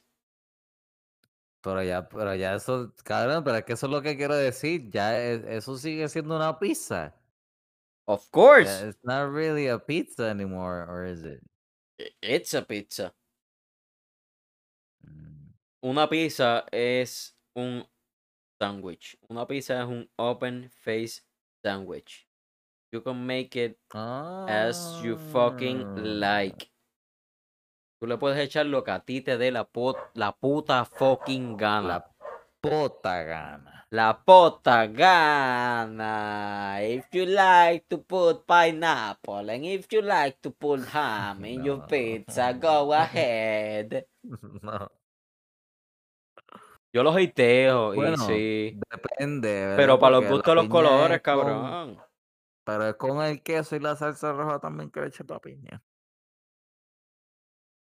[1.62, 4.90] Pero ya, pero ya eso, cabrón, pero es que eso es lo que quiero decir.
[4.92, 7.16] Ya es- eso sigue siendo una pizza.
[8.08, 8.88] Of course.
[8.88, 11.42] it's not really a pizza anymore, or is it?
[12.00, 13.16] i- It's a pizza.
[15.04, 15.54] Mm.
[15.82, 17.84] Una pizza es un
[18.62, 19.18] sándwich.
[19.30, 21.24] Una pizza es un open face
[21.64, 22.28] sandwich.
[22.96, 23.76] You can make it
[24.48, 26.00] as you fucking Ah.
[26.00, 26.72] like.
[28.00, 31.88] Tú le puedes echar lo que a ti te dé la, puta fucking gana.
[31.88, 32.08] La
[32.62, 33.86] puta gana.
[33.90, 36.78] La puta gana.
[36.84, 41.86] If you like to put pineapple and if you like to put ham in your
[41.86, 44.06] pizza, go ahead.
[44.62, 44.90] No.
[46.94, 48.80] Yo los hateo y Bueno, sí.
[48.90, 49.76] depende, ¿verdad?
[49.76, 52.05] Pero para los Porque gustos de los colores, cabrón.
[52.66, 55.84] Pero es con el queso y la salsa roja también que le eche la piña.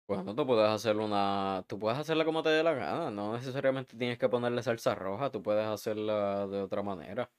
[0.09, 1.65] Bueno, tú puedes hacer una.
[1.69, 3.11] Tú puedes hacerla como te dé la gana.
[3.11, 5.31] No necesariamente tienes que ponerle salsa roja.
[5.31, 7.31] Tú puedes hacerla de otra manera.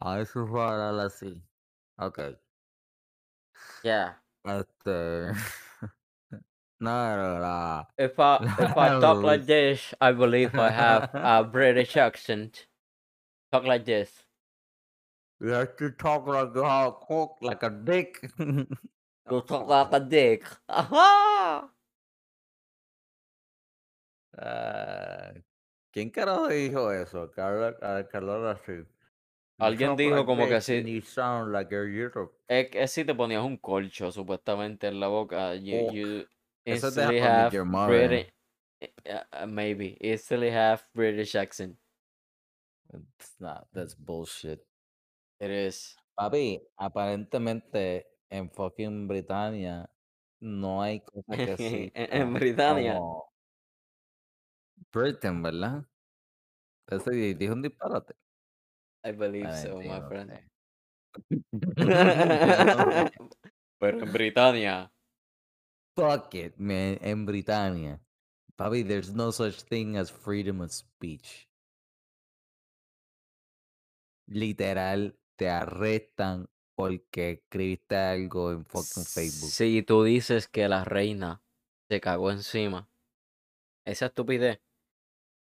[0.00, 1.42] A eso fue hablar así.
[1.96, 2.18] Ok.
[3.84, 4.22] Yeah.
[4.44, 5.32] Este.
[6.82, 7.86] no, no.
[7.96, 12.66] If I if I talk like this, I believe I have a British accent.
[13.52, 14.10] Talk like this.
[15.40, 18.30] You have to talk like a cook, like a dick.
[19.30, 20.44] You talk like a dick.
[20.68, 21.70] Ajá.
[24.36, 25.32] Ah,
[25.92, 27.30] ¿Quién carajo dijo eso?
[27.30, 28.84] Carlos, uh, Carlos así.
[29.58, 30.94] Alguien dijo like como que this and sí.
[30.94, 31.84] You sound like a.
[32.48, 36.26] Es que si te ponías un colcho supuestamente en la boca, you, you
[36.66, 37.92] With have your mother.
[37.92, 38.30] British,
[39.10, 41.76] uh, maybe instantly have British accent.
[42.92, 44.64] It's not, that's bullshit.
[45.40, 45.96] It is.
[46.18, 49.88] Papi, aparentemente en fucking Britannia
[50.40, 51.56] no hay cosa que
[51.94, 53.32] En, en Britania, como
[54.92, 55.84] Britain, ¿verdad?
[57.10, 58.14] Di- dijo un disparate.
[59.04, 60.32] I believe Bueno, so, en my friend.
[63.10, 63.10] sé.
[63.80, 64.91] Pero en Britania,
[65.96, 66.98] Fuck it, man.
[67.02, 68.00] En Britannia.
[68.56, 71.48] Papi, there's no such thing as freedom of speech.
[74.28, 79.50] Literal, te arrestan porque escribiste algo en fucking Facebook.
[79.50, 81.42] si tú dices que la reina
[81.88, 82.88] se cagó encima,
[83.84, 84.60] esa estupidez,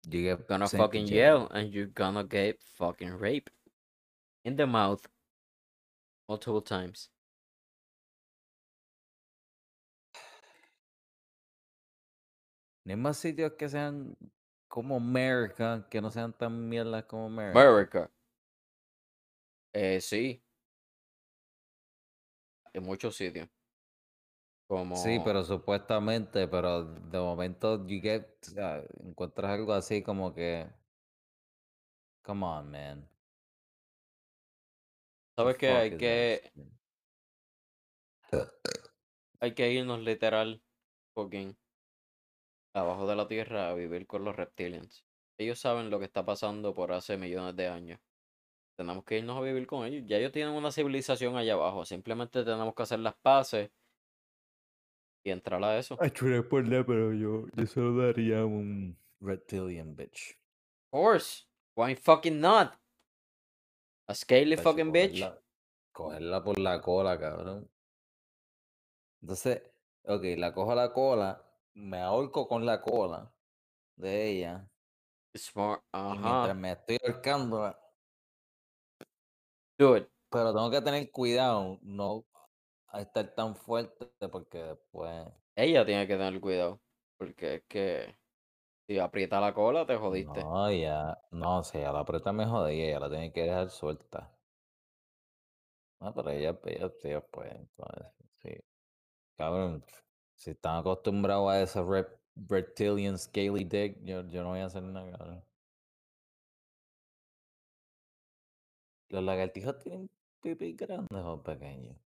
[0.09, 1.49] You get gonna fucking jail.
[1.49, 3.53] yell and you're gonna get fucking raped
[4.45, 5.07] in the mouth
[6.27, 7.11] multiple times.
[12.97, 14.17] Más sitios que sean
[14.69, 17.61] como America, que no sean tan mierdas como America.
[17.61, 18.11] America.
[19.73, 20.43] Eh, sí.
[22.73, 23.49] En muchos sitios.
[24.69, 24.95] Como...
[24.97, 30.69] Sí, pero supuestamente, pero de momento you get, o sea, encuentras algo así como que,
[32.23, 33.09] come on, man.
[35.37, 35.71] ¿Sabes qué?
[35.71, 36.53] Hay que,
[39.41, 40.63] hay que irnos literal
[41.15, 41.57] fucking
[42.73, 45.05] abajo de la tierra a vivir con los reptilians.
[45.39, 48.01] Ellos saben lo que está pasando por hace millones de años.
[48.77, 50.05] Tenemos que irnos a vivir con ellos.
[50.07, 51.85] Ya ellos tienen una civilización allá abajo.
[51.85, 53.71] Simplemente tenemos que hacer las paces
[55.25, 55.99] y entrar a eso.
[56.01, 60.39] Ay, chule por la, pero yo, yo solo daría un reptilian bitch.
[60.91, 61.45] Of course.
[61.77, 62.75] Why fucking not?
[64.07, 65.21] A scaly fucking bitch.
[65.21, 65.41] cogerla-
[65.93, 67.69] Cogerla por la cola, cabrón.
[69.21, 69.63] Entonces,
[70.05, 71.43] ok, la cojo a la cola,
[71.75, 73.33] me ahorco con la cola
[73.97, 74.69] de ella,
[75.37, 75.83] Smart.
[75.83, 76.15] y Ajá.
[76.15, 77.77] mientras me estoy ahorcando,
[79.79, 80.09] Do it.
[80.31, 82.25] pero tengo que tener cuidado, no
[82.95, 85.27] estar tan fuerte, porque después.
[85.57, 86.81] Ella tiene que tener cuidado.
[87.17, 88.17] Porque es que
[88.87, 90.41] si aprieta la cola, te jodiste.
[90.41, 94.31] No, ya, no, si ella la aprieta me jodía, ella la tiene que dejar suelta.
[96.01, 98.07] No, pero ella, ella, ella pues, entonces,
[98.43, 98.51] sí.
[99.37, 99.85] Cabrón,
[100.41, 102.19] si están acostumbrados a ese rep,
[102.49, 105.45] reptilian scaly dick, yo, yo no voy a hacer nada, cabrón.
[109.11, 110.09] ¿Los lagartijos tienen
[110.41, 111.97] pipí grandes o pequeños?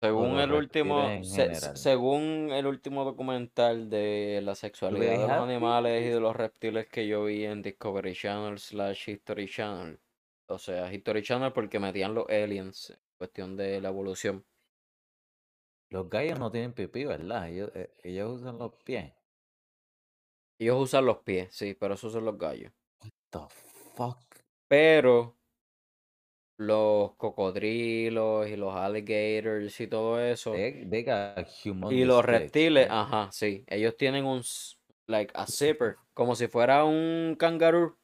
[0.00, 6.08] Según el último, se- según el último documental de la sexualidad de los animales y
[6.08, 9.98] de los reptiles que yo vi en Discovery Channel slash History Channel.
[10.46, 14.46] O sea, History Channel porque metían los aliens, en cuestión de la evolución.
[15.90, 17.50] Los gallos no tienen pipí, ¿verdad?
[17.50, 19.12] Ellos, eh, ellos usan los pies.
[20.60, 22.72] Ellos usan los pies, sí, pero esos son los gallos.
[23.32, 24.44] The fuck?
[24.68, 25.36] Pero
[26.56, 30.52] los cocodrilos y los alligators y todo eso.
[30.52, 31.46] They, they got
[31.88, 32.90] Y humongous los dicks, reptiles, right?
[32.90, 33.64] ajá, sí.
[33.68, 37.98] Ellos tienen un, s- like, a zipper, como si fuera un kangaroo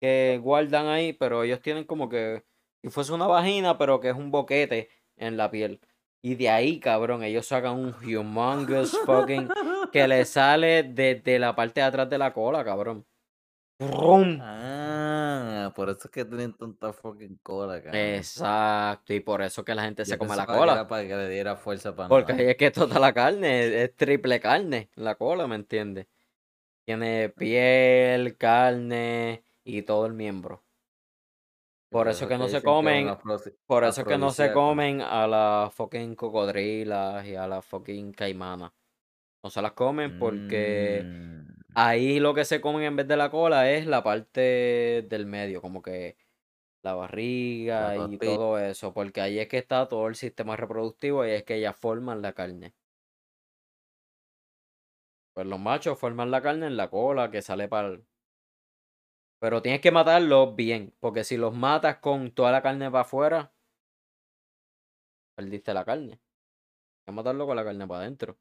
[0.00, 2.44] que guardan ahí, pero ellos tienen como que,
[2.82, 5.80] si fuese una vagina, pero que es un boquete en la piel.
[6.20, 9.48] Y de ahí, cabrón, ellos sacan un humongous fucking
[9.92, 13.06] que le sale desde la parte de atrás de la cola, cabrón.
[13.80, 14.38] ¡Rum!
[14.42, 17.94] Ah, por eso es que tienen tanta fucking cola, cabrón.
[17.94, 20.72] Exacto, y por eso que la gente Yo se come la que cola.
[20.72, 23.96] era para que le diera fuerza para Porque es que toda la carne es, es
[23.96, 26.08] triple carne, la cola, ¿me entiendes?
[26.84, 30.64] Tiene piel, carne y todo el miembro.
[31.90, 33.16] Por eso que no se comen,
[33.66, 38.72] por eso que no se comen a las fucking cocodrilas y a las fucking caimanas.
[39.42, 43.30] No se las comen porque Mm, ahí lo que se comen en vez de la
[43.30, 46.16] cola es la parte del medio, como que
[46.82, 51.30] la barriga y todo eso, porque ahí es que está todo el sistema reproductivo y
[51.30, 52.74] es que ellas forman la carne.
[55.32, 58.04] Pues los machos forman la carne en la cola que sale para el...
[59.40, 63.52] Pero tienes que matarlos bien, porque si los matas con toda la carne para afuera,
[65.36, 66.12] perdiste la carne.
[66.12, 66.20] Hay
[67.06, 68.38] que matarlo con la carne para adentro.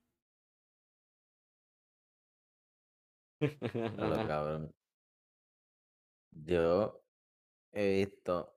[4.28, 4.74] Cabrón.
[6.45, 7.02] Yo
[7.74, 8.53] he visto.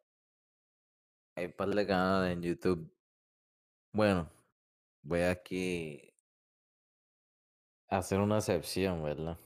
[1.37, 2.91] Hay un par de canales en YouTube.
[3.93, 4.31] Bueno,
[5.03, 6.15] voy aquí
[7.89, 9.39] a hacer una excepción, ¿verdad?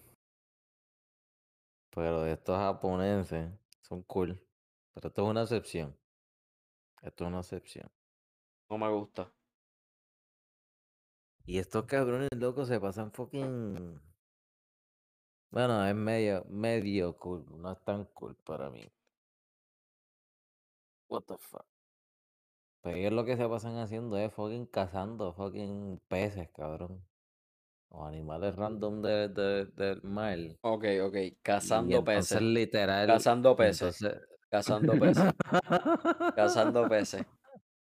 [1.95, 3.53] Pero estos japoneses
[3.83, 4.41] son cool.
[4.95, 5.97] Pero esto es una excepción.
[7.03, 7.91] Esto es una excepción.
[8.69, 9.33] No me gusta.
[11.47, 14.01] Y estos cabrones locos se pasan fucking.
[15.51, 17.45] Bueno, es medio, medio cool.
[17.61, 18.91] No es tan cool para mí.
[21.09, 21.67] What the fuck.
[22.81, 27.07] Pero ellos lo que se pasan haciendo es fucking cazando fucking peces, cabrón.
[27.97, 30.37] O animales random de, de- del mar.
[30.63, 31.17] Ok, ok.
[31.43, 32.41] Cazando peces.
[32.43, 33.07] literal.
[33.07, 34.03] Cazando peces.
[34.03, 34.29] entonces.
[34.51, 35.33] Cazando peces.
[36.35, 37.23] Cazando peces.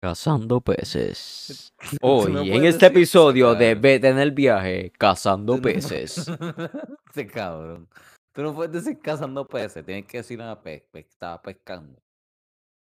[0.01, 1.73] Cazando peces.
[2.01, 3.75] Hoy, no en este decir episodio de.
[3.75, 6.29] Vete en el viaje, cazando peces.
[7.13, 7.87] Sí, cabrón.
[8.33, 9.85] Tú no puedes decir cazando peces.
[9.85, 10.83] Tienes que decir una pez.
[10.91, 12.01] Pe estaba pescando.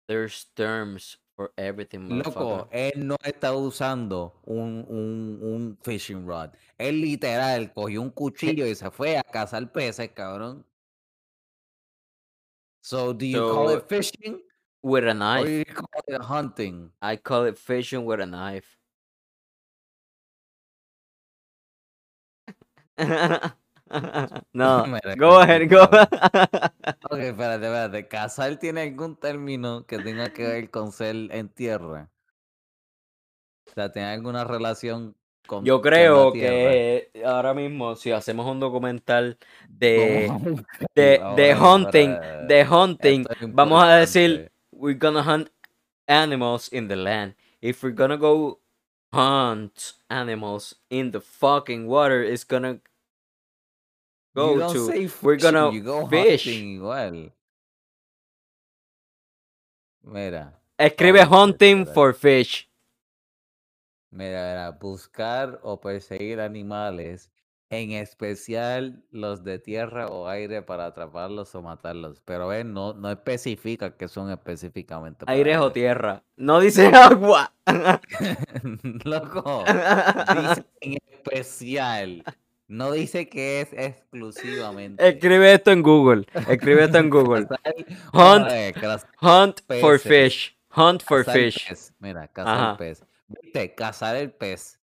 [0.08, 2.08] There's terms for everything.
[2.08, 6.50] Loco, él no está usando un, un, un fishing rod.
[6.76, 10.64] Él literal cogió un cuchillo y se fue a cazar peces, cabrón.
[12.80, 14.42] So, do you call it fishing
[14.82, 15.48] with a or knife.
[15.48, 16.90] you call it hunting?
[17.00, 18.76] I call it fishing with a knife.
[24.52, 24.84] no,
[25.16, 25.82] go ahead, go.
[27.10, 28.08] Ok, espérate, espérate.
[28.08, 32.10] ¿Cazar tiene algún término que tenga que ver con ser en tierra?
[33.66, 35.16] O sea, ¿tiene alguna relación
[35.46, 39.38] con, Yo con la creo que ahora mismo, si hacemos un documental
[39.68, 40.30] de,
[40.94, 42.10] de, de hunting,
[42.46, 45.50] de hunting, es vamos a decir, we're gonna hunt
[46.06, 47.34] animals in the land.
[47.60, 48.60] If we're gonna go
[49.12, 52.80] hunt animals in the fucking water, it's gonna
[54.34, 56.44] go You don't to say we're gonna you go fish.
[56.46, 57.32] hunting igual.
[60.02, 62.68] Mira, Escribe hunting for fish.
[64.10, 67.30] mira, mira, buscar o perseguir animales,
[67.70, 72.22] en especial los de tierra o aire para atraparlos o matarlos.
[72.24, 75.74] Pero ven, no, no especifica que son específicamente para Aire o aire.
[75.74, 76.24] tierra.
[76.36, 77.52] No dice agua.
[79.04, 79.64] Loco,
[80.40, 82.24] dice en especial.
[82.68, 85.06] No dice que es exclusivamente.
[85.08, 86.26] Escribe esto en Google.
[86.48, 87.46] Escribe esto en Google.
[88.12, 88.46] Hunt,
[88.76, 90.54] caz- hunt for fish.
[90.76, 91.68] Hunt for cazar fish.
[91.68, 91.94] pez.
[91.98, 92.76] Mira, cazar Ajá.
[92.76, 93.02] pez.
[93.26, 94.78] Viste, cazar el pez.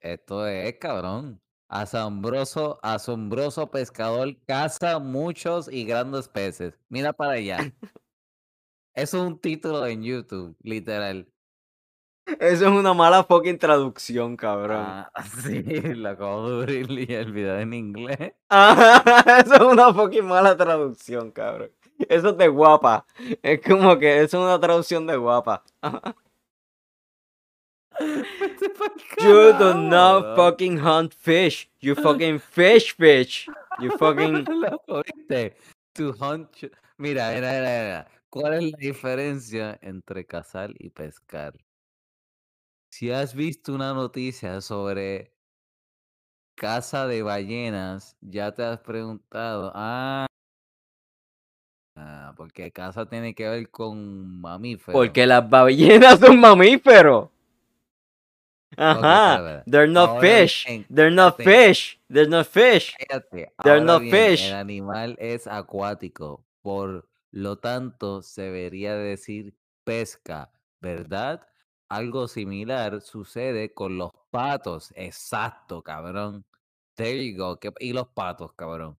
[0.00, 1.40] Esto es, cabrón.
[1.68, 6.78] Asombroso, asombroso pescador caza muchos y grandes peces.
[6.90, 7.56] Mira para allá.
[7.58, 7.72] Eso
[8.94, 11.26] es un título en YouTube, literal.
[12.26, 14.78] Eso es una mala fucking traducción, cabrón.
[14.80, 15.10] Ah,
[15.42, 18.32] sí, lo acabo de abrir y el video en inglés.
[18.48, 21.70] Ajá, eso es una fucking mala traducción, cabrón.
[22.08, 23.06] Eso es de guapa.
[23.42, 25.62] Es como que eso es una traducción de guapa.
[29.20, 31.68] You do not fucking hunt fish.
[31.80, 33.48] You fucking fish fish.
[33.80, 34.44] You fucking.
[35.94, 36.48] To hunt.
[36.98, 38.06] Mira, mira, mira, mira.
[38.30, 41.54] ¿Cuál es la diferencia entre cazar y pescar?
[42.94, 45.32] Si has visto una noticia sobre
[46.54, 50.26] caza de ballenas, ya te has preguntado, ah,
[51.96, 54.92] ah, porque caza tiene que ver con mamíferos.
[54.92, 57.30] Porque las ballenas son mamíferos.
[58.76, 59.64] Ajá.
[59.66, 60.64] They're not fish.
[60.88, 62.00] They're not fish.
[62.08, 62.94] They're not fish.
[63.64, 64.46] They're not fish.
[64.46, 71.44] El animal es acuático, por lo tanto se debería decir pesca, ¿verdad?
[71.88, 74.92] Algo similar sucede con los patos.
[74.96, 76.44] Exacto, cabrón.
[76.94, 77.56] There you go.
[77.58, 78.96] ¿Qué- ¿Y los patos, cabrón?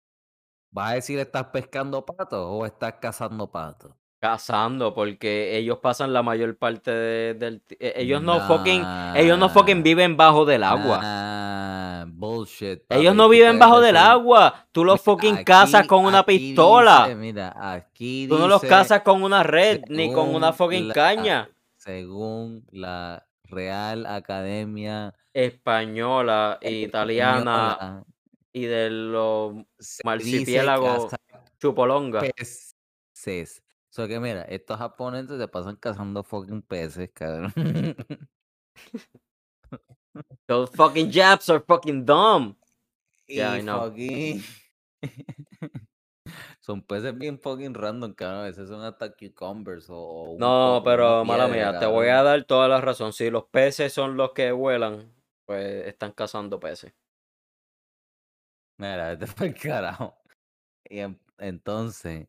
[0.71, 3.91] ¿Vas a decir estás pescando patos o estás cazando patos?
[4.19, 7.61] Cazando, porque ellos pasan la mayor parte de- del...
[7.79, 8.83] e- Ellos no fucking...
[9.15, 10.99] Ellos no fucking viven bajo del agua.
[11.01, 12.81] nah, bullshit.
[12.89, 14.67] Ellos no viven bajo del agua.
[14.71, 17.03] Tú los fucking cazas con una pistola.
[17.05, 20.93] dice, mira, aquí Tú no los cazas con una red ni con una fucking la-
[20.93, 21.49] caña.
[21.85, 28.05] Según la Real Academia Española, italiana Española,
[28.51, 29.53] y de los
[30.03, 31.13] marcipiélagos
[31.59, 32.21] chupolonga.
[32.21, 32.75] peces.
[33.91, 37.53] O sea que mira, estos japoneses se pasan cazando fucking peces, cabrón.
[40.47, 42.55] Those fucking Japs are fucking dumb.
[43.27, 43.89] Yeah, I know.
[43.89, 44.43] fucking-
[46.65, 48.39] Son peces bien fucking random, cabrón.
[48.39, 52.67] A veces son hasta cucumbers o, No, pero mala mía, te voy a dar toda
[52.67, 53.13] la razón.
[53.13, 55.13] Si los peces son los que vuelan,
[55.45, 56.91] pues están cazando peces.
[58.79, 60.17] Mira, vete pa'l carajo.
[60.89, 62.27] Y en- entonces,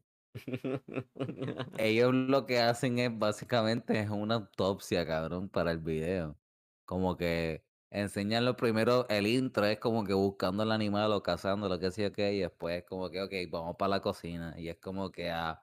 [1.78, 6.36] ellos lo que hacen es básicamente es una autopsia, cabrón, para el video.
[6.84, 7.64] Como que
[8.00, 11.90] enseñan lo primero, el intro es como que buscando el animal o cazando lo que
[11.90, 14.54] sea que y después como que, ok, vamos para la cocina.
[14.58, 15.62] Y es como que a,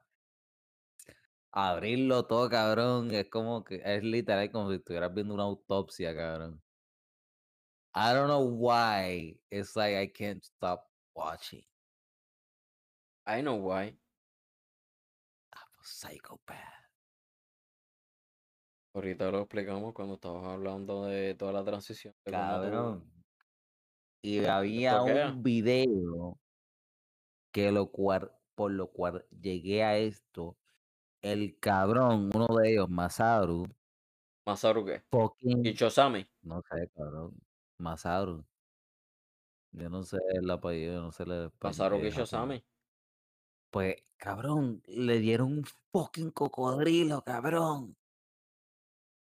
[1.52, 3.12] a abrirlo todo, cabrón.
[3.14, 6.62] Es como que es literal como si estuvieras viendo una autopsia, cabrón.
[7.96, 9.40] I don't know why.
[9.52, 11.64] It's like I can't stop watching.
[13.28, 13.96] I know why.
[15.54, 16.83] I'm a psychopath.
[18.94, 22.14] Ahorita lo explicamos cuando estabas hablando de toda la transición.
[22.24, 23.12] Cabrón.
[24.22, 26.38] Y había un video
[27.52, 30.58] que lo cual, por lo cual llegué a esto.
[31.22, 33.66] El cabrón, uno de ellos, Masaru,
[34.46, 35.04] Masaru qué?
[35.10, 36.26] fucking, Kichosami.
[36.42, 37.34] no sé, cabrón,
[37.80, 38.46] Masaru.
[39.72, 42.02] Yo no sé el apellido, yo no sé el Masaru.
[42.02, 42.64] Kichosami.
[43.72, 47.96] Pues, cabrón, le dieron un fucking cocodrilo, cabrón.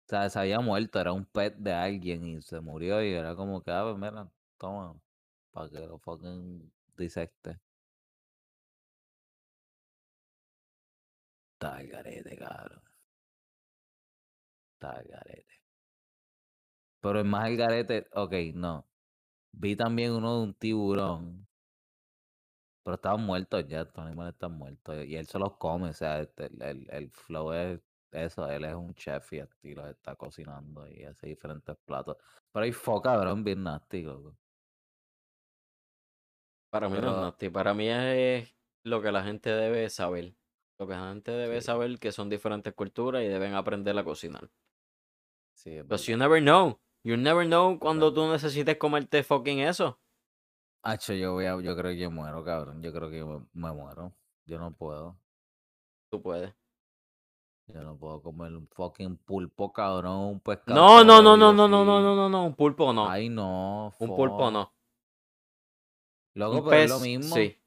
[0.07, 3.35] O sea, se había muerto, era un pet de alguien y se murió y era
[3.37, 5.01] como que, ah, pues mira, toma,
[5.53, 7.61] para que lo fucking disecte.
[11.55, 12.83] Está al garete, cabrón.
[14.75, 15.55] Está al garete.
[17.01, 18.89] Pero es más el garete, ok, no.
[19.53, 21.49] Vi también uno de un tiburón.
[22.83, 25.05] Pero estaban muertos ya, estos animales están muertos.
[25.07, 27.81] Y él se los come, o sea, este, el, el, el flow es
[28.15, 32.17] eso, él es un chef y así los está cocinando y hace diferentes platos.
[32.53, 34.37] Pero hay foca, bro, bien nasty, loco.
[36.71, 40.35] Para mí no es Pero- nasty, para mí es lo que la gente debe saber.
[40.79, 41.67] Lo que la gente debe Sí.
[41.67, 44.51] saber que son diferentes culturas y deben aprender a cocinar.
[45.55, 46.05] Sí, es verdad.
[46.05, 46.81] you never know.
[47.05, 50.01] You never know cuando tú necesites comerte fucking eso.
[50.83, 52.83] Hacho, yo voy a, yo creo que yo muero, cabrón.
[52.83, 54.13] Yo creo que yo me, me muero.
[54.47, 55.17] Yo no puedo.
[56.11, 56.53] Tú puedes.
[57.67, 60.19] Yo no puedo comer un fucking pulpo, cabrón.
[60.35, 60.75] Un pescado.
[60.79, 62.45] No, no, no, no, no, no, no, no, no, no.
[62.45, 63.09] Un pulpo no.
[63.09, 63.93] Ay, no.
[63.99, 64.73] Un pulpo no.
[66.35, 67.35] Loco, Un pero es lo mismo.
[67.35, 67.59] sí.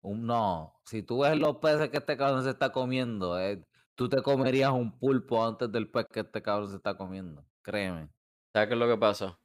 [0.00, 0.74] Un, no.
[0.84, 3.64] Si tú ves los peces que este cabrón se está comiendo, eh,
[3.94, 7.44] tú te comerías un pulpo antes del pez que este cabrón se está comiendo.
[7.62, 8.08] Créeme.
[8.52, 9.38] ¿Sabes qué es lo que pasa?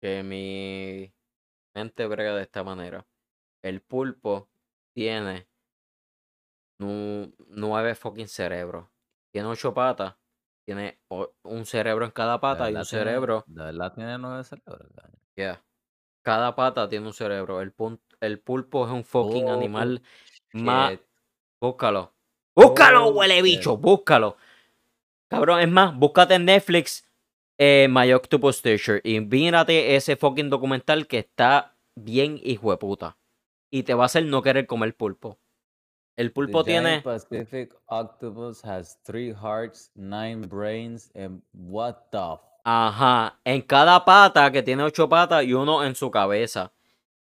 [0.00, 1.12] Que mi
[1.74, 3.06] mente brega de esta manera.
[3.62, 4.50] El pulpo
[4.92, 5.48] tiene
[6.78, 8.86] nu- nueve fucking cerebros.
[9.32, 10.14] Tiene ocho patas.
[10.64, 11.00] Tiene
[11.42, 13.44] un cerebro en cada ¿De pata y un tiene- cerebro.
[13.46, 14.88] ¿De verdad tiene nueve cerebros?
[15.34, 15.62] Yeah.
[16.24, 17.60] Cada pata tiene un cerebro.
[17.60, 20.02] El, pun- el pulpo es un fucking Oh, animal
[20.52, 20.98] más.
[21.60, 22.12] Búscalo.
[22.54, 23.76] ¡Búscalo, Oh, huele bicho!
[23.76, 24.36] ¡Búscalo!
[25.28, 27.08] Cabrón, es más, búscate en Netflix
[27.58, 33.16] eh, My Octopus Teacher y mírate ese fucking documental que está bien hijo de puta.
[33.70, 35.38] Y te va a hacer no querer comer pulpo.
[36.16, 37.00] El The pulpo tiene.
[37.00, 43.40] giant Pacific octopus has three hearts, nine brains, and what the f- Ajá.
[43.44, 46.72] En cada pata, que tiene ocho patas y uno en su cabeza.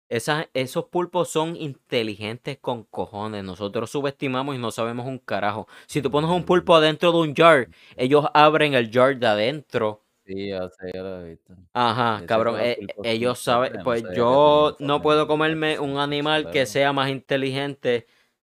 [0.10, 3.44] Esas, esos pulpos son inteligentes con cojones.
[3.44, 5.68] Nosotros subestimamos y no sabemos un carajo.
[5.88, 6.46] Si tú pones un Mm.
[6.46, 10.04] pulpo adentro de un jar, ellos abren el jar de adentro.
[10.26, 11.54] Sí, yo sé, yo lo he visto.
[11.74, 12.56] Ajá, Yo sé cabrón.
[12.56, 13.74] que los eh, pulpos son ellos saben.
[13.84, 18.08] Pues sabía que yo no puedo comerme un al animal que sea más inteligente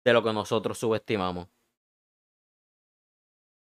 [0.07, 1.49] de lo que nosotros subestimamos.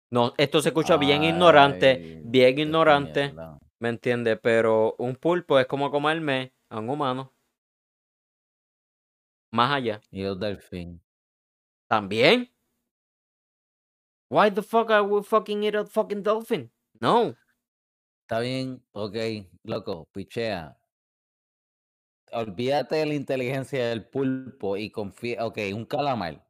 [0.10, 3.60] No, esto se escucha bien ignorante, bien ignorante, mierda.
[3.80, 4.40] ¿me entiendes?
[4.41, 7.34] Pero un pulpo es como comerme a un humano.
[9.52, 9.99] Más allá.
[10.10, 11.02] Y los delfín.
[11.90, 12.49] ¿También?
[14.30, 16.72] Why the fuck I would fucking eat a fucking dolphin?
[17.02, 17.36] No.
[18.22, 19.18] Está bien, ok,
[19.64, 20.78] loco, pichea.
[22.34, 25.45] Olvídate de la inteligencia del pulpo y confía.
[25.45, 26.48] Ok, un calamar.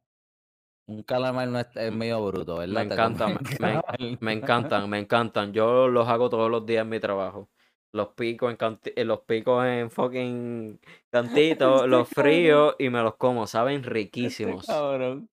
[0.86, 2.74] Un calamar no es, es M- medio bruto, ¿verdad?
[2.74, 3.18] Me, un
[3.58, 3.82] me,
[4.20, 5.52] me encantan, me encantan.
[5.52, 7.50] Yo los hago todos los días en mi trabajo.
[7.92, 10.80] Los pico en canti- eh, los pico en fucking
[11.10, 14.66] cantitos, Este los cabrón, frío y me los como, saben este riquísimos.
[14.66, 15.28] cabrón.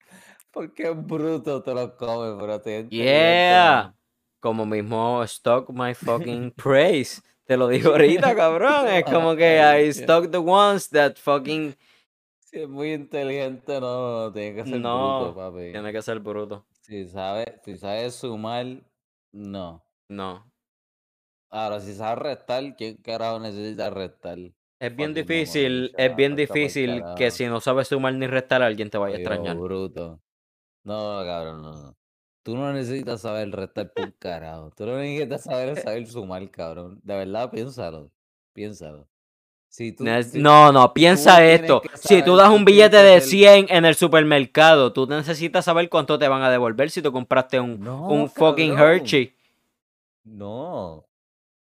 [0.52, 3.94] ¿Por qué bruto te lo comes, pero te inteligente, Yeah.
[4.40, 7.22] Como mismo stock my fucking praise.
[7.46, 8.88] Te lo digo ahorita, cabrón.
[8.88, 11.76] Es como que I stock the ones that fucking
[12.40, 15.72] Si es muy inteligente, no, no, tiene que ser bruto, papi.
[15.72, 16.66] Tiene que ser bruto.
[16.80, 18.66] Si sabe, si sabe sumar,
[19.32, 19.84] no.
[20.08, 20.52] No.
[21.50, 24.38] Ahora, si sabe restar, ¿quién carajo necesita restar?
[24.78, 28.98] Es bien difícil, es bien difícil que si no sabes sumar ni restar, alguien te
[28.98, 29.56] vaya a extrañar.
[29.56, 30.20] bruto.
[30.84, 31.96] No, cabrón, no.
[32.46, 34.70] Tú no necesitas saber restar por carajo.
[34.76, 37.00] Tú no necesitas saber saber sumar, cabrón.
[37.02, 38.12] De verdad, piénsalo.
[38.52, 39.08] Piénsalo.
[39.68, 41.82] Si tú, si No, no, piensa esto.
[41.94, 43.30] Si tú das un billete de ser.
[43.30, 47.58] 100 en el supermercado, tú necesitas saber cuánto te van a devolver si tú compraste
[47.58, 48.78] un, un fucking.
[48.78, 49.34] Hershey.
[50.22, 51.04] No.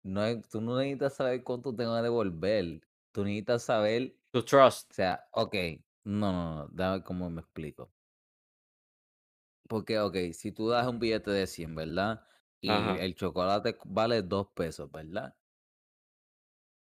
[0.03, 2.79] No tú no necesitas saber cuánto te van a devolver.
[3.11, 4.91] Tú necesitas saber, To trust.
[4.91, 5.55] o sea, ok,
[6.03, 7.89] no, no, no, dame cómo me explico.
[9.69, 12.23] Porque, ok, si tú das un billete de 100, ¿verdad?
[12.61, 12.99] Y Ajá.
[12.99, 15.37] el chocolate vale 2 pesos, ¿verdad?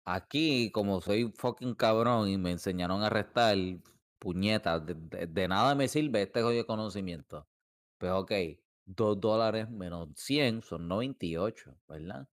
[0.07, 3.57] Aquí, como soy fucking cabrón y me enseñaron a restar
[4.19, 7.47] puñetas, de, de- de nada me sirve este jodido conocimiento.
[7.97, 8.31] Pues ok,
[8.85, 12.30] 2 dólares menos 100 son 98, ¿verdad?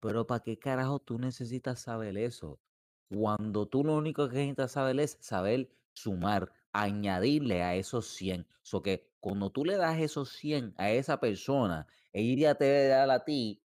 [0.00, 2.60] Pero ¿para qué carajo tú necesitas saber eso?
[3.08, 8.46] Cuando tú lo único que necesitas saber es saber sumar, añadirle a esos 100.
[8.62, 13.10] So que cuando tú le das esos 100 a esa persona, ella te debe dar
[13.10, 13.62] a ti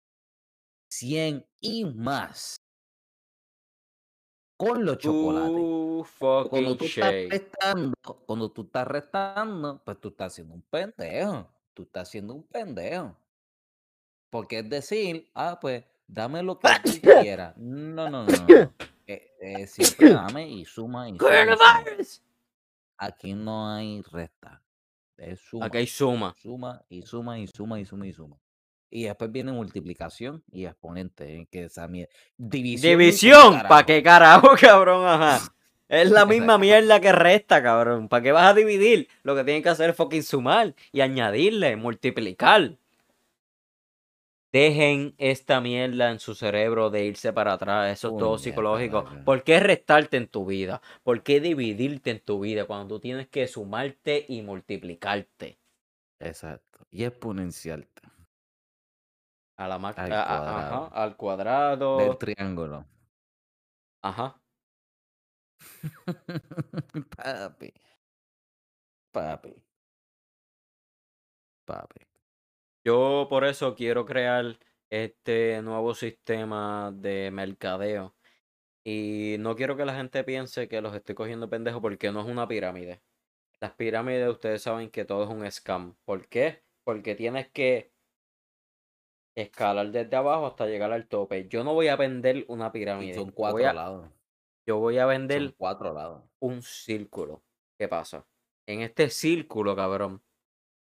[0.89, 2.63] 100 y más
[4.57, 5.51] con los chocolates.
[5.51, 6.05] Too
[6.49, 11.49] Cuando tú estás restando, cuando tú estás restando, pues tú estás haciendo un pendejo.
[11.73, 13.17] Tú estás haciendo un pendejo.
[14.29, 17.55] Porque es decir, ah, pues dame lo que tú quieras.
[17.57, 18.73] No, no, no, no.
[19.05, 21.83] Eh, eh, siempre dame y suma y suma y suma.
[21.83, 22.21] Coronavirus.
[22.97, 24.61] Aquí no hay resta.
[25.17, 26.35] Es suma, Aquí hay suma.
[26.41, 28.37] suma y suma y suma y suma y suma.
[28.89, 31.41] Y después viene multiplicación y exponente.
[31.41, 32.89] eh, Que esa mier- División.
[32.99, 35.05] División, ¿para qué carajo, cabrón?
[35.07, 35.39] Ajá.
[35.89, 38.07] Es la misma mierda que resta, cabrón.
[38.09, 39.07] ¿Para qué vas a dividir?
[39.23, 42.77] Lo que tienen que hacer es fucking sumar y añadirle, multiplicar.
[44.53, 47.91] Dejen esta mierda en su cerebro de irse para atrás.
[47.91, 49.03] Eso es todo psicológico.
[49.25, 50.79] ¿Por qué restarte en tu vida?
[51.01, 55.57] ¿Por qué dividirte en tu vida cuando tú tienes que sumarte y multiplicarte?
[56.19, 56.85] Exacto.
[56.91, 58.03] Y exponenciarte.
[59.57, 60.85] A la ma- Al cuadrado.
[60.85, 61.97] ajá, al cuadrado.
[61.97, 62.85] Del triángulo.
[64.03, 64.39] Ajá.
[67.17, 67.73] Papi.
[69.11, 69.55] Papi.
[71.65, 72.12] Papi.
[72.85, 74.57] Yo por eso quiero crear
[74.89, 78.15] este nuevo sistema de mercadeo.
[78.85, 82.27] Y no quiero que la gente piense que los estoy cogiendo pendejos porque no es
[82.27, 83.01] una pirámide.
[83.61, 85.95] Las pirámides ustedes saben que todo es un scam.
[86.03, 86.63] ¿Por qué?
[86.83, 87.93] Porque tienes que
[89.35, 91.47] escalar desde abajo hasta llegar al tope.
[91.47, 93.13] Yo no voy a vender una pirámide.
[93.13, 94.09] son cuatro voy a, lados.
[94.67, 96.23] yo voy a Son vender cuatro lados.
[96.39, 97.43] un círculo.
[97.79, 98.27] ¿Qué pasa?
[98.67, 100.21] En este círculo, cabrón,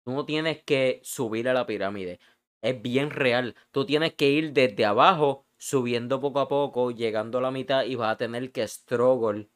[0.04, 2.20] tú no tienes que subir a la pirámide.
[2.62, 3.56] Es bien real.
[3.72, 7.96] Tú tienes que ir desde abajo, subiendo poco a poco, llegando a la mitad y
[7.96, 9.50] vas a tener que struggle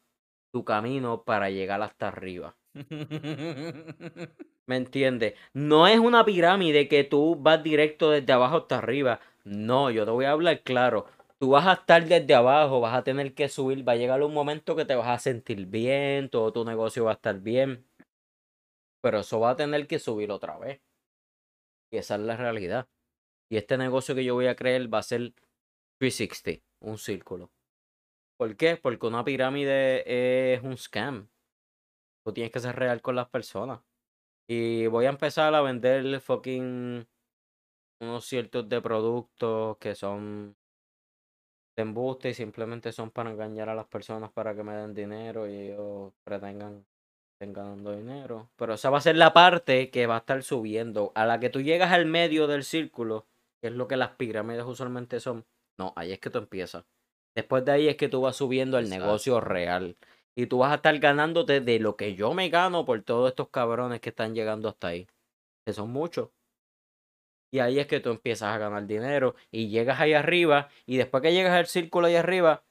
[0.51, 2.55] tu camino para llegar hasta arriba.
[4.67, 5.35] ¿Me entiendes?
[5.53, 9.19] No es una pirámide que tú vas directo desde abajo hasta arriba.
[9.43, 11.05] No, yo te voy a hablar claro.
[11.39, 14.33] Tú vas a estar desde abajo, vas a tener que subir, va a llegar un
[14.33, 17.85] momento que te vas a sentir bien, todo tu negocio va a estar bien.
[19.05, 20.81] Pero eso va a tener que subir otra vez.
[21.91, 22.89] Y esa es la realidad.
[23.51, 25.35] Y este negocio que yo voy a crear va a ser
[25.99, 27.51] 360, un círculo.
[28.35, 28.77] ¿Por qué?
[28.77, 31.29] Porque una pirámide es un scam.
[32.25, 33.81] Tú tienes que ser real con las personas.
[34.49, 37.07] Y voy a empezar a vender fucking
[38.01, 40.57] unos ciertos de productos que son
[41.77, 45.47] de embuste y simplemente son para engañar a las personas para que me den dinero
[45.47, 46.87] y ellos pretengan
[47.35, 48.49] estén ganando dinero.
[48.55, 51.11] Pero esa va a ser la parte que va a estar subiendo.
[51.15, 53.25] A la que tú llegas al medio del círculo,
[53.61, 55.45] que es lo que las pirámides usualmente son.
[55.77, 56.85] No, ahí es que tú empiezas.
[57.35, 59.97] Después de ahí es que tú vas subiendo el negocio real.
[60.37, 63.49] Y tú vas a estar ganándote de lo que yo me gano por todos estos
[63.49, 65.07] cabrones que están llegando hasta ahí.
[65.65, 66.29] Que son muchos.
[67.51, 70.69] Y ahí es que tú empiezas a ganar dinero y llegas ahí arriba.
[70.85, 72.63] Y después que llegas al círculo ahí arriba,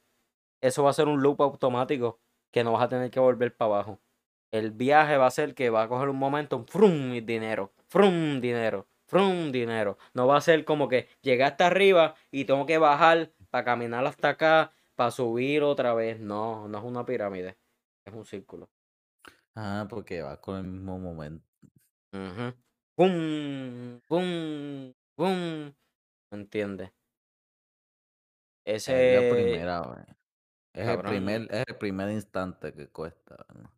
[0.61, 2.19] eso va a ser un loop automático
[2.51, 3.99] que no vas a tener que volver para abajo.
[4.55, 8.87] El viaje va a ser que va a coger un momento, frum, dinero, frum, dinero,
[9.05, 9.97] frum, dinero.
[10.13, 14.05] No va a ser como que llegué hasta arriba y tengo que bajar para caminar
[14.05, 16.19] hasta acá, para subir otra vez.
[16.19, 17.57] No, no es una pirámide,
[18.05, 18.69] es un círculo.
[19.55, 21.45] Ah, porque va con el mismo momento.
[22.95, 25.73] Pum, pum, pum.
[26.31, 26.91] ¿Me entiendes?
[28.65, 30.05] Es la Ese, primera.
[30.73, 33.45] Es el primer, es el primer instante que cuesta.
[33.53, 33.69] ¿no?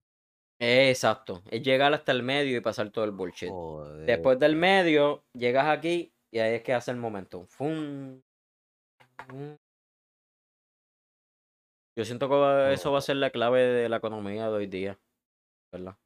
[0.59, 3.51] Exacto, es llegar hasta el medio y pasar todo el bullshit.
[4.05, 7.45] Después del medio, llegas aquí y ahí es que hace el momento.
[7.47, 8.21] Fum,
[9.27, 9.57] fum.
[11.95, 14.99] Yo siento que eso va a ser la clave de la economía de hoy día,
[15.71, 15.97] ¿verdad?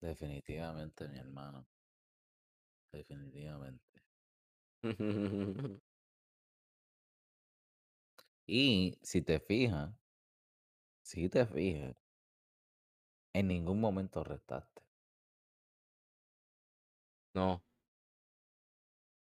[0.00, 1.66] Definitivamente, mi hermano.
[2.92, 3.84] Definitivamente.
[8.50, 9.92] Y si te fijas,
[11.02, 11.94] si te fijas,
[13.32, 14.82] en ningún momento restaste.
[17.34, 17.62] No.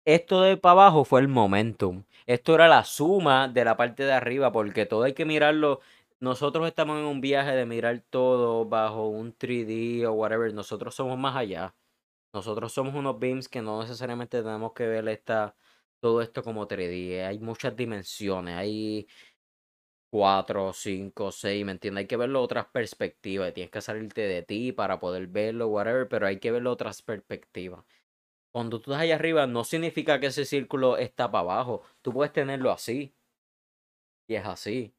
[0.04, 2.04] Esto de para abajo fue el momentum.
[2.26, 5.80] Esto era la suma de la parte de arriba, porque todo hay que mirarlo.
[6.18, 10.52] Nosotros estamos en un viaje de mirar todo bajo un 3D o whatever.
[10.52, 11.74] Nosotros somos más allá.
[12.34, 15.56] Nosotros somos unos beams que no necesariamente tenemos que ver esta,
[16.00, 17.24] todo esto como 3D.
[17.26, 18.56] Hay muchas dimensiones.
[18.56, 19.06] Hay
[20.12, 22.02] 4, 5, 6, ¿me entiendes?
[22.02, 23.48] Hay que verlo otras perspectivas.
[23.48, 27.00] y Tienes que salirte de ti para poder verlo, whatever, pero hay que verlo otras
[27.00, 27.82] perspectivas.
[28.52, 31.82] Cuando tú estás allá arriba, no significa que ese círculo está para abajo.
[32.02, 33.14] Tú puedes tenerlo así.
[34.28, 34.94] Y es así.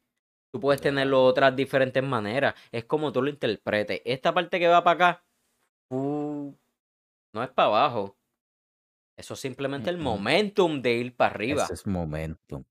[0.52, 2.56] Tú puedes tenerlo de otras diferentes maneras.
[2.72, 4.02] Es como tú lo interpretes.
[4.06, 5.26] Esta parte que va para acá,
[5.92, 6.52] uh,
[7.36, 8.18] no es para abajo.
[9.16, 11.66] Eso es simplemente el momentum de ir para arriba.
[11.66, 12.64] Ese es momentum.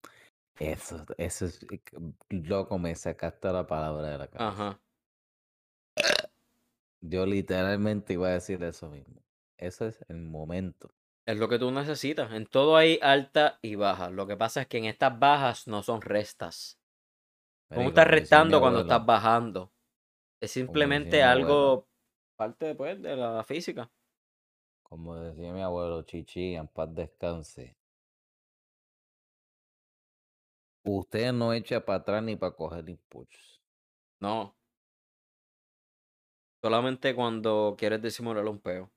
[0.58, 1.62] Eso, eso es.
[1.70, 1.80] eh,
[2.30, 4.48] Loco, me sacaste la palabra de la cabeza.
[4.48, 4.80] Ajá.
[7.00, 9.22] Yo literalmente iba a decir eso mismo.
[9.58, 10.90] Eso es el momento.
[11.26, 12.32] Es lo que tú necesitas.
[12.32, 14.10] En todo hay alta y baja.
[14.10, 16.78] Lo que pasa es que en estas bajas no son restas.
[17.68, 19.72] ¿Cómo estás restando cuando estás bajando?
[20.40, 21.86] Es simplemente algo
[22.36, 23.90] parte pues, de la física.
[24.82, 27.76] Como decía mi abuelo Chichi, en paz descanse.
[30.84, 33.60] Usted no echa para atrás ni para coger impulso.
[34.20, 34.54] No.
[36.62, 38.90] Solamente cuando quieres disimular un peo.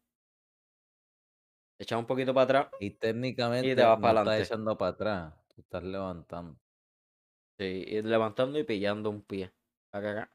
[1.80, 2.68] Echa un poquito para atrás.
[2.80, 6.60] Y técnicamente vas no para estás echando para atrás, tú estás levantando.
[7.58, 9.52] Sí, ir levantando y pillando un pie.
[9.92, 10.32] Acá, acá.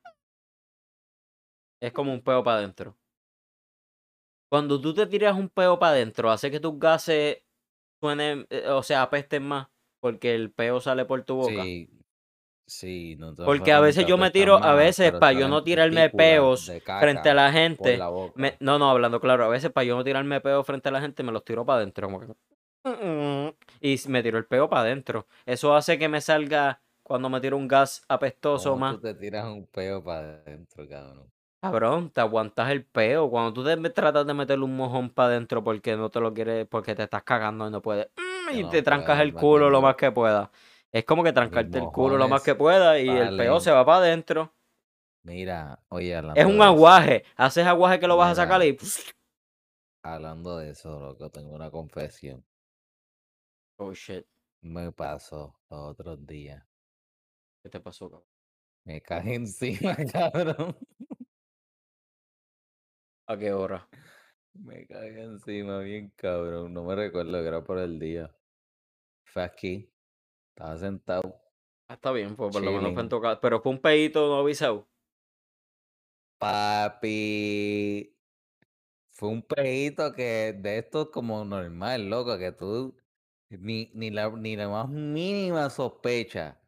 [1.80, 2.96] Es como un peo para adentro.
[4.50, 7.38] Cuando tú te tiras un peo para adentro, hace que tus gases
[8.00, 9.68] suenen, eh, o sea, apesten más.
[10.00, 11.62] Porque el peo sale por tu boca.
[11.64, 11.88] Sí,
[12.66, 16.10] sí, no te Porque a veces yo me tiro, a veces para yo no tirarme
[16.10, 17.96] peos frente a la gente.
[17.98, 18.40] la boca.
[18.40, 21.00] me- no, no, hablando claro, a veces para yo no tirarme peo frente a la
[21.00, 22.08] gente, me los tiro para adentro.
[23.80, 25.26] Y me tiro el peo para adentro.
[25.46, 28.96] Eso hace que me salga cuando me tiro un gas apestoso ¿Cómo más.
[28.96, 31.32] tú te tiras un peo para adentro, cabrón?
[31.62, 33.28] Cabrón, te aguantas el peo.
[33.30, 36.32] Cuando tú te me- tratas de meterle un mojón para adentro porque no te lo
[36.32, 38.08] quieres, porque te estás cagando y no puedes.
[38.16, 40.48] mm, Y no te trancas puedes, el culo lo más que puedas.
[40.92, 43.70] Es como que trancarte el culo lo más mojones que puedas y el peo se
[43.70, 44.52] va para adentro.
[45.22, 47.24] Mira, oye, hablando Es un de eso, aguaje.
[47.36, 48.76] Haces aguaje que lo vas a sacar y.
[50.02, 52.44] hablando de eso, loco, tengo una confesión.
[53.80, 54.26] Oh shit.
[54.62, 56.64] Me pasó los otros días.
[57.62, 58.28] ¿Qué te pasó, cabrón?
[58.84, 60.76] Me caí encima, cabrón.
[63.30, 63.88] ¿A qué hora?
[64.54, 66.74] Me caí encima bien cabrón.
[66.74, 68.28] No me recuerdo que era por el día.
[69.22, 69.88] Fue aquí.
[70.48, 71.40] Estaba sentado.
[71.86, 73.40] Ah, está bien, pues por lo menos fue en casa.
[73.40, 74.88] Pero fue un pedito no avisado.
[76.38, 78.16] Papi.
[79.12, 82.96] Fue un pedito que de estos como normal, loco, que tú
[83.48, 86.60] ni, ni, la, ni la más mínima sospecha.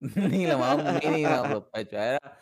[0.00, 2.16] Ni la más mínima sospecha.
[2.16, 2.38] Era,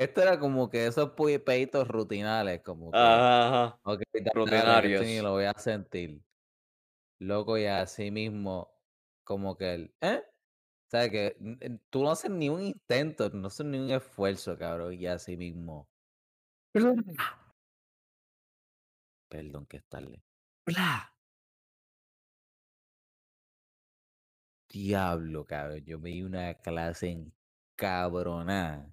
[0.00, 1.10] esto era como que esos
[1.44, 5.22] peditos rutinales, como que, Ajá, esto ni Rutinarios.
[5.22, 6.22] lo voy a sentir.
[7.18, 8.72] Loco, y así mismo,
[9.24, 10.22] como que el, ¿eh?
[10.24, 11.36] O sea, que
[11.88, 15.88] tú no haces ni un intento, no haces ni un esfuerzo, cabrón, y así mismo.
[19.28, 20.22] Perdón que es tarde.
[20.66, 21.12] ¡Bla!
[24.68, 27.32] Diablo, cabrón, yo me di una clase en
[27.76, 28.90] cabronada.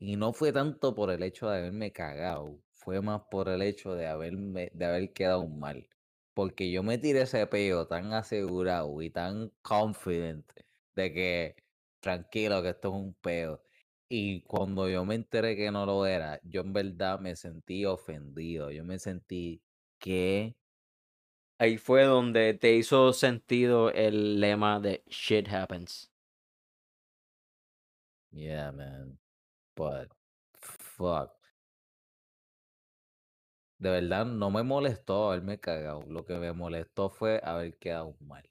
[0.00, 3.94] Y no fue tanto por el hecho de haberme cagado, fue más por el hecho
[3.94, 5.88] de haberme, de haber quedado mal.
[6.34, 10.50] Porque yo me tiré ese peo tan asegurado y tan confident
[10.94, 11.56] de que
[12.00, 13.62] tranquilo que esto es un peo.
[14.08, 18.70] Y cuando yo me enteré que no lo era, yo en verdad me sentí ofendido.
[18.70, 19.62] Yo me sentí
[19.98, 20.56] que
[21.58, 26.10] Ahí fue donde te hizo sentido el lema de shit happens.
[28.32, 29.18] Yeah, man.
[29.80, 30.12] But
[30.60, 31.32] fuck.
[33.78, 36.02] De verdad no me molestó haberme cagado.
[36.06, 38.48] Lo que me molestó fue haber quedado mal.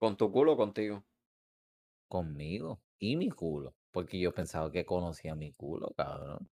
[0.00, 0.96] ¿Con tu culo o contigo?
[2.08, 3.74] Conmigo y mi culo.
[3.90, 6.50] Porque yo pensaba que conocía mi culo, cabrón.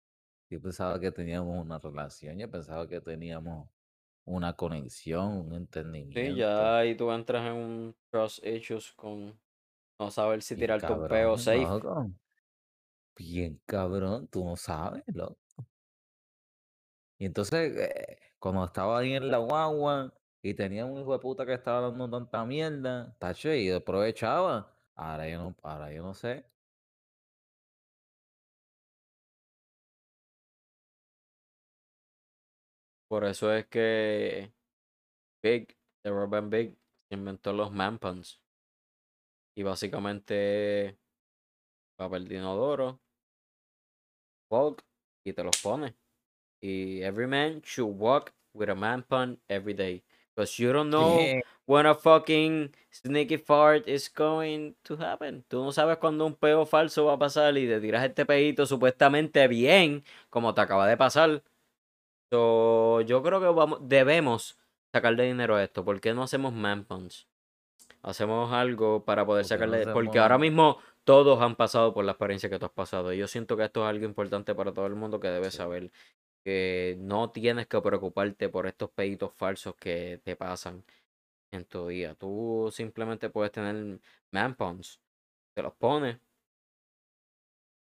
[0.50, 2.38] Yo pensaba que teníamos una relación.
[2.40, 3.70] Yo pensaba que teníamos
[4.26, 5.54] una conexión, un
[6.14, 6.36] Sí, entendimiento.
[6.36, 9.40] ya ahí tú entras en un trust issues con
[10.00, 11.76] no saber si Bien tirarte un peo safe.
[13.18, 15.38] Bien cabrón, tú no sabes, loco.
[17.20, 21.46] Y entonces, eh, cuando estaba ahí en la guagua y tenía un hijo de puta
[21.46, 24.74] que estaba dando tanta mierda, tacho, y aprovechaba.
[24.96, 26.46] Ahora yo no, ahora yo no sé.
[33.10, 34.54] Por eso es que
[35.44, 36.78] Big, de Robin Big,
[37.10, 38.42] inventó los man puns.
[39.56, 40.98] Y básicamente
[41.98, 43.02] papel de inodoro,
[44.50, 44.84] bulk,
[45.24, 45.96] y te los pone.
[46.62, 50.04] Y every man should walk with a man pun every day.
[50.36, 51.20] Because you don't know
[51.66, 55.44] when a fucking sneaky fart is going to happen.
[55.48, 58.66] Tú no sabes cuándo un peo falso va a pasar y te tiras este peito
[58.66, 61.44] supuestamente bien, como te acaba de pasar.
[62.32, 64.60] So, yo creo que vamos, debemos
[64.94, 65.84] sacarle dinero a esto.
[65.84, 67.28] ¿Por qué no hacemos man puns?
[68.04, 69.94] Hacemos algo para poder ¿Por qué no sacarle.
[69.94, 70.78] Porque ahora mismo
[71.08, 73.14] todos han pasado por la experiencia que tú has pasado.
[73.14, 75.58] Y yo siento que esto es algo importante para todo el mundo que debe Sí.
[75.58, 75.90] saber.
[76.44, 80.84] Que no tienes que preocuparte por estos peditos falsos que te pasan
[81.54, 82.16] en tu día.
[82.16, 84.02] Tú simplemente puedes tener
[84.32, 85.02] man puns.
[85.56, 86.20] Te los pones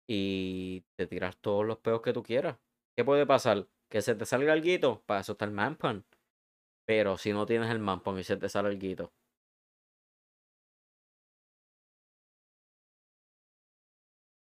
[0.08, 2.58] y te tiras todos los peos que tú quieras.
[2.96, 3.68] ¿Qué puede pasar?
[3.90, 6.06] Que se te salga algo, para eso está el man pun.
[6.86, 9.12] Pero si no tienes el man pun y se te sale algo,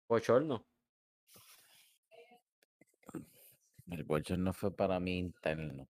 [0.07, 0.65] bochorno.
[3.89, 5.87] El bochorno fue para mí interno.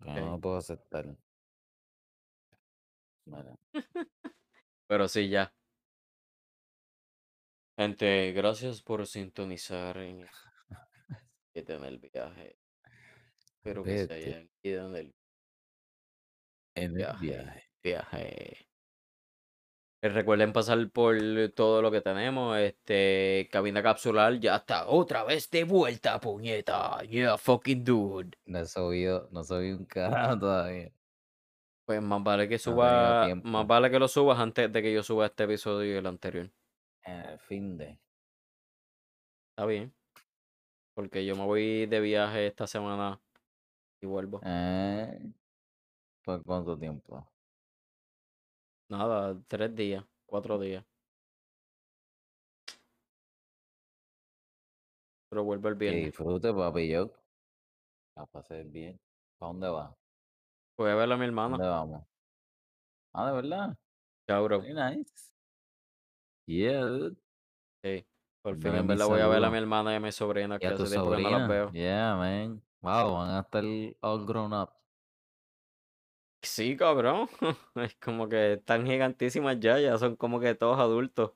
[0.00, 1.06] No lo puedo aceptar.
[3.26, 3.56] Mira,
[4.86, 5.54] Pero sí, ya.
[7.78, 10.28] Gente, gracias por sintonizar en el
[11.54, 12.58] en el viaje.
[13.38, 15.14] Espero que se hayan ido en el
[16.74, 17.26] en el viaje.
[17.26, 17.70] viaje.
[17.82, 18.69] Viaje.
[20.02, 21.16] Eh, Recuerden pasar por
[21.54, 22.56] todo lo que tenemos.
[22.58, 27.00] Este, cabina capsular ya está otra vez de vuelta, puñeta.
[27.02, 28.30] Yeah, fucking dude.
[28.46, 30.90] No he subido, no subí un carajo todavía.
[31.84, 35.02] Pues más vale que No suba, más vale que lo subas antes de que yo
[35.02, 36.50] suba este episodio y el anterior.
[37.04, 37.98] El fin de.
[39.50, 39.92] Está bien.
[40.94, 43.20] Porque yo me voy de viaje esta semana
[44.00, 44.40] y vuelvo.
[44.44, 45.18] Eh,
[46.24, 47.26] ¿Por cuánto tiempo?
[48.90, 50.84] Nada, tres días, cuatro días.
[55.28, 56.04] Pero vuelvo el Que viernes.
[56.06, 56.88] disfrute, papi.
[56.90, 57.12] Yo.
[58.16, 58.98] A pasar bien.
[59.38, 59.96] ¿Para dónde va?
[60.76, 61.56] Voy a ver a mi hermana.
[61.56, 62.04] ¿Dónde vamos?
[63.14, 63.78] Ah, de verdad.
[64.28, 64.60] Chao, bro.
[64.60, 65.32] Very nice.
[66.46, 67.16] Yeah, dude.
[67.84, 68.04] Sí.
[68.42, 70.58] Por fin, en verdad, voy a ver a mi hermana y a mi sobrina, Y
[70.58, 71.48] que a tu hace tiempo que no las sobrina.
[71.48, 71.72] veo.
[71.72, 72.62] Yeah, man.
[72.80, 73.62] Wow, van a estar
[74.00, 74.70] all grown up.
[76.42, 77.28] Sí, cabrón.
[77.76, 81.32] Es como que están gigantísimas ya, ya son como que todos adultos.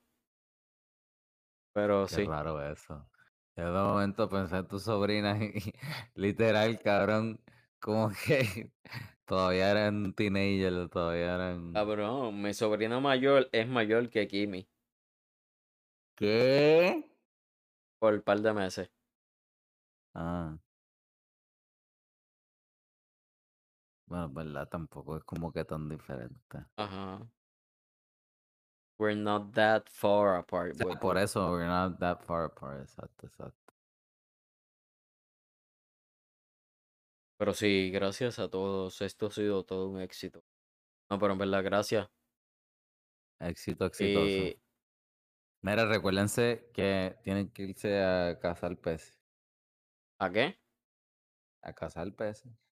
[1.73, 2.23] Pero Qué sí.
[2.23, 3.11] raro eso.
[3.57, 5.55] Yo de momento pensé en tu sobrina y
[6.15, 7.41] literal, cabrón,
[7.81, 8.73] como que
[9.25, 11.75] todavía eran teenagers, todavía eran...
[11.75, 14.69] Cabrón, mi sobrina mayor es mayor que Kimi
[16.17, 17.05] ¿Qué?
[17.99, 18.91] por un par de meses.
[20.15, 20.59] Ah.
[24.15, 26.59] Bueno, verdad, tampoco es como que tan diferente.
[26.77, 27.29] Ajá.
[28.97, 30.79] We're not that far apart.
[31.01, 33.75] Por eso, we're not that far apart, exacto, exacto.
[37.39, 39.03] Pero sí, gracias a todos.
[39.03, 40.45] Esto ha sido todo un éxito.
[41.11, 42.09] No, pero en verdad, gracias.
[43.41, 44.29] Éxito, exitoso.
[44.29, 44.61] Y
[45.61, 49.19] Mira, recuérdense que tienen que irse a cazar peces.
[50.19, 50.57] ¿a qué?
[51.63, 52.64] A cazar peces.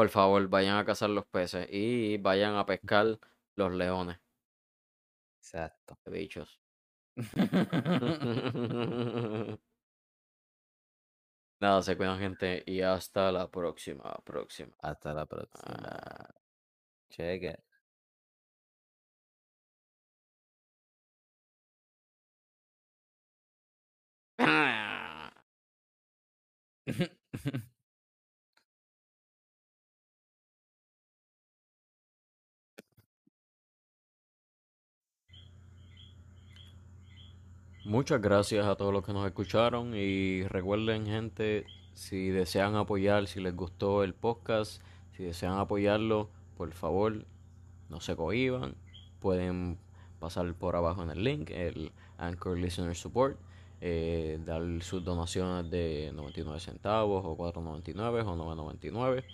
[0.00, 3.18] Por favor, vayan a cazar los peces y vayan a pescar
[3.54, 4.18] los leones,
[5.42, 5.98] Exacto.
[6.02, 6.58] qué bichos.
[11.60, 14.72] Nada, se cuidan, gente, y hasta la próxima, próxima.
[14.78, 15.74] Hasta la próxima.
[15.84, 16.34] Ah.
[17.10, 17.58] Cheque.
[37.84, 43.40] Muchas gracias a todos los que nos escucharon y recuerden gente, si desean apoyar, si
[43.40, 44.82] les gustó el podcast,
[45.16, 46.28] si desean apoyarlo,
[46.58, 47.24] por favor,
[47.88, 48.74] no se cohiban,
[49.18, 49.78] pueden
[50.18, 53.38] pasar por abajo en el link, el Anchor Listener Support,
[53.80, 59.24] eh, dar sus donaciones de 99 centavos o 4.99 o 9.99.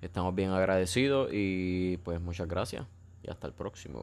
[0.00, 2.86] Estamos bien agradecidos y pues muchas gracias
[3.22, 4.02] y hasta el próximo.